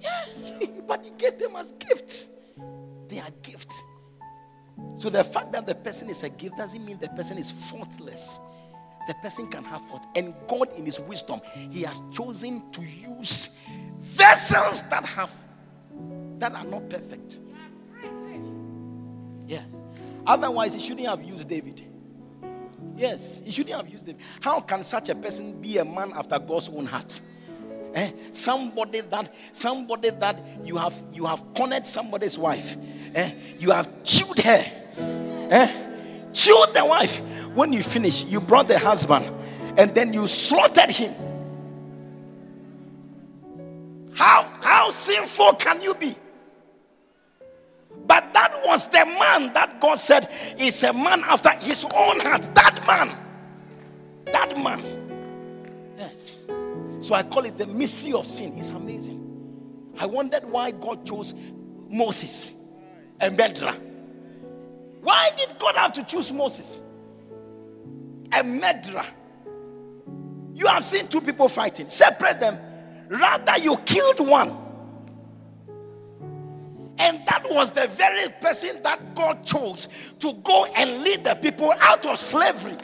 Yeah, 0.00 0.66
but 0.88 1.04
he 1.04 1.10
gave 1.10 1.38
them 1.38 1.56
as 1.56 1.72
gifts. 1.72 2.28
They 3.08 3.18
are 3.20 3.30
gifts. 3.42 3.80
So 4.96 5.10
the 5.10 5.24
fact 5.24 5.52
that 5.52 5.66
the 5.66 5.74
person 5.74 6.08
is 6.08 6.22
a 6.22 6.28
gift 6.28 6.56
doesn't 6.56 6.84
mean 6.84 6.98
the 6.98 7.08
person 7.08 7.38
is 7.38 7.50
faultless. 7.50 8.38
The 9.06 9.14
person 9.14 9.46
can 9.46 9.64
have 9.64 9.80
fault. 9.88 10.04
And 10.14 10.34
God, 10.46 10.68
in 10.76 10.84
His 10.84 11.00
wisdom, 11.00 11.40
He 11.70 11.82
has 11.82 12.02
chosen 12.12 12.70
to 12.72 12.82
use 12.82 13.58
vessels 14.00 14.82
that 14.82 15.04
have 15.04 15.34
that 16.38 16.52
are 16.52 16.64
not 16.64 16.88
perfect. 16.90 17.40
Yes. 19.46 19.64
Otherwise, 20.26 20.74
He 20.74 20.80
shouldn't 20.80 21.06
have 21.06 21.22
used 21.22 21.48
David. 21.48 21.87
Yes, 22.98 23.40
He 23.44 23.52
shouldn't 23.52 23.76
have 23.76 23.88
used 23.88 24.06
David. 24.06 24.20
How 24.40 24.60
can 24.60 24.82
such 24.82 25.08
a 25.08 25.14
person 25.14 25.60
be 25.60 25.78
a 25.78 25.84
man 25.84 26.12
after 26.14 26.38
God's 26.38 26.68
own 26.68 26.84
heart? 26.84 27.20
Eh? 27.94 28.12
Somebody 28.32 29.00
that 29.02 29.32
somebody 29.52 30.10
that 30.10 30.42
you 30.64 30.76
have 30.76 30.94
you 31.12 31.24
have 31.24 31.42
cornered 31.56 31.86
somebody's 31.86 32.36
wife. 32.36 32.76
Eh? 33.14 33.32
You 33.58 33.70
have 33.70 34.02
chewed 34.02 34.38
her. 34.38 34.64
Eh? 34.98 36.32
Chewed 36.32 36.74
the 36.74 36.84
wife. 36.84 37.20
When 37.54 37.72
you 37.72 37.82
finish, 37.82 38.24
you 38.24 38.40
brought 38.40 38.68
the 38.68 38.78
husband 38.78 39.26
and 39.78 39.94
then 39.94 40.12
you 40.12 40.26
slaughtered 40.26 40.90
him. 40.90 41.14
How 44.12 44.52
how 44.60 44.90
sinful 44.90 45.54
can 45.54 45.80
you 45.80 45.94
be? 45.94 46.14
But 48.08 48.32
that 48.32 48.62
was 48.64 48.88
the 48.88 49.04
man 49.04 49.52
that 49.52 49.80
God 49.80 49.96
said 49.96 50.30
is 50.58 50.82
a 50.82 50.94
man 50.94 51.22
after 51.24 51.50
his 51.50 51.84
own 51.84 52.18
heart. 52.20 52.48
That 52.54 52.84
man. 52.86 53.14
That 54.24 54.56
man. 54.56 55.94
Yes. 55.98 56.38
So 57.00 57.14
I 57.14 57.22
call 57.22 57.44
it 57.44 57.58
the 57.58 57.66
mystery 57.66 58.14
of 58.14 58.26
sin. 58.26 58.56
It's 58.56 58.70
amazing. 58.70 59.92
I 59.98 60.06
wondered 60.06 60.44
why 60.46 60.70
God 60.70 61.04
chose 61.06 61.34
Moses 61.90 62.52
and 63.20 63.38
Medra. 63.38 63.78
Why 65.02 65.30
did 65.36 65.58
God 65.58 65.76
have 65.76 65.92
to 65.92 66.02
choose 66.02 66.32
Moses 66.32 66.80
and 68.32 68.62
Medra? 68.62 69.04
You 70.54 70.66
have 70.66 70.82
seen 70.82 71.08
two 71.08 71.20
people 71.20 71.50
fighting, 71.50 71.88
separate 71.88 72.40
them. 72.40 72.58
Rather, 73.08 73.58
you 73.58 73.76
killed 73.84 74.26
one. 74.26 74.67
And 76.98 77.24
that 77.26 77.44
was 77.50 77.70
the 77.70 77.86
very 77.86 78.28
person 78.40 78.82
that 78.82 79.14
God 79.14 79.44
chose 79.44 79.88
to 80.20 80.32
go 80.44 80.66
and 80.76 81.02
lead 81.02 81.24
the 81.24 81.34
people 81.36 81.72
out 81.80 82.04
of 82.06 82.18
slavery. 82.18 82.76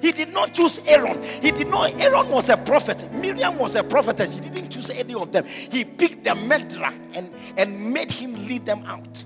He 0.00 0.12
did 0.12 0.32
not 0.34 0.52
choose 0.52 0.80
Aaron. 0.86 1.22
He 1.40 1.50
did 1.50 1.68
not. 1.68 1.92
Aaron 2.00 2.28
was 2.28 2.48
a 2.50 2.56
prophet. 2.56 3.10
Miriam 3.12 3.58
was 3.58 3.74
a 3.74 3.82
prophetess. 3.82 4.34
He 4.34 4.40
didn't 4.40 4.68
choose 4.68 4.90
any 4.90 5.14
of 5.14 5.32
them. 5.32 5.46
He 5.46 5.84
picked 5.84 6.24
the 6.24 6.30
Medra 6.30 6.92
and, 7.14 7.30
and 7.56 7.92
made 7.92 8.10
him 8.10 8.46
lead 8.46 8.66
them 8.66 8.84
out. 8.84 9.24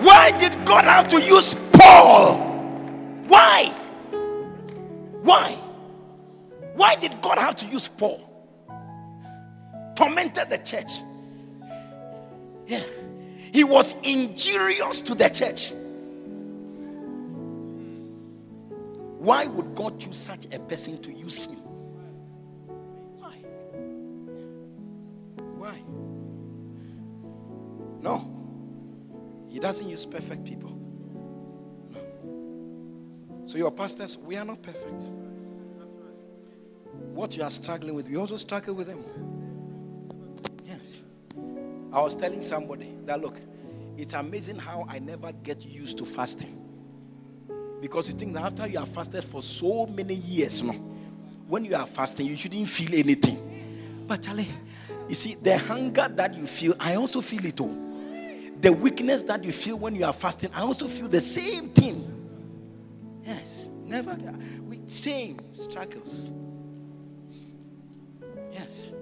Why 0.00 0.36
did 0.38 0.52
God 0.64 0.84
have 0.84 1.08
to 1.08 1.20
use 1.20 1.54
Paul? 1.72 2.36
Why? 3.28 3.72
Why? 5.22 5.56
Why 6.74 6.96
did 6.96 7.20
God 7.22 7.38
have 7.38 7.56
to 7.56 7.66
use 7.66 7.88
Paul? 7.88 8.30
Tormented 9.96 10.50
the 10.50 10.58
church. 10.58 10.90
Yeah. 12.66 12.82
He 13.52 13.62
was 13.62 13.94
injurious 14.02 15.00
to 15.02 15.14
the 15.14 15.28
church. 15.28 15.72
Why 19.18 19.46
would 19.46 19.74
God 19.74 20.00
choose 20.00 20.16
such 20.16 20.46
a 20.52 20.58
person 20.58 21.00
to 21.00 21.12
use 21.12 21.38
him? 21.46 21.56
Why? 23.18 23.36
Why? 25.56 25.78
No. 28.02 28.30
He 29.48 29.60
doesn't 29.60 29.88
use 29.88 30.04
perfect 30.04 30.44
people. 30.44 30.76
No. 31.92 33.46
So, 33.46 33.56
your 33.56 33.70
pastors, 33.70 34.18
we 34.18 34.36
are 34.36 34.44
not 34.44 34.60
perfect. 34.60 35.04
What 37.14 37.36
you 37.36 37.44
are 37.44 37.50
struggling 37.50 37.94
with, 37.94 38.08
we 38.08 38.16
also 38.16 38.36
struggle 38.36 38.74
with 38.74 38.88
them. 38.88 39.04
Yes. 40.66 41.02
I 41.92 42.00
was 42.00 42.16
telling 42.16 42.42
somebody 42.42 42.96
that 43.06 43.22
look, 43.22 43.38
it's 43.96 44.14
amazing 44.14 44.58
how 44.58 44.84
I 44.88 44.98
never 44.98 45.30
get 45.30 45.64
used 45.64 45.96
to 45.98 46.04
fasting. 46.04 46.60
Because 47.80 48.08
you 48.08 48.14
think 48.14 48.34
that 48.34 48.42
after 48.42 48.66
you 48.66 48.80
have 48.80 48.88
fasted 48.88 49.24
for 49.24 49.42
so 49.42 49.86
many 49.86 50.14
years, 50.14 50.60
no, 50.60 50.72
when 51.46 51.64
you 51.64 51.76
are 51.76 51.86
fasting, 51.86 52.26
you 52.26 52.34
shouldn't 52.34 52.68
feel 52.68 52.92
anything. 52.94 54.04
But 54.08 54.22
Charlie, 54.22 54.48
you 55.08 55.14
see, 55.14 55.34
the 55.34 55.56
hunger 55.56 56.08
that 56.08 56.34
you 56.34 56.48
feel, 56.48 56.74
I 56.80 56.96
also 56.96 57.20
feel 57.20 57.44
it 57.44 57.56
too. 57.56 57.80
The 58.60 58.72
weakness 58.72 59.22
that 59.22 59.44
you 59.44 59.52
feel 59.52 59.78
when 59.78 59.94
you 59.94 60.04
are 60.04 60.12
fasting, 60.12 60.50
I 60.52 60.62
also 60.62 60.88
feel 60.88 61.06
the 61.06 61.20
same 61.20 61.68
thing. 61.68 62.10
Yes, 63.24 63.68
never 63.84 64.18
we 64.66 64.80
same 64.86 65.38
struggles. 65.54 66.32
Yes. 68.54 68.92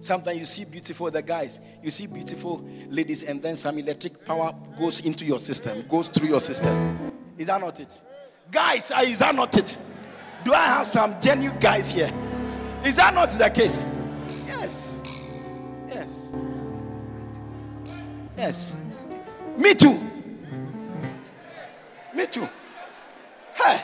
Sometimes 0.00 0.36
you 0.36 0.46
see 0.46 0.64
beautiful 0.64 1.10
the 1.12 1.22
guys, 1.22 1.60
you 1.80 1.92
see 1.92 2.08
beautiful 2.08 2.68
ladies, 2.88 3.22
and 3.22 3.40
then 3.40 3.54
some 3.54 3.78
electric 3.78 4.24
power 4.24 4.52
goes 4.76 4.98
into 5.00 5.24
your 5.24 5.38
system, 5.38 5.84
goes 5.88 6.08
through 6.08 6.28
your 6.28 6.40
system. 6.40 7.12
Is 7.38 7.46
that 7.46 7.60
not 7.60 7.78
it? 7.78 8.02
Guys, 8.50 8.90
uh, 8.90 9.02
is 9.04 9.20
that 9.20 9.32
not 9.34 9.56
it? 9.56 9.78
Do 10.44 10.52
I 10.52 10.64
have 10.64 10.88
some 10.88 11.20
genuine 11.20 11.56
guys 11.60 11.88
here? 11.88 12.12
Is 12.84 12.96
that 12.96 13.14
not 13.14 13.30
the 13.30 13.48
case? 13.48 13.84
Yes. 14.48 15.00
Yes. 15.88 16.28
Yes. 18.36 18.76
Me 19.56 19.72
too. 19.74 20.00
Me 22.12 22.26
too. 22.26 22.48
Hey. 23.54 23.82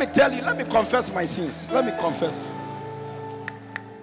Me 0.00 0.06
tell 0.06 0.32
you, 0.32 0.40
let 0.40 0.56
me 0.56 0.64
confess 0.64 1.12
my 1.12 1.26
sins. 1.26 1.70
Let 1.70 1.84
me 1.84 1.92
confess. 2.00 2.50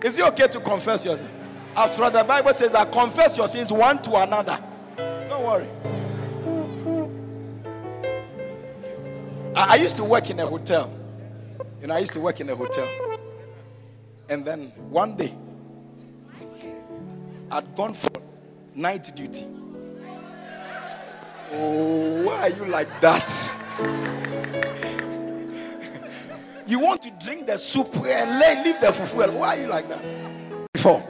Is 0.04 0.16
it 0.20 0.24
okay 0.28 0.48
to 0.48 0.60
confess 0.60 1.04
your 1.04 1.18
sins? 1.18 1.32
After 1.76 2.04
all, 2.04 2.12
the 2.12 2.24
Bible 2.24 2.54
says 2.54 2.72
that 2.74 2.92
confess 2.92 3.36
your 3.36 3.48
sins 3.48 3.74
one 3.74 4.00
to 4.04 4.16
another. 4.18 4.60
Don't 4.96 5.44
worry. 5.44 5.68
I, 9.56 9.74
I 9.74 9.76
used 9.78 9.98
to 9.98 10.04
work 10.04 10.30
in 10.30 10.40
a 10.40 10.46
hotel. 10.46 10.94
You 11.82 11.88
know, 11.88 11.96
I 11.96 12.00
used 12.00 12.14
to 12.14 12.20
work 12.20 12.40
in 12.42 12.50
a 12.52 12.56
hotel. 12.56 12.88
And 14.30 14.46
then 14.46 14.68
one 14.92 15.16
day, 15.16 15.34
I'd 17.50 17.76
gone 17.76 17.96
for 17.96 18.22
night 18.76 19.16
duty. 19.16 19.48
Oh, 21.54 22.22
why 22.24 22.36
are 22.36 22.50
you 22.50 22.66
like 22.66 23.02
that? 23.02 24.14
You 26.68 26.80
want 26.80 27.02
to 27.04 27.12
drink 27.12 27.48
the 27.48 27.58
soup 27.58 27.96
and 27.96 28.64
leave 28.64 28.80
the 28.82 28.88
fufu. 28.88 29.34
Why 29.34 29.58
are 29.58 29.62
you 29.62 29.68
like 29.68 29.88
that? 29.88 30.04
Before 30.74 31.04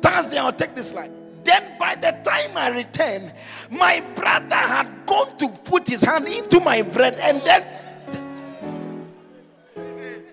Thursday, 0.00 0.38
I'll 0.38 0.52
take 0.52 0.74
this 0.74 0.94
line. 0.94 1.12
Then, 1.42 1.78
by 1.78 1.94
the 1.96 2.12
time 2.24 2.56
I 2.56 2.70
returned, 2.70 3.32
my 3.70 4.00
brother 4.14 4.54
had 4.54 4.88
gone 5.04 5.36
to 5.38 5.48
put 5.48 5.88
his 5.88 6.02
hand 6.02 6.26
into 6.26 6.60
my 6.60 6.80
bread, 6.82 7.18
and 7.20 7.42
then 7.42 7.66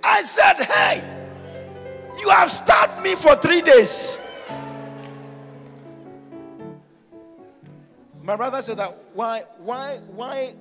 I 0.03 0.23
said, 0.23 0.63
Hey, 0.65 1.03
you 2.19 2.29
have 2.29 2.51
starved 2.51 3.01
me 3.03 3.15
for 3.15 3.35
three 3.35 3.61
days. 3.61 4.17
My 8.23 8.35
brother 8.35 8.61
said 8.61 8.77
that 8.77 8.95
why, 9.13 9.43
why, 9.57 9.99
why, 10.11 10.53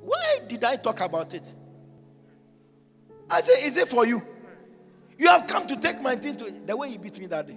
why 0.00 0.40
did 0.48 0.64
I 0.64 0.76
talk 0.76 1.00
about 1.00 1.34
it? 1.34 1.54
I 3.30 3.40
said, 3.40 3.64
Is 3.64 3.76
it 3.76 3.88
for 3.88 4.06
you? 4.06 4.22
You 5.18 5.28
have 5.28 5.46
come 5.46 5.66
to 5.66 5.76
take 5.76 6.00
my 6.00 6.14
thing 6.14 6.36
to 6.36 6.52
the 6.66 6.76
way 6.76 6.90
he 6.90 6.98
beat 6.98 7.18
me 7.18 7.26
that 7.26 7.46
day. 7.46 7.56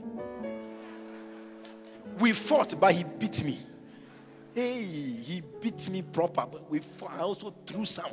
We 2.20 2.32
fought, 2.32 2.80
but 2.80 2.94
he 2.94 3.04
beat 3.04 3.44
me. 3.44 3.58
Hey, 4.56 4.82
he 4.84 5.42
beat 5.62 5.90
me 5.90 6.02
proper. 6.02 6.46
But 6.52 6.70
we 6.70 6.80
fought. 6.80 7.12
I 7.18 7.20
also 7.22 7.54
threw 7.66 7.86
some. 7.86 8.12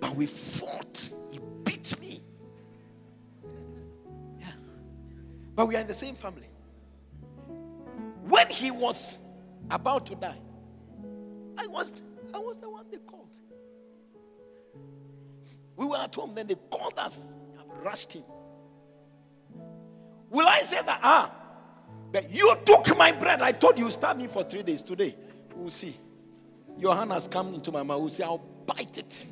But 0.00 0.14
we 0.14 0.26
fought. 0.26 1.08
He 1.30 1.38
beat 1.62 1.98
me. 2.00 2.20
Yeah. 4.38 4.46
But 5.54 5.66
we 5.66 5.76
are 5.76 5.80
in 5.80 5.86
the 5.86 5.94
same 5.94 6.14
family. 6.14 6.48
When 8.26 8.48
he 8.48 8.70
was 8.70 9.18
about 9.70 10.06
to 10.06 10.14
die, 10.14 10.38
I 11.56 11.66
was 11.66 11.92
I 12.32 12.38
was 12.38 12.58
the 12.58 12.68
one 12.68 12.86
they 12.90 12.98
called. 12.98 13.28
We 15.76 15.86
were 15.86 15.96
at 15.96 16.14
home, 16.14 16.34
then 16.34 16.46
they 16.46 16.56
called 16.70 16.98
us, 16.98 17.34
rushed 17.82 18.12
him. 18.12 18.22
Will 20.30 20.46
I 20.46 20.60
say 20.60 20.80
that? 20.84 21.00
Ah, 21.02 21.34
that 22.12 22.32
you 22.32 22.54
took 22.64 22.96
my 22.96 23.12
bread. 23.12 23.42
I 23.42 23.52
told 23.52 23.78
you, 23.78 23.90
stab 23.90 24.16
me 24.16 24.26
for 24.26 24.42
three 24.44 24.62
days. 24.62 24.82
Today, 24.82 25.16
we'll 25.54 25.70
see. 25.70 25.96
Your 26.78 26.94
hand 26.94 27.12
has 27.12 27.28
come 27.28 27.54
into 27.54 27.70
my 27.70 27.82
mouth. 27.82 28.00
We'll 28.00 28.10
see. 28.10 28.22
I'll 28.22 28.38
bite 28.38 28.98
it. 28.98 29.26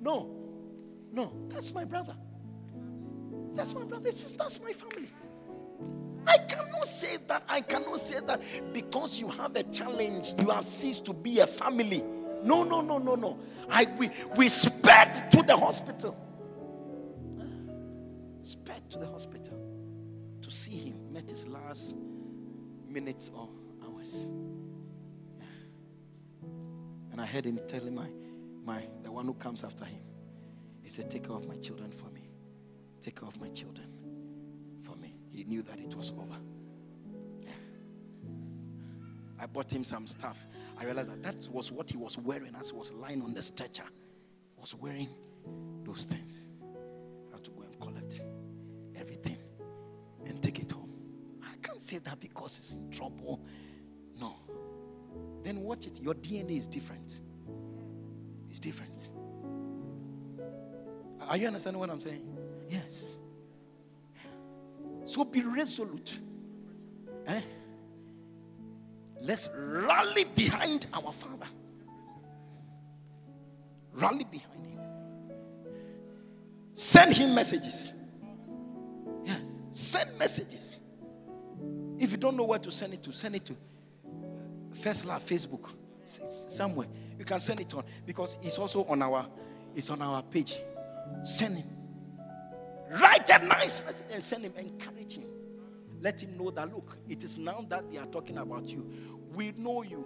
No, 0.00 0.30
no, 1.12 1.32
that's 1.48 1.72
my 1.72 1.84
brother. 1.84 2.16
That's 3.54 3.74
my 3.74 3.84
brother. 3.84 4.10
That's 4.10 4.60
my 4.60 4.72
family. 4.72 5.08
I 6.26 6.38
cannot 6.38 6.86
say 6.88 7.18
that. 7.28 7.42
I 7.48 7.60
cannot 7.60 8.00
say 8.00 8.20
that 8.26 8.40
because 8.72 9.18
you 9.20 9.28
have 9.28 9.56
a 9.56 9.62
challenge, 9.64 10.32
you 10.38 10.50
have 10.50 10.66
ceased 10.66 11.04
to 11.06 11.12
be 11.12 11.40
a 11.40 11.46
family. 11.46 12.02
No, 12.42 12.64
no, 12.64 12.80
no, 12.80 12.98
no, 12.98 13.14
no. 13.14 13.38
I 13.70 13.86
we, 13.98 14.10
we 14.36 14.48
sped 14.48 15.30
to 15.32 15.42
the 15.42 15.56
hospital. 15.56 16.16
Sped 18.42 18.90
to 18.90 18.98
the 18.98 19.06
hospital 19.06 19.58
to 20.42 20.50
see 20.50 20.76
him. 20.76 21.12
Met 21.12 21.30
his 21.30 21.46
last 21.46 21.94
minutes 22.88 23.30
or 23.34 23.48
hours. 23.84 24.14
And 27.10 27.20
I 27.20 27.26
heard 27.26 27.44
him 27.44 27.58
telling 27.68 27.94
my 27.94 28.08
my 28.64 28.86
the 29.02 29.10
one 29.10 29.26
who 29.26 29.34
comes 29.34 29.64
after 29.64 29.84
him. 29.84 30.00
He 30.82 30.90
said, 30.90 31.10
Take 31.10 31.24
care 31.26 31.36
of 31.36 31.46
my 31.46 31.56
children 31.56 31.90
for 31.90 32.10
me. 32.10 32.30
Take 33.00 33.20
care 33.20 33.28
of 33.28 33.40
my 33.40 33.48
children 33.48 33.86
for 34.82 34.96
me. 34.96 35.16
He 35.30 35.44
knew 35.44 35.62
that 35.62 35.78
it 35.80 35.94
was 35.94 36.10
over. 36.12 36.38
I 39.42 39.46
bought 39.46 39.72
him 39.72 39.82
some 39.82 40.06
stuff. 40.06 40.46
I 40.78 40.84
realized 40.84 41.10
that 41.10 41.22
that 41.24 41.48
was 41.52 41.72
what 41.72 41.90
he 41.90 41.96
was 41.96 42.16
wearing 42.16 42.54
as 42.58 42.70
he 42.70 42.76
was 42.76 42.92
lying 42.92 43.22
on 43.22 43.34
the 43.34 43.42
stretcher. 43.42 43.82
He 43.82 44.60
was 44.60 44.74
wearing 44.76 45.08
those 45.82 46.04
things. 46.04 46.48
I 47.30 47.36
had 47.36 47.44
to 47.44 47.50
go 47.50 47.62
and 47.62 47.80
collect 47.80 48.22
everything 48.94 49.38
and 50.26 50.40
take 50.40 50.60
it 50.60 50.70
home. 50.70 50.92
I 51.42 51.56
can't 51.60 51.82
say 51.82 51.98
that 51.98 52.20
because 52.20 52.58
he's 52.58 52.72
in 52.72 52.88
trouble. 52.90 53.44
No. 54.20 54.36
Then 55.42 55.60
watch 55.62 55.86
it. 55.88 56.00
Your 56.00 56.14
DNA 56.14 56.58
is 56.58 56.68
different. 56.68 57.20
It's 58.48 58.60
different. 58.60 59.10
Are 61.28 61.36
you 61.36 61.48
understanding 61.48 61.80
what 61.80 61.90
I'm 61.90 62.00
saying? 62.00 62.22
Yes. 62.70 63.16
So 65.04 65.24
be 65.24 65.42
resolute. 65.42 66.20
Eh? 67.26 67.40
Let's 69.22 69.48
rally 69.54 70.24
behind 70.24 70.86
our 70.92 71.12
Father. 71.12 71.46
Rally 73.92 74.24
behind 74.24 74.66
Him. 74.66 74.80
Send 76.74 77.14
Him 77.14 77.34
messages. 77.34 77.92
Yes. 79.24 79.46
Send 79.70 80.18
messages. 80.18 80.80
If 81.98 82.10
you 82.10 82.16
don't 82.16 82.36
know 82.36 82.44
where 82.44 82.58
to 82.58 82.70
send 82.72 82.94
it 82.94 83.02
to, 83.04 83.12
send 83.12 83.36
it 83.36 83.44
to 83.44 83.56
First 84.80 85.04
Love 85.04 85.24
Facebook 85.24 85.70
somewhere. 86.48 86.88
You 87.16 87.24
can 87.24 87.38
send 87.38 87.60
it 87.60 87.72
on 87.74 87.84
because 88.04 88.36
it's 88.42 88.58
also 88.58 88.84
on 88.86 89.02
our 89.02 89.26
it's 89.76 89.88
on 89.88 90.02
our 90.02 90.22
page. 90.22 90.56
Send 91.22 91.58
him. 91.58 91.70
Write 92.90 93.30
a 93.30 93.44
nice 93.46 93.84
message 93.84 94.06
and 94.12 94.22
send 94.22 94.44
him. 94.44 94.52
Encourage 94.56 95.16
him. 95.16 95.28
Let 96.00 96.20
him 96.20 96.36
know 96.36 96.50
that 96.50 96.74
look, 96.74 96.98
it 97.08 97.22
is 97.22 97.38
now 97.38 97.64
that 97.68 97.90
they 97.90 97.98
are 97.98 98.06
talking 98.06 98.38
about 98.38 98.66
you. 98.72 98.90
We 99.34 99.52
know 99.56 99.82
you. 99.82 100.04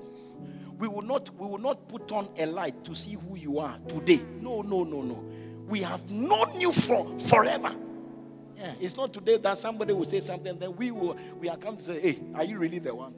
We 0.79 0.89
will 0.89 1.03
not 1.03 1.31
we 1.39 1.47
will 1.49 1.59
not 1.59 1.89
put 1.89 2.13
on 2.13 2.29
a 2.37 2.47
light 2.47 2.85
to 2.85 2.95
see 2.95 3.15
who 3.15 3.37
you 3.37 3.59
are 3.59 3.79
today. 3.89 4.21
No, 4.41 4.63
no, 4.63 4.85
no, 4.85 5.03
no. 5.03 5.25
We 5.67 5.81
have 5.81 6.09
known 6.11 6.61
you 6.61 6.73
for 6.73 7.19
forever. 7.19 7.75
Yeah, 8.57 8.73
it's 8.81 8.97
not 8.97 9.13
today 9.13 9.37
that 9.39 9.59
somebody 9.59 9.93
will 9.93 10.05
say 10.05 10.21
something, 10.21 10.59
then 10.59 10.75
we 10.77 10.91
will 10.91 11.17
we 11.39 11.49
are 11.49 11.57
come 11.57 11.77
to 11.77 11.83
say, 11.83 12.01
Hey, 12.01 12.19
are 12.35 12.45
you 12.45 12.59
really 12.59 12.79
the 12.79 12.95
one? 12.95 13.15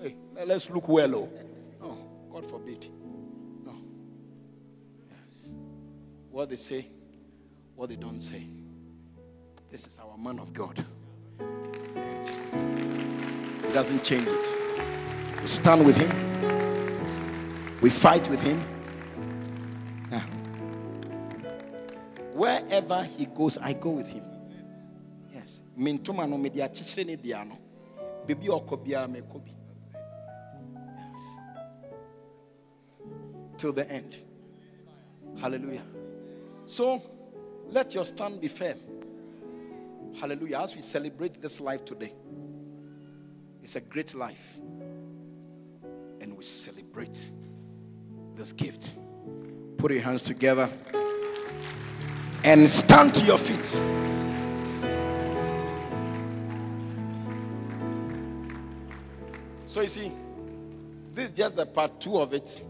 Hey, 0.00 0.16
let's 0.46 0.70
look 0.70 0.88
well. 0.88 1.14
Oh. 1.14 1.28
No, 1.80 1.98
God 2.32 2.46
forbid. 2.46 2.86
No. 3.64 3.74
Yes. 5.10 5.50
What 6.30 6.48
they 6.48 6.56
say, 6.56 6.86
what 7.74 7.88
they 7.88 7.96
don't 7.96 8.20
say. 8.20 8.44
This 9.70 9.86
is 9.86 9.96
our 10.00 10.16
man 10.18 10.38
of 10.40 10.52
God. 10.52 10.84
He 13.66 13.72
doesn't 13.72 14.02
change 14.02 14.26
it. 14.26 14.69
We 15.40 15.46
stand 15.46 15.86
with 15.86 15.96
him. 15.96 16.10
We 17.80 17.88
fight 17.90 18.28
with 18.28 18.40
him. 18.40 18.62
Yeah. 20.10 20.22
Wherever 22.34 23.04
he 23.04 23.26
goes, 23.26 23.56
I 23.56 23.72
go 23.72 23.90
with 23.90 24.06
him. 24.06 24.24
Yes. 25.32 25.62
Mintuma 25.78 26.28
no 26.28 26.36
media 26.36 26.68
chichire 26.68 27.16
diano. 27.16 27.56
Bibi 28.26 28.48
okobia 28.48 29.10
me 29.10 29.22
kobi. 29.22 29.54
Till 33.56 33.72
the 33.72 33.90
end. 33.90 34.18
Hallelujah. 35.40 35.84
So 36.66 37.02
let 37.68 37.94
your 37.94 38.04
stand 38.04 38.40
be 38.40 38.48
firm. 38.48 38.78
Hallelujah. 40.20 40.60
As 40.60 40.74
we 40.74 40.82
celebrate 40.82 41.40
this 41.40 41.60
life 41.60 41.84
today, 41.84 42.12
it's 43.62 43.76
a 43.76 43.80
great 43.80 44.14
life. 44.14 44.58
We 46.40 46.44
celebrate 46.44 47.30
this 48.34 48.50
gift. 48.52 48.96
Put 49.76 49.92
your 49.92 50.00
hands 50.00 50.22
together 50.22 50.70
and 52.42 52.70
stand 52.70 53.14
to 53.16 53.24
your 53.26 53.36
feet. 53.36 53.66
So 59.66 59.82
you 59.82 59.88
see, 59.88 60.12
this 61.12 61.26
is 61.26 61.32
just 61.32 61.56
the 61.56 61.66
part 61.66 62.00
two 62.00 62.16
of 62.16 62.32
it. 62.32 62.64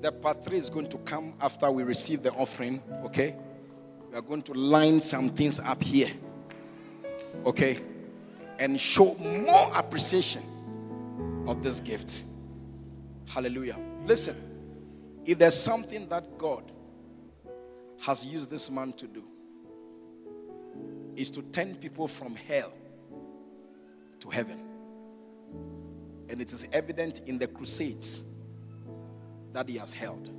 The 0.00 0.10
part 0.10 0.42
three 0.46 0.56
is 0.56 0.70
going 0.70 0.86
to 0.86 0.96
come 1.00 1.34
after 1.42 1.70
we 1.70 1.82
receive 1.82 2.22
the 2.22 2.32
offering, 2.32 2.82
okay? 3.04 3.36
We 4.10 4.16
are 4.16 4.22
going 4.22 4.40
to 4.44 4.54
line 4.54 5.02
some 5.02 5.28
things 5.28 5.60
up 5.60 5.82
here, 5.82 6.12
okay? 7.44 7.80
And 8.58 8.80
show 8.80 9.14
more 9.16 9.70
appreciation 9.74 10.53
of 11.46 11.62
this 11.62 11.80
gift. 11.80 12.22
Hallelujah. 13.26 13.78
Listen, 14.04 14.36
if 15.24 15.38
there's 15.38 15.58
something 15.58 16.08
that 16.08 16.38
God 16.38 16.70
has 18.00 18.24
used 18.24 18.50
this 18.50 18.70
man 18.70 18.92
to 18.94 19.06
do, 19.06 19.24
is 21.16 21.30
to 21.30 21.42
turn 21.42 21.74
people 21.76 22.08
from 22.08 22.34
hell 22.34 22.72
to 24.20 24.30
heaven. 24.30 24.60
And 26.28 26.40
it 26.40 26.52
is 26.52 26.66
evident 26.72 27.20
in 27.26 27.38
the 27.38 27.46
crusades 27.46 28.24
that 29.52 29.68
he 29.68 29.76
has 29.78 29.92
held. 29.92 30.30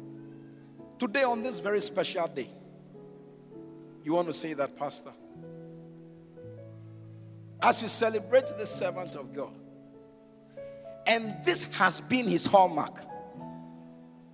Today, 0.99 1.23
on 1.23 1.43
this 1.43 1.59
very 1.59 1.81
special 1.81 2.27
day, 2.27 2.49
you 4.03 4.13
want 4.13 4.27
to 4.27 4.33
say 4.33 4.53
that, 4.53 4.77
Pastor? 4.77 5.11
As 7.61 7.81
you 7.81 7.87
celebrate 7.87 8.47
the 8.57 8.65
servant 8.65 9.15
of 9.15 9.33
God, 9.33 9.53
and 11.07 11.33
this 11.43 11.63
has 11.63 11.99
been 11.99 12.27
his 12.27 12.45
hallmark, 12.45 12.99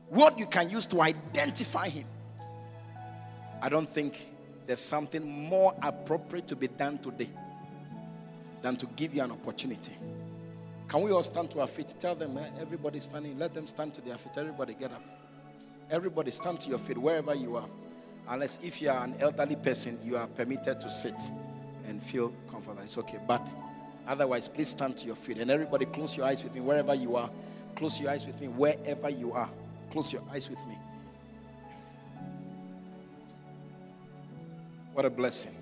what 0.10 0.38
you 0.38 0.46
can 0.46 0.70
use 0.70 0.86
to 0.88 1.02
identify 1.02 1.90
him, 1.90 2.06
I 3.62 3.70
don't 3.70 3.90
think 3.90 4.28
there's 4.66 4.80
something 4.80 5.28
more 5.28 5.74
appropriate 5.82 6.48
to 6.48 6.56
be 6.56 6.68
done 6.68 6.98
today 6.98 7.30
than 8.62 8.76
to 8.78 8.86
give 8.96 9.14
you 9.14 9.22
an 9.22 9.32
opportunity. 9.32 9.94
Can 10.88 11.02
we 11.02 11.12
all 11.12 11.24
stand 11.24 11.52
to 11.52 11.62
our 11.62 11.68
feet? 11.68 11.96
Tell 12.00 12.16
them, 12.16 12.38
eh, 12.38 12.50
everybody 12.60 13.00
standing, 13.00 13.38
let 13.40 13.54
them 13.54 13.66
stand 13.66 13.94
to 13.96 14.02
their 14.02 14.18
feet. 14.18 14.34
Everybody 14.38 14.74
get 14.74 14.92
up. 14.92 15.04
Everybody 15.90 16.32
stand 16.32 16.60
to 16.62 16.70
your 16.70 16.80
feet 16.80 16.98
wherever 16.98 17.34
you 17.34 17.56
are. 17.56 17.68
Unless 18.28 18.60
if 18.62 18.82
you 18.82 18.90
are 18.90 19.04
an 19.04 19.16
elderly 19.20 19.56
person, 19.56 19.98
you 20.04 20.18
are 20.18 20.28
permitted 20.28 20.82
to 20.82 20.92
sit 20.92 21.16
and 21.88 22.02
feel 22.02 22.34
comfortable. 22.50 22.82
It's 22.82 22.98
okay. 22.98 23.20
But 23.26 23.46
otherwise, 24.12 24.48
please 24.48 24.70
stand 24.70 24.98
to 24.98 25.08
your 25.08 25.16
feet. 25.16 25.38
And 25.40 25.50
everybody 25.50 25.86
close 25.86 26.18
your 26.18 26.26
eyes 26.28 26.44
with 26.44 26.54
me 26.54 26.62
wherever 26.62 26.94
you 26.94 27.16
are. 27.16 27.30
Close 27.76 28.00
your 28.00 28.12
eyes 28.12 28.28
with 28.28 28.40
me 28.42 28.48
wherever 28.50 29.10
you 29.10 29.34
are. 29.34 29.50
Close 29.92 30.14
your 30.14 30.24
eyes 30.32 30.50
with 30.50 30.60
me. 30.68 30.78
What 34.94 35.06
a 35.06 35.10
blessing. 35.10 35.56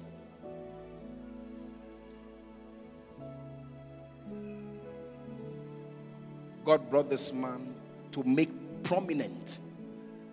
God 6.65 6.89
brought 6.89 7.09
this 7.09 7.31
man 7.33 7.75
to 8.11 8.23
make 8.23 8.49
prominent 8.83 9.59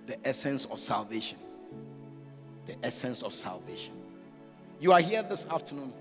the 0.07 0.17
essence 0.27 0.65
of 0.67 0.81
salvation. 0.81 1.39
the 2.67 2.75
essence 2.83 3.23
of 3.23 3.33
salvation. 3.33 3.95
You 4.81 4.93
are 4.93 5.01
here 5.01 5.23
this 5.23 5.47
afternoon. 5.47 5.93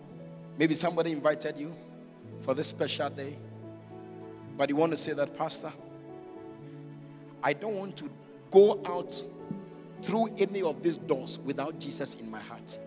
Maybe 0.58 0.76
somebody 0.76 1.12
invited 1.12 1.58
you 1.58 1.76
for 2.42 2.54
this 2.54 2.68
special 2.68 3.10
day, 3.10 3.36
but 4.58 4.70
you 4.70 4.76
want 4.76 4.92
to 4.92 4.98
say 4.98 5.14
that, 5.14 5.38
Pastor, 5.38 5.72
I 7.44 7.54
don't 7.54 7.76
want 7.76 7.98
to 7.98 8.10
go 8.52 8.82
out 8.86 9.24
through 10.02 10.34
any 10.38 10.62
of 10.62 10.84
these 10.84 10.98
doors 10.98 11.40
without 11.40 11.80
Jesus 11.80 12.16
in 12.16 12.30
my 12.30 12.40
heart. 12.40 12.78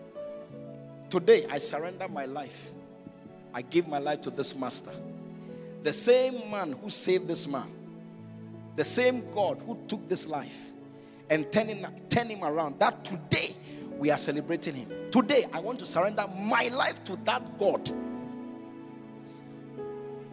Today, 1.09 1.45
I 1.49 1.57
surrender 1.57 2.07
my 2.07 2.25
life. 2.25 2.71
I 3.53 3.61
give 3.61 3.87
my 3.87 3.97
life 3.97 4.21
to 4.21 4.29
this 4.29 4.55
master. 4.55 4.91
The 5.83 5.93
same 5.93 6.49
man 6.51 6.73
who 6.73 6.89
saved 6.89 7.27
this 7.27 7.47
man, 7.47 7.71
the 8.75 8.83
same 8.83 9.29
God 9.31 9.61
who 9.65 9.77
took 9.87 10.07
this 10.07 10.27
life 10.27 10.69
and 11.29 11.51
turned 11.51 11.69
him, 11.69 11.87
turned 12.09 12.31
him 12.31 12.43
around, 12.43 12.79
that 12.79 13.03
today 13.03 13.55
we 13.97 14.11
are 14.11 14.17
celebrating 14.17 14.75
him. 14.75 14.91
Today, 15.11 15.45
I 15.51 15.59
want 15.59 15.79
to 15.79 15.85
surrender 15.85 16.25
my 16.37 16.69
life 16.69 17.03
to 17.05 17.15
that 17.25 17.57
God 17.57 17.91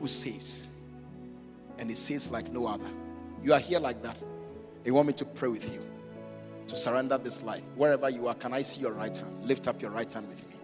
who 0.00 0.06
saves. 0.06 0.68
And 1.78 1.88
he 1.88 1.94
saves 1.94 2.30
like 2.30 2.50
no 2.50 2.66
other. 2.66 2.88
You 3.42 3.52
are 3.52 3.60
here 3.60 3.78
like 3.78 4.02
that. 4.02 4.16
You 4.84 4.94
want 4.94 5.08
me 5.08 5.14
to 5.14 5.24
pray 5.24 5.48
with 5.48 5.72
you 5.72 5.80
to 6.68 6.76
surrender 6.76 7.18
this 7.18 7.42
life. 7.42 7.62
Wherever 7.74 8.08
you 8.08 8.28
are, 8.28 8.34
can 8.34 8.52
I 8.52 8.62
see 8.62 8.80
your 8.80 8.92
right 8.92 9.16
hand? 9.16 9.44
Lift 9.44 9.68
up 9.68 9.80
your 9.82 9.90
right 9.90 10.10
hand 10.12 10.28
with 10.28 10.46
me. 10.48 10.54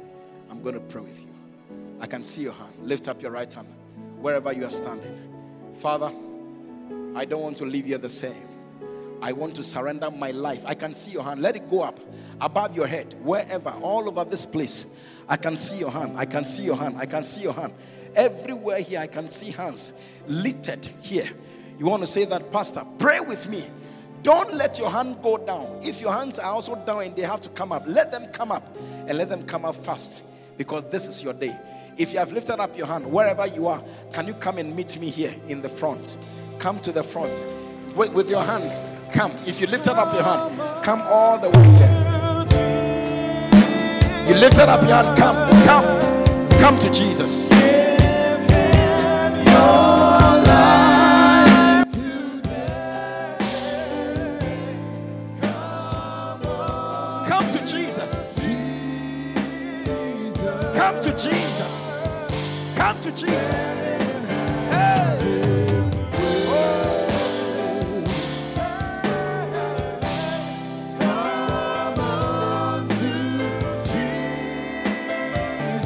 I'm 0.51 0.63
going 0.63 0.75
to 0.75 0.81
pray 0.81 1.03
with 1.03 1.21
you. 1.21 1.29
I 2.01 2.07
can 2.07 2.25
see 2.25 2.43
your 2.43 2.53
hand. 2.53 2.73
Lift 2.83 3.09
up 3.09 3.23
your 3.23 3.31
right 3.31 3.53
hand 3.53 3.69
wherever 4.21 4.53
you 4.53 4.65
are 4.65 4.71
standing. 4.71 5.19
Father, 5.79 6.13
I 7.15 7.25
don't 7.25 7.43
want 7.43 7.59
to 7.59 7.65
leave 7.65 7.87
here 7.87 7.99
the 7.99 8.09
same. 8.09 8.49
I 9.21 9.33
want 9.33 9.55
to 9.57 9.63
surrender 9.63 10.11
my 10.11 10.31
life. 10.31 10.63
I 10.65 10.75
can 10.75 10.95
see 10.95 11.13
your 11.13 11.23
hand. 11.23 11.43
Let 11.43 11.57
it 11.57 11.69
go 11.71 11.83
up 11.83 12.01
above 12.41 12.75
your 12.75 12.87
head, 12.87 13.15
wherever, 13.23 13.71
all 13.71 14.09
over 14.09 14.25
this 14.25 14.45
place. 14.45 14.87
I 15.29 15.37
can 15.37 15.57
see 15.57 15.79
your 15.79 15.91
hand. 15.91 16.15
I 16.17 16.25
can 16.25 16.45
see 16.45 16.65
your 16.65 16.77
hand. 16.77 16.97
I 16.99 17.07
can 17.07 17.23
see 17.23 17.43
your 17.43 17.53
hand. 17.53 17.73
Everywhere 18.15 18.81
here, 18.81 19.01
I 19.01 19.07
can 19.07 19.29
see 19.29 19.51
hands 19.51 19.93
lifted 20.27 20.91
here. 21.01 21.31
You 21.79 21.87
want 21.87 22.03
to 22.03 22.07
say 22.07 22.25
that, 22.27 22.53
Pastor? 22.53 22.85
Pray 22.99 23.21
with 23.21 23.49
me. 23.49 23.65
Don't 24.23 24.55
let 24.55 24.79
your 24.79 24.91
hand 24.91 25.17
go 25.23 25.37
down. 25.37 25.81
If 25.83 26.01
your 26.01 26.13
hands 26.13 26.39
are 26.39 26.53
also 26.53 26.77
down 26.85 27.03
and 27.03 27.17
they 27.17 27.23
have 27.23 27.41
to 27.43 27.49
come 27.51 27.73
up, 27.73 27.83
let 27.87 28.13
them 28.13 28.27
come 28.33 28.53
up 28.53 28.77
and 29.07 29.19
let 29.19 29.29
them 29.29 29.45
come 29.45 29.65
up 29.65 29.75
fast 29.85 30.23
because 30.57 30.85
this 30.91 31.09
is 31.09 31.23
your 31.23 31.33
day. 31.33 31.57
If 31.99 32.13
you 32.13 32.19
have 32.21 32.33
lifted 32.33 32.61
up 32.61 32.77
your 32.79 32.87
hand, 32.87 33.05
wherever 33.05 33.47
you 33.47 33.67
are, 33.67 33.83
can 34.13 34.27
you 34.27 34.35
come 34.35 34.59
and 34.59 34.75
meet 34.77 34.99
me 34.99 35.11
here 35.11 35.35
in 35.49 35.61
the 35.61 35.69
front? 35.69 36.19
Come 36.59 36.79
to 36.81 36.93
the 36.93 37.03
front 37.03 37.33
with, 37.97 38.13
with 38.13 38.31
your 38.31 38.43
hands. 38.43 38.93
Come. 39.13 39.33
If 39.47 39.61
you 39.61 39.67
lifted 39.67 39.95
up 39.99 40.15
your 40.15 40.23
hand, 40.23 40.85
come 40.85 41.03
all 41.03 41.39
the 41.39 41.51
way 41.51 41.65
here. 41.79 42.13
You 44.29 44.37
lifted 44.37 44.69
up 44.69 44.83
your 44.83 45.03
hand, 45.03 45.19
come, 45.19 45.51
come, 45.65 46.61
come 46.61 46.79
to 46.79 46.91
Jesus. 46.91 47.51
Come 57.29 57.53
to 57.53 57.61
Jesus. 57.67 58.39
Come 60.75 61.03
to 61.03 61.13
Jesus. 61.13 61.73
Come 62.77 62.97
on 62.97 63.03
to 63.03 63.11
Jesus. 63.13 63.83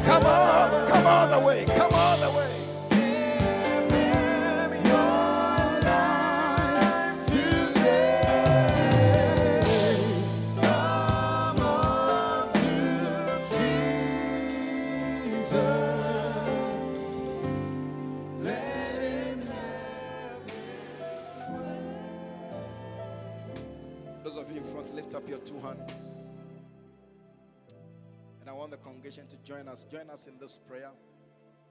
Come 0.05 0.25
on, 0.25 0.87
come 0.87 1.05
all 1.05 1.27
the 1.39 1.45
way, 1.45 1.65
the 28.77 28.83
congregation 28.83 29.27
to 29.27 29.37
join 29.37 29.67
us. 29.67 29.85
Join 29.85 30.09
us 30.09 30.27
in 30.27 30.37
this 30.39 30.57
prayer. 30.57 30.91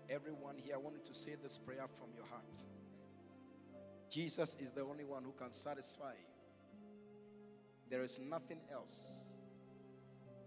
Everyone 0.09 0.57
here, 0.57 0.75
I 0.75 0.79
want 0.79 0.97
you 0.97 1.03
to 1.05 1.15
say 1.15 1.35
this 1.43 1.59
prayer 1.59 1.87
from 1.99 2.09
your 2.17 2.27
heart. 2.27 2.57
Jesus 4.11 4.57
is 4.61 4.71
the 4.71 4.83
only 4.83 5.05
one 5.05 5.25
who 5.25 5.33
can 5.33 5.53
satisfy 5.53 6.13
you. 6.13 6.27
There 7.91 8.03
is 8.03 8.19
nothing 8.19 8.61
else 8.73 9.27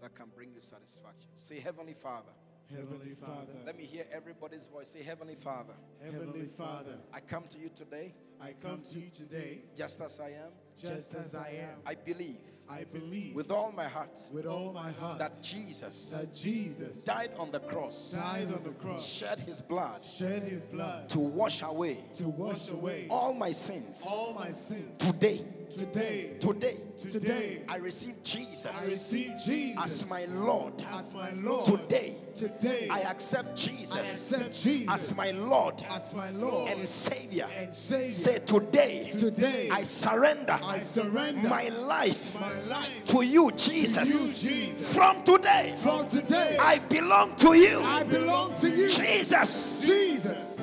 that 0.02 0.14
can 0.14 0.26
bring 0.34 0.52
you 0.54 0.60
satisfaction. 0.60 1.30
Say, 1.34 1.60
Heavenly 1.60 1.94
Father. 1.94 2.32
Heavenly 2.70 3.14
Father, 3.14 3.52
Let 3.66 3.76
me 3.76 3.84
hear 3.84 4.04
everybody's 4.12 4.66
voice. 4.66 4.90
Say, 4.90 5.02
Heavenly 5.02 5.34
Father, 5.34 5.74
Heavenly 6.02 6.46
Father, 6.46 6.94
I 7.12 7.20
come 7.20 7.44
to 7.50 7.58
you 7.58 7.68
today 7.74 8.14
I 8.42 8.54
come 8.62 8.82
to 8.90 8.98
you 8.98 9.10
today 9.10 9.58
just 9.76 10.00
as 10.00 10.18
I 10.18 10.30
am. 10.30 10.52
just 10.78 11.14
as 11.14 11.34
I 11.34 11.48
am. 11.60 11.80
I 11.84 11.94
believe 11.94 12.38
I 12.70 12.84
believe 12.84 13.34
with 13.34 13.50
all 13.50 13.72
my 13.72 13.88
heart 13.88 14.20
with 14.32 14.46
all 14.46 14.72
my 14.72 14.92
heart 14.92 15.18
that 15.18 15.36
Jesus 15.42 16.14
that 16.16 16.32
Jesus 16.34 17.04
died 17.04 17.32
on 17.36 17.50
the 17.50 17.58
cross, 17.58 18.12
died 18.12 18.46
on 18.54 18.62
the 18.62 18.70
cross, 18.70 19.04
shed 19.04 19.40
his 19.40 19.60
blood 19.60 20.00
shed 20.02 20.44
his 20.44 20.68
blood 20.68 21.08
to 21.08 21.18
wash 21.18 21.62
away 21.62 21.98
to 22.16 22.28
wash 22.28 22.70
away 22.70 23.06
all 23.10 23.34
my 23.34 23.50
sins. 23.50 24.04
all 24.08 24.34
my 24.34 24.50
sins. 24.50 24.90
Today, 24.98 25.44
Today, 25.76 26.32
today, 26.40 26.78
today, 27.08 27.62
I 27.68 27.76
receive 27.76 28.20
Jesus 28.24 28.66
I 28.66 28.90
receive 28.90 29.32
Jesus 29.44 30.02
as 30.02 30.10
my 30.10 30.24
Lord. 30.24 30.84
as 30.90 31.14
my 31.14 31.30
Lord. 31.30 31.64
Today, 31.64 32.16
Today, 32.34 32.88
I 32.90 33.00
accept 33.02 33.54
Jesus 33.56 33.94
I 33.94 34.00
accept 34.00 34.62
Jesus 34.62 34.88
as 34.92 35.16
my 35.16 35.30
Lord 35.30 35.74
as 35.90 36.12
my 36.14 36.30
Lord 36.30 36.70
and 36.72 36.88
Savior. 36.88 37.46
and 37.56 37.72
Savior. 37.74 38.10
Say 38.10 38.38
today, 38.40 39.12
Today, 39.16 39.68
I 39.70 39.84
surrender 39.84 40.58
I 40.62 40.78
surrender 40.78 41.48
my 41.48 41.68
life 41.68 42.34
my 42.40 42.59
life 42.68 43.06
to 43.06 43.22
you, 43.22 43.50
to 43.50 43.56
Jesus. 43.56 44.08
you, 44.08 44.50
Jesus. 44.50 44.94
From 44.94 45.22
today, 45.24 45.74
From 45.78 46.08
today, 46.08 46.56
I 46.58 46.78
belong 46.78 47.36
to 47.36 47.54
you, 47.54 47.80
I 47.82 48.02
belong 48.02 48.54
to 48.56 48.70
you, 48.70 48.88
Jesus. 48.88 49.84
Jesus. 49.84 50.60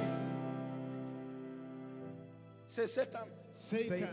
Say, 2.65 2.87
Satan, 2.87 3.21
Satan, 3.53 4.09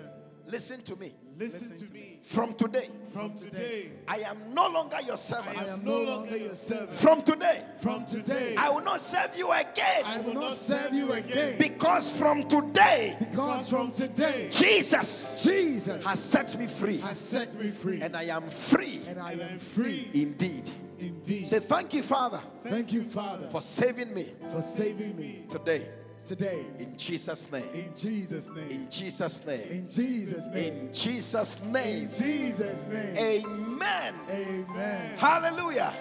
listen 0.46 0.82
to 0.82 0.96
me. 0.96 1.12
Listen 1.38 1.78
to 1.86 1.92
me. 1.92 2.18
From 2.22 2.54
today, 2.54 2.88
From 3.12 3.34
today, 3.34 3.90
I 4.08 4.18
am 4.20 4.38
no 4.54 4.68
longer 4.68 4.98
your 5.06 5.16
servant. 5.16 5.58
I 5.58 5.64
am 5.72 5.84
no 5.84 6.00
longer 6.02 6.36
your 6.36 6.54
servant. 6.54 6.90
From 6.92 7.22
today, 7.22 7.62
From 7.80 8.06
today, 8.06 8.54
I 8.56 8.70
will 8.70 8.80
not 8.82 9.00
serve 9.00 9.36
you 9.36 9.50
again. 9.52 10.04
I 10.04 10.20
will 10.20 10.34
not 10.34 10.52
serve 10.54 10.92
you 10.94 11.12
again. 11.12 11.56
Because 11.58 12.10
from 12.12 12.48
today, 12.48 13.16
Because 13.18 13.68
from 13.68 13.90
today, 13.90 14.48
Jesus 14.50 15.42
Jesus 15.44 16.04
has 16.04 16.18
set 16.18 16.58
me 16.58 16.66
free. 16.66 16.98
has 16.98 17.18
set 17.18 17.54
me 17.56 17.68
free. 17.70 18.00
And 18.00 18.16
I 18.16 18.24
am 18.24 18.48
free 18.48 19.02
And 19.06 19.18
I 19.18 19.32
am 19.32 19.58
free 19.58 20.08
indeed. 20.14 20.70
indeed. 20.98 21.46
Say 21.46 21.58
thank 21.58 21.92
you, 21.94 22.02
Father, 22.02 22.40
Thank 22.62 22.92
you, 22.92 23.04
Father, 23.04 23.48
for 23.50 23.60
saving 23.60 24.14
me 24.14 24.32
for 24.50 24.62
saving 24.62 25.16
me 25.16 25.44
today. 25.48 25.86
Today. 26.24 26.64
In 26.78 26.96
Jesus' 26.96 27.50
name. 27.52 27.64
In 27.74 27.92
Jesus' 27.94 28.50
name. 28.50 28.70
In 28.70 28.90
Jesus' 28.90 29.44
name. 29.44 29.60
In 29.70 29.90
Jesus' 29.90 30.48
name. 30.48 30.74
In 30.74 30.92
Jesus' 30.92 31.62
name. 31.64 32.02
In 32.04 32.12
Jesus' 32.12 32.86
name. 32.86 33.16
Amen. 33.16 34.14
Amen. 34.30 35.18
Hallelujah. 35.18 35.94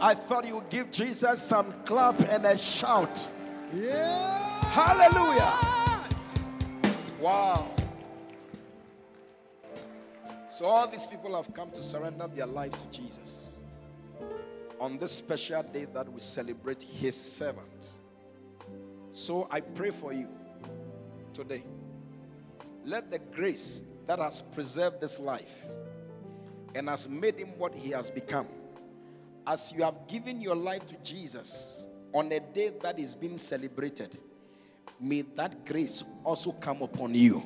I 0.00 0.14
thought 0.14 0.46
you 0.46 0.54
would 0.54 0.70
give 0.70 0.90
Jesus 0.90 1.42
some 1.42 1.72
clap 1.84 2.18
and 2.20 2.46
a 2.46 2.56
shout. 2.56 3.28
Yeah. 3.74 4.38
Hallelujah. 4.70 5.58
Wow. 7.20 7.68
So, 10.48 10.64
all 10.64 10.88
these 10.88 11.06
people 11.06 11.36
have 11.36 11.52
come 11.52 11.70
to 11.72 11.82
surrender 11.82 12.26
their 12.28 12.46
life 12.46 12.72
to 12.72 12.98
Jesus 12.98 13.58
on 14.80 14.96
this 14.96 15.12
special 15.12 15.62
day 15.62 15.86
that 15.92 16.10
we 16.10 16.20
celebrate 16.20 16.82
His 16.82 17.14
servant. 17.14 17.99
So, 19.12 19.48
I 19.50 19.60
pray 19.60 19.90
for 19.90 20.12
you 20.12 20.28
today. 21.32 21.62
Let 22.84 23.10
the 23.10 23.18
grace 23.18 23.82
that 24.06 24.18
has 24.18 24.40
preserved 24.40 25.00
this 25.00 25.18
life 25.18 25.64
and 26.74 26.88
has 26.88 27.08
made 27.08 27.38
him 27.38 27.48
what 27.58 27.74
he 27.74 27.90
has 27.90 28.10
become, 28.10 28.46
as 29.46 29.72
you 29.72 29.82
have 29.82 30.06
given 30.06 30.40
your 30.40 30.54
life 30.54 30.86
to 30.86 30.96
Jesus 31.02 31.86
on 32.12 32.30
a 32.32 32.40
day 32.40 32.72
that 32.82 32.98
is 32.98 33.14
being 33.14 33.38
celebrated, 33.38 34.18
may 35.00 35.22
that 35.34 35.64
grace 35.64 36.02
also 36.24 36.52
come 36.52 36.82
upon 36.82 37.14
you. 37.14 37.42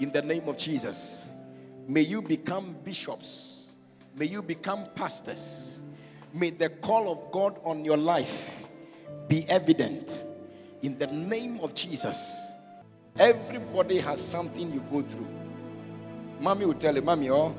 In 0.00 0.12
the 0.12 0.22
name 0.22 0.48
of 0.48 0.56
Jesus, 0.56 1.28
may 1.86 2.02
you 2.02 2.22
become 2.22 2.76
bishops. 2.84 3.70
May 4.14 4.26
you 4.26 4.42
become 4.42 4.86
pastors. 4.94 5.80
May 6.32 6.50
the 6.50 6.68
call 6.68 7.10
of 7.10 7.32
God 7.32 7.60
on 7.64 7.84
your 7.84 7.96
life 7.96 8.68
be 9.28 9.48
evident 9.48 10.22
in 10.82 10.98
the 10.98 11.06
name 11.06 11.60
of 11.60 11.74
Jesus. 11.74 12.52
Everybody 13.18 13.98
has 13.98 14.20
something 14.20 14.72
you 14.72 14.80
go 14.92 15.02
through. 15.02 15.26
Mommy 16.40 16.66
will 16.66 16.74
tell 16.74 16.94
you, 16.94 17.02
Mommy, 17.02 17.30
oh, 17.30 17.54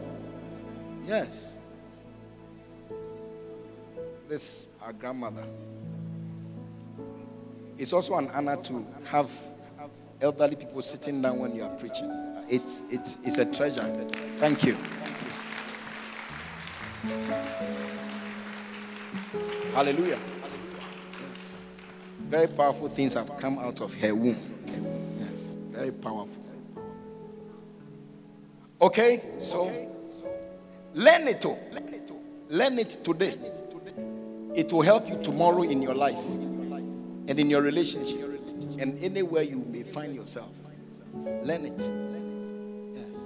yes. 1.06 1.58
This 4.30 4.70
our 4.82 4.94
grandmother. 4.94 5.44
It's 7.78 7.94
also 7.94 8.16
an 8.16 8.30
honor 8.34 8.58
to 8.58 8.86
have 9.06 9.32
elderly 10.22 10.56
people 10.56 10.82
sitting 10.82 11.22
down 11.22 11.40
when 11.40 11.56
you 11.56 11.64
are 11.64 11.76
preaching. 11.76 12.10
It's, 12.50 12.82
it's, 12.90 13.18
it's 13.24 13.38
a 13.38 13.46
treasure. 13.46 13.82
Thank 14.38 14.64
you. 14.64 14.78
Hallelujah. 19.74 20.20
Very 22.30 22.48
powerful 22.48 22.88
things 22.90 23.16
have 23.16 23.36
come 23.38 23.58
out 23.58 23.82
of 23.82 23.92
her 23.96 24.14
womb. 24.14 24.38
Yes, 25.20 25.58
very 25.72 25.92
powerful. 25.92 26.44
Okay, 28.80 29.24
so 29.40 29.66
learn 30.94 31.28
it. 31.28 31.42
To, 31.42 31.58
learn 32.50 32.78
it 32.78 33.04
today. 33.04 33.36
It 34.54 34.72
will 34.72 34.84
help 34.84 35.10
you 35.10 35.18
tomorrow 35.24 35.64
in 35.64 35.82
your 35.82 35.96
life 35.96 36.24
and 37.28 37.40
in 37.40 37.50
your 37.50 37.64
relationship 37.64 38.30
and 38.80 39.02
anywhere 39.04 39.44
you 39.44 39.58
may 39.58 39.82
find 39.82 40.14
yourself. 40.14 40.54
Learn 41.44 41.66
it. 41.66 41.92
Yes. 42.96 43.18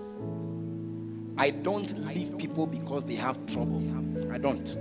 I 1.37 1.49
don't 1.49 1.93
leave 2.07 2.37
people 2.37 2.65
because 2.65 3.03
they 3.03 3.15
have 3.15 3.37
trouble. 3.47 3.83
I 4.31 4.37
don't. 4.37 4.77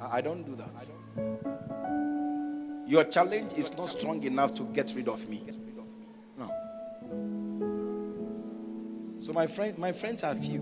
I 0.00 0.16
I 0.16 0.20
don't 0.22 0.42
do 0.42 0.56
that. 0.56 0.99
Your 2.86 3.04
challenge 3.04 3.52
is 3.52 3.76
not 3.76 3.88
strong 3.88 4.22
enough 4.24 4.54
to 4.56 4.64
get 4.64 4.92
rid 4.96 5.08
of 5.08 5.28
me. 5.28 5.44
No. 6.36 6.50
So 9.20 9.32
my 9.32 9.46
friend, 9.46 9.78
my 9.78 9.92
friends 9.92 10.24
are 10.24 10.34
few. 10.34 10.58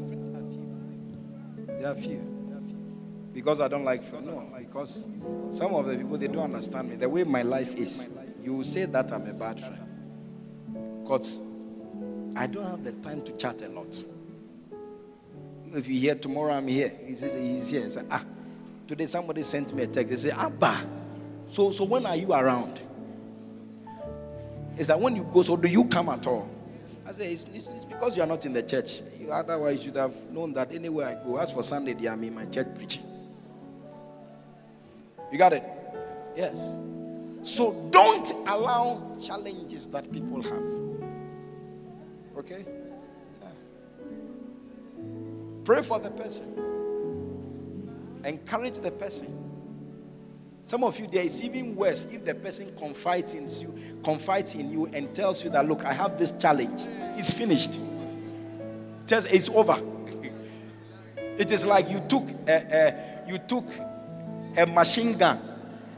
They 1.66 1.84
are 1.84 1.94
few. 1.94 2.20
Because 3.32 3.60
I 3.60 3.68
don't 3.68 3.84
like 3.84 4.02
friends. 4.02 4.26
No, 4.26 4.50
because 4.58 5.06
some 5.50 5.74
of 5.74 5.86
the 5.86 5.96
people 5.96 6.18
they 6.18 6.28
don't 6.28 6.44
understand 6.44 6.90
me. 6.90 6.96
The 6.96 7.08
way 7.08 7.24
my 7.24 7.42
life 7.42 7.74
is, 7.76 8.08
you 8.42 8.52
will 8.52 8.64
say 8.64 8.84
that 8.84 9.12
I'm 9.12 9.26
a 9.28 9.32
bad 9.32 9.60
friend. 9.60 11.02
Because 11.02 11.40
I 12.36 12.46
don't 12.46 12.66
have 12.66 12.84
the 12.84 12.92
time 12.92 13.22
to 13.22 13.32
chat 13.36 13.62
a 13.62 13.68
lot. 13.68 14.02
If 15.66 15.88
you 15.88 15.98
hear 15.98 16.14
tomorrow 16.14 16.52
I'm 16.52 16.68
here, 16.68 16.92
he's, 17.06 17.20
he's 17.20 17.70
here. 17.70 17.88
Say, 17.88 18.02
ah, 18.10 18.24
today 18.89 19.06
somebody 19.06 19.44
sent 19.44 19.73
me 19.73 19.85
a 19.85 19.86
text. 19.86 20.10
They 20.10 20.16
say, 20.16 20.31
Abba. 20.31 20.85
So 21.48 21.70
so 21.70 21.85
when 21.85 22.05
are 22.06 22.16
you 22.16 22.32
around? 22.32 22.81
Is 24.77 24.86
that 24.86 24.98
when 24.98 25.15
you 25.16 25.24
go, 25.32 25.43
so 25.43 25.56
do 25.56 25.69
you 25.69 25.85
come 25.85 26.09
at 26.09 26.27
all? 26.27 26.48
I 27.06 27.12
say, 27.12 27.32
it's, 27.32 27.47
it's, 27.52 27.66
it's 27.66 27.85
because 27.85 28.16
you 28.16 28.23
are 28.23 28.27
not 28.27 28.47
in 28.47 28.52
the 28.52 28.62
church. 28.62 29.01
You, 29.19 29.32
otherwise, 29.32 29.78
you 29.78 29.86
should 29.86 29.97
have 29.97 30.15
known 30.31 30.52
that 30.52 30.73
anywhere 30.73 31.09
I 31.09 31.15
go. 31.15 31.36
As 31.36 31.51
for 31.51 31.62
Sunday, 31.62 31.94
they 31.94 32.09
I'm 32.09 32.23
in 32.23 32.35
my 32.35 32.44
church 32.44 32.69
preaching. 32.77 33.02
You 35.32 35.39
got 35.39 35.52
it? 35.52 35.65
Yes. 36.36 36.77
So 37.43 37.73
don't 37.90 38.31
allow 38.47 39.16
challenges 39.20 39.86
that 39.86 40.10
people 40.12 40.43
have. 40.43 40.62
Okay? 42.39 42.65
Yeah. 43.43 43.48
Pray 45.65 45.82
for 45.82 45.98
the 45.98 46.10
person. 46.10 46.77
Encourage 48.24 48.78
the 48.78 48.90
person. 48.90 49.32
Some 50.62 50.85
of 50.85 50.99
you, 51.01 51.07
there 51.07 51.24
is 51.24 51.40
even 51.43 51.74
worse 51.77 52.05
if 52.12 52.24
the 52.24 52.35
person 52.35 52.70
confides 52.77 53.32
in 53.32 53.49
you, 53.49 53.74
confides 54.05 54.55
in 54.55 54.70
you, 54.70 54.86
and 54.93 55.15
tells 55.15 55.43
you 55.43 55.51
that, 55.51 55.66
look, 55.66 55.85
I 55.85 55.95
have 55.95 56.19
this 56.19 56.32
challenge. 56.32 56.82
It's 57.16 57.32
finished. 57.32 57.81
Just 59.07 59.32
it's 59.32 59.49
over. 59.49 59.81
it 61.39 61.51
is 61.51 61.65
like 61.65 61.89
you 61.90 62.01
took 62.09 62.24
a, 62.47 63.24
a, 63.27 63.31
you 63.31 63.39
took 63.39 63.65
a 64.59 64.66
machine 64.66 65.16
gun 65.16 65.40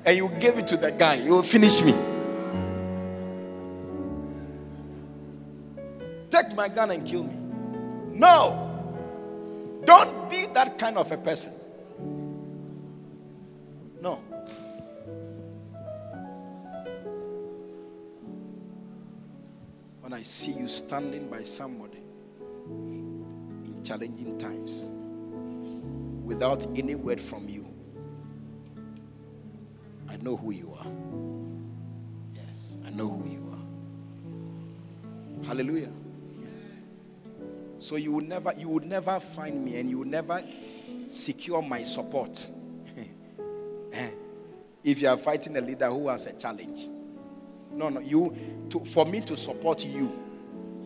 and 0.05 0.17
you 0.17 0.29
gave 0.39 0.57
it 0.59 0.69
to 0.69 0.77
the 0.77 0.93
guy. 0.93 1.15
You 1.15 1.33
will 1.33 1.43
finish 1.43 1.83
me. 1.83 1.93
Take 6.31 6.55
my 6.55 6.69
gun 6.69 6.93
and 6.93 7.05
kill 7.07 7.25
me. 7.25 7.35
No. 8.17 8.67
Don't 9.85 10.31
be 10.31 10.47
that 10.55 10.79
kind 10.79 10.97
of 10.97 11.11
a 11.11 11.17
person. 11.17 11.53
No. 14.01 14.16
When 20.01 20.14
I 20.14 20.22
see 20.22 20.52
you 20.52 20.68
standing 20.68 21.28
by 21.28 21.43
somebody 21.43 21.98
in 22.68 23.82
challenging 23.85 24.39
times 24.39 24.90
without 26.24 26.66
any 26.77 26.94
word 26.94 27.20
from 27.20 27.48
you, 27.48 27.66
I 30.09 30.16
know 30.16 30.36
who 30.36 30.52
you 30.52 30.74
are. 30.78 30.86
Yes, 32.35 32.78
I 32.86 32.90
know 32.90 33.09
who 33.09 33.28
you 33.28 33.55
are. 35.43 35.47
Hallelujah. 35.47 35.93
Yes. 36.40 36.72
So 37.78 37.97
you 37.97 38.12
would 38.12 38.28
never 38.28 38.55
you 38.56 38.68
would 38.68 38.85
never 38.85 39.20
find 39.20 39.62
me 39.64 39.77
and 39.78 39.90
you 39.90 39.98
would 39.98 40.09
never 40.09 40.43
secure 41.09 41.60
my 41.60 41.82
support. 41.82 42.47
If 44.85 45.03
you 45.03 45.09
are 45.09 45.17
fighting 45.17 45.57
a 45.57 45.61
leader 45.61 45.89
who 45.89 46.09
has 46.09 46.27
a 46.27 46.33
challenge. 46.33 46.89
No, 47.73 47.89
no, 47.89 48.01
you 48.01 48.37
to, 48.71 48.85
for 48.85 49.05
me 49.07 49.21
to 49.21 49.37
support 49.37 49.85
you, 49.85 50.19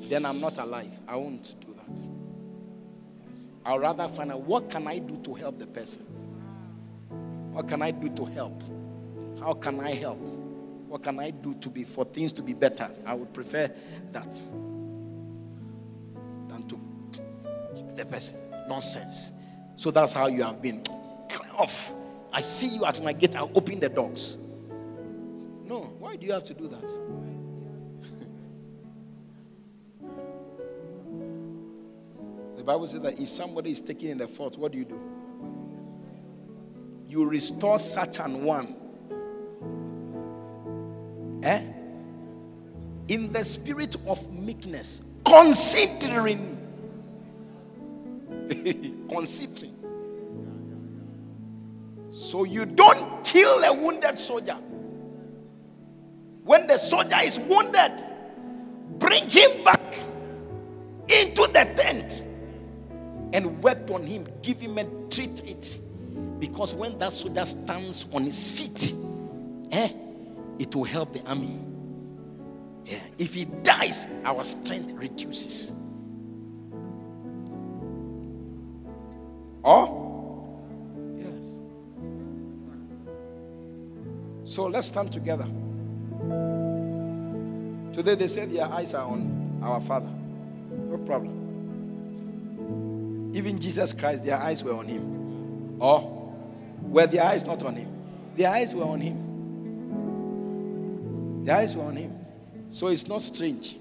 then 0.09 0.27
I'm 0.27 0.41
not 0.41 0.59
alive. 0.59 0.93
I 1.09 1.17
won't 1.17 1.55
do 1.61 1.75
that. 1.75 1.99
I'll 3.65 3.79
rather 3.79 4.07
find 4.09 4.31
out 4.31 4.41
what 4.41 4.69
can 4.69 4.87
I 4.87 4.99
do 4.99 5.17
to 5.23 5.35
help 5.35 5.59
the 5.59 5.67
person. 5.67 6.03
What 7.53 7.69
can 7.69 7.83
I 7.83 7.91
do 7.93 8.09
to 8.11 8.25
help? 8.27 8.63
How 9.41 9.55
can 9.55 9.81
I 9.81 9.95
help? 9.95 10.19
What 10.89 11.03
can 11.03 11.19
I 11.19 11.31
do 11.31 11.55
to 11.55 11.69
be 11.69 11.85
for 11.85 12.05
things 12.05 12.33
to 12.35 12.43
be 12.43 12.53
better? 12.53 12.91
I 13.07 13.15
would 13.15 13.33
prefer 13.33 13.71
that 14.13 14.33
than 16.49 16.69
to 16.69 16.79
the 17.97 18.05
person. 18.05 18.37
Nonsense. 18.69 19.33
So 19.77 19.91
that's 19.91 20.13
how 20.13 20.27
you 20.27 20.43
have 20.43 20.61
been 20.61 20.83
off. 21.57 21.91
I 22.35 22.41
see 22.41 22.67
you 22.67 22.85
at 22.85 23.01
my 23.01 23.13
gate, 23.13 23.37
I'll 23.37 23.53
open 23.55 23.79
the 23.79 23.89
doors. 23.89 24.37
No, 25.65 25.83
why 26.01 26.17
do 26.17 26.27
you 26.27 26.33
have 26.33 26.43
to 26.45 26.55
do 26.55 26.67
that? 26.67 26.83
the 32.57 32.65
Bible 32.65 32.89
says 32.89 33.03
that 33.03 33.21
if 33.21 33.29
somebody 33.29 33.71
is 33.71 33.81
taken 33.81 34.09
in 34.09 34.19
the 34.19 34.27
fault, 34.27 34.59
what 34.59 34.73
do 34.73 34.79
you 34.79 34.85
do? 34.85 35.01
You 37.09 37.25
restore 37.25 37.79
such 37.79 38.19
an 38.19 38.43
one. 38.43 38.75
Eh? 41.45 41.63
In 43.07 43.33
the 43.33 43.45
spirit 43.45 43.95
of 44.09 44.29
meekness, 44.33 45.03
considering. 45.25 46.59
considering. 49.09 49.74
So 52.35 52.43
you 52.43 52.67
don't 52.67 53.25
kill 53.25 53.63
a 53.63 53.73
wounded 53.73 54.19
soldier. 54.19 54.57
When 56.43 56.67
the 56.67 56.79
soldier 56.79 57.19
is 57.23 57.39
wounded, 57.39 58.03
bring 58.99 59.31
him 59.31 59.63
back 59.63 59.81
into 61.09 61.47
the 61.47 61.73
tent 61.77 62.25
and 63.33 63.63
work 63.63 63.89
on 63.89 64.05
him, 64.05 64.27
give 64.43 64.59
him 64.59 64.79
a 64.79 64.85
treat 65.11 65.45
it. 65.45 65.79
Because 66.41 66.75
when 66.75 66.99
that 66.99 67.13
soldier 67.13 67.45
stands 67.45 68.07
on 68.13 68.25
his 68.25 68.51
feet, 68.51 68.93
eh, 69.71 69.91
it 70.59 70.75
will 70.75 70.83
help 70.83 71.13
the 71.13 71.23
army. 71.29 71.57
Yeah. 72.85 72.99
If 73.17 73.35
he 73.35 73.45
dies, 73.45 74.09
our 74.25 74.43
strength 74.45 74.91
reduces. 74.95 75.71
So 84.55 84.67
let's 84.67 84.87
stand 84.87 85.11
together. 85.13 85.47
Today 87.93 88.15
they 88.15 88.29
said 88.29 88.53
their 88.53 88.67
eyes 88.67 88.95
are 88.95 89.05
on 89.05 89.59
our 89.61 89.81
Father. 89.81 90.13
No 90.71 90.97
problem. 90.99 91.41
Even 93.35 93.59
Jesus 93.59 93.93
Christ, 93.93 94.25
their 94.25 94.37
eyes 94.37 94.63
were 94.63 94.75
on 94.75 94.87
him. 94.87 95.77
Or 95.81 96.33
were 96.83 97.09
their 97.09 97.25
eyes 97.25 97.45
not 97.45 97.65
on 97.65 97.75
him? 97.75 97.89
Their 98.37 98.51
eyes 98.51 98.77
were 98.77 98.85
on 98.85 99.01
him. 99.01 99.17
Their 101.45 101.57
eyes 101.57 101.75
were 101.75 101.83
on 101.83 101.97
him. 101.97 102.17
So 102.69 102.87
it's 102.87 103.09
not 103.09 103.23
strange. 103.23 103.77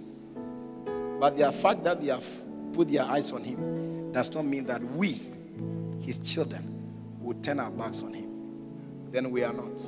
But 1.19 1.37
the 1.37 1.51
fact 1.51 1.83
that 1.83 2.01
they 2.01 2.07
have 2.07 2.25
put 2.73 2.89
their 2.89 3.03
eyes 3.03 3.31
on 3.31 3.43
him 3.43 4.11
does 4.11 4.33
not 4.33 4.43
mean 4.43 4.65
that 4.65 4.81
we, 4.95 5.21
his 6.01 6.17
children, 6.17 6.63
will 7.21 7.35
turn 7.43 7.59
our 7.59 7.69
backs 7.69 8.01
on 8.01 8.15
him. 8.15 8.31
Then 9.11 9.29
we 9.29 9.43
are 9.43 9.53
not. 9.53 9.87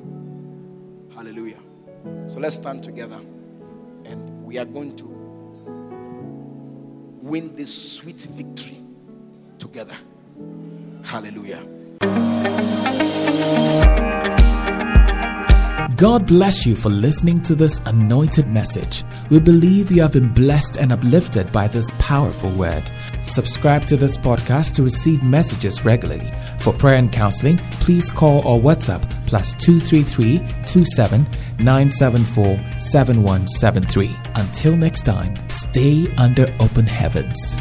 Hallelujah. 1.16 1.60
So 2.28 2.40
let's 2.40 2.56
stand 2.56 2.84
together 2.84 3.20
and 4.06 4.46
we 4.46 4.58
are 4.58 4.66
going 4.66 4.96
to 4.98 5.06
win 7.22 7.56
this 7.56 7.94
sweet 7.98 8.28
victory 8.32 8.78
together. 9.58 9.96
Hallelujah. 11.04 11.64
God 15.96 16.28
bless 16.28 16.66
you 16.66 16.76
for 16.76 16.90
listening 16.90 17.42
to 17.44 17.56
this 17.56 17.80
anointed 17.86 18.50
message. 18.50 19.06
We 19.30 19.40
believe 19.40 19.92
you 19.92 20.02
have 20.02 20.12
been 20.12 20.34
blessed 20.34 20.78
and 20.78 20.92
uplifted 20.92 21.54
by 21.54 21.70
this 21.70 21.90
powerful 22.06 22.52
word. 22.52 22.84
Subscribe 23.23 23.84
to 23.86 23.98
this 23.98 24.15
podcast 24.15 24.76
to 24.76 24.84
receive 24.84 25.23
messages 25.23 25.84
regularly. 25.84 26.30
For 26.60 26.72
prayer 26.72 26.98
and 26.98 27.11
counseling, 27.11 27.57
please 27.82 28.11
call 28.11 28.48
or 28.48 28.60
WhatsApp 28.60 29.02
plus 29.26 29.56
233 29.56 30.38
27 30.65 31.23
974 31.57 32.64
7173. 32.77 34.15
Until 34.36 34.77
next 34.77 35.02
time, 35.02 35.36
stay 35.49 36.06
under 36.18 36.45
open 36.60 36.86
heavens. 36.86 37.60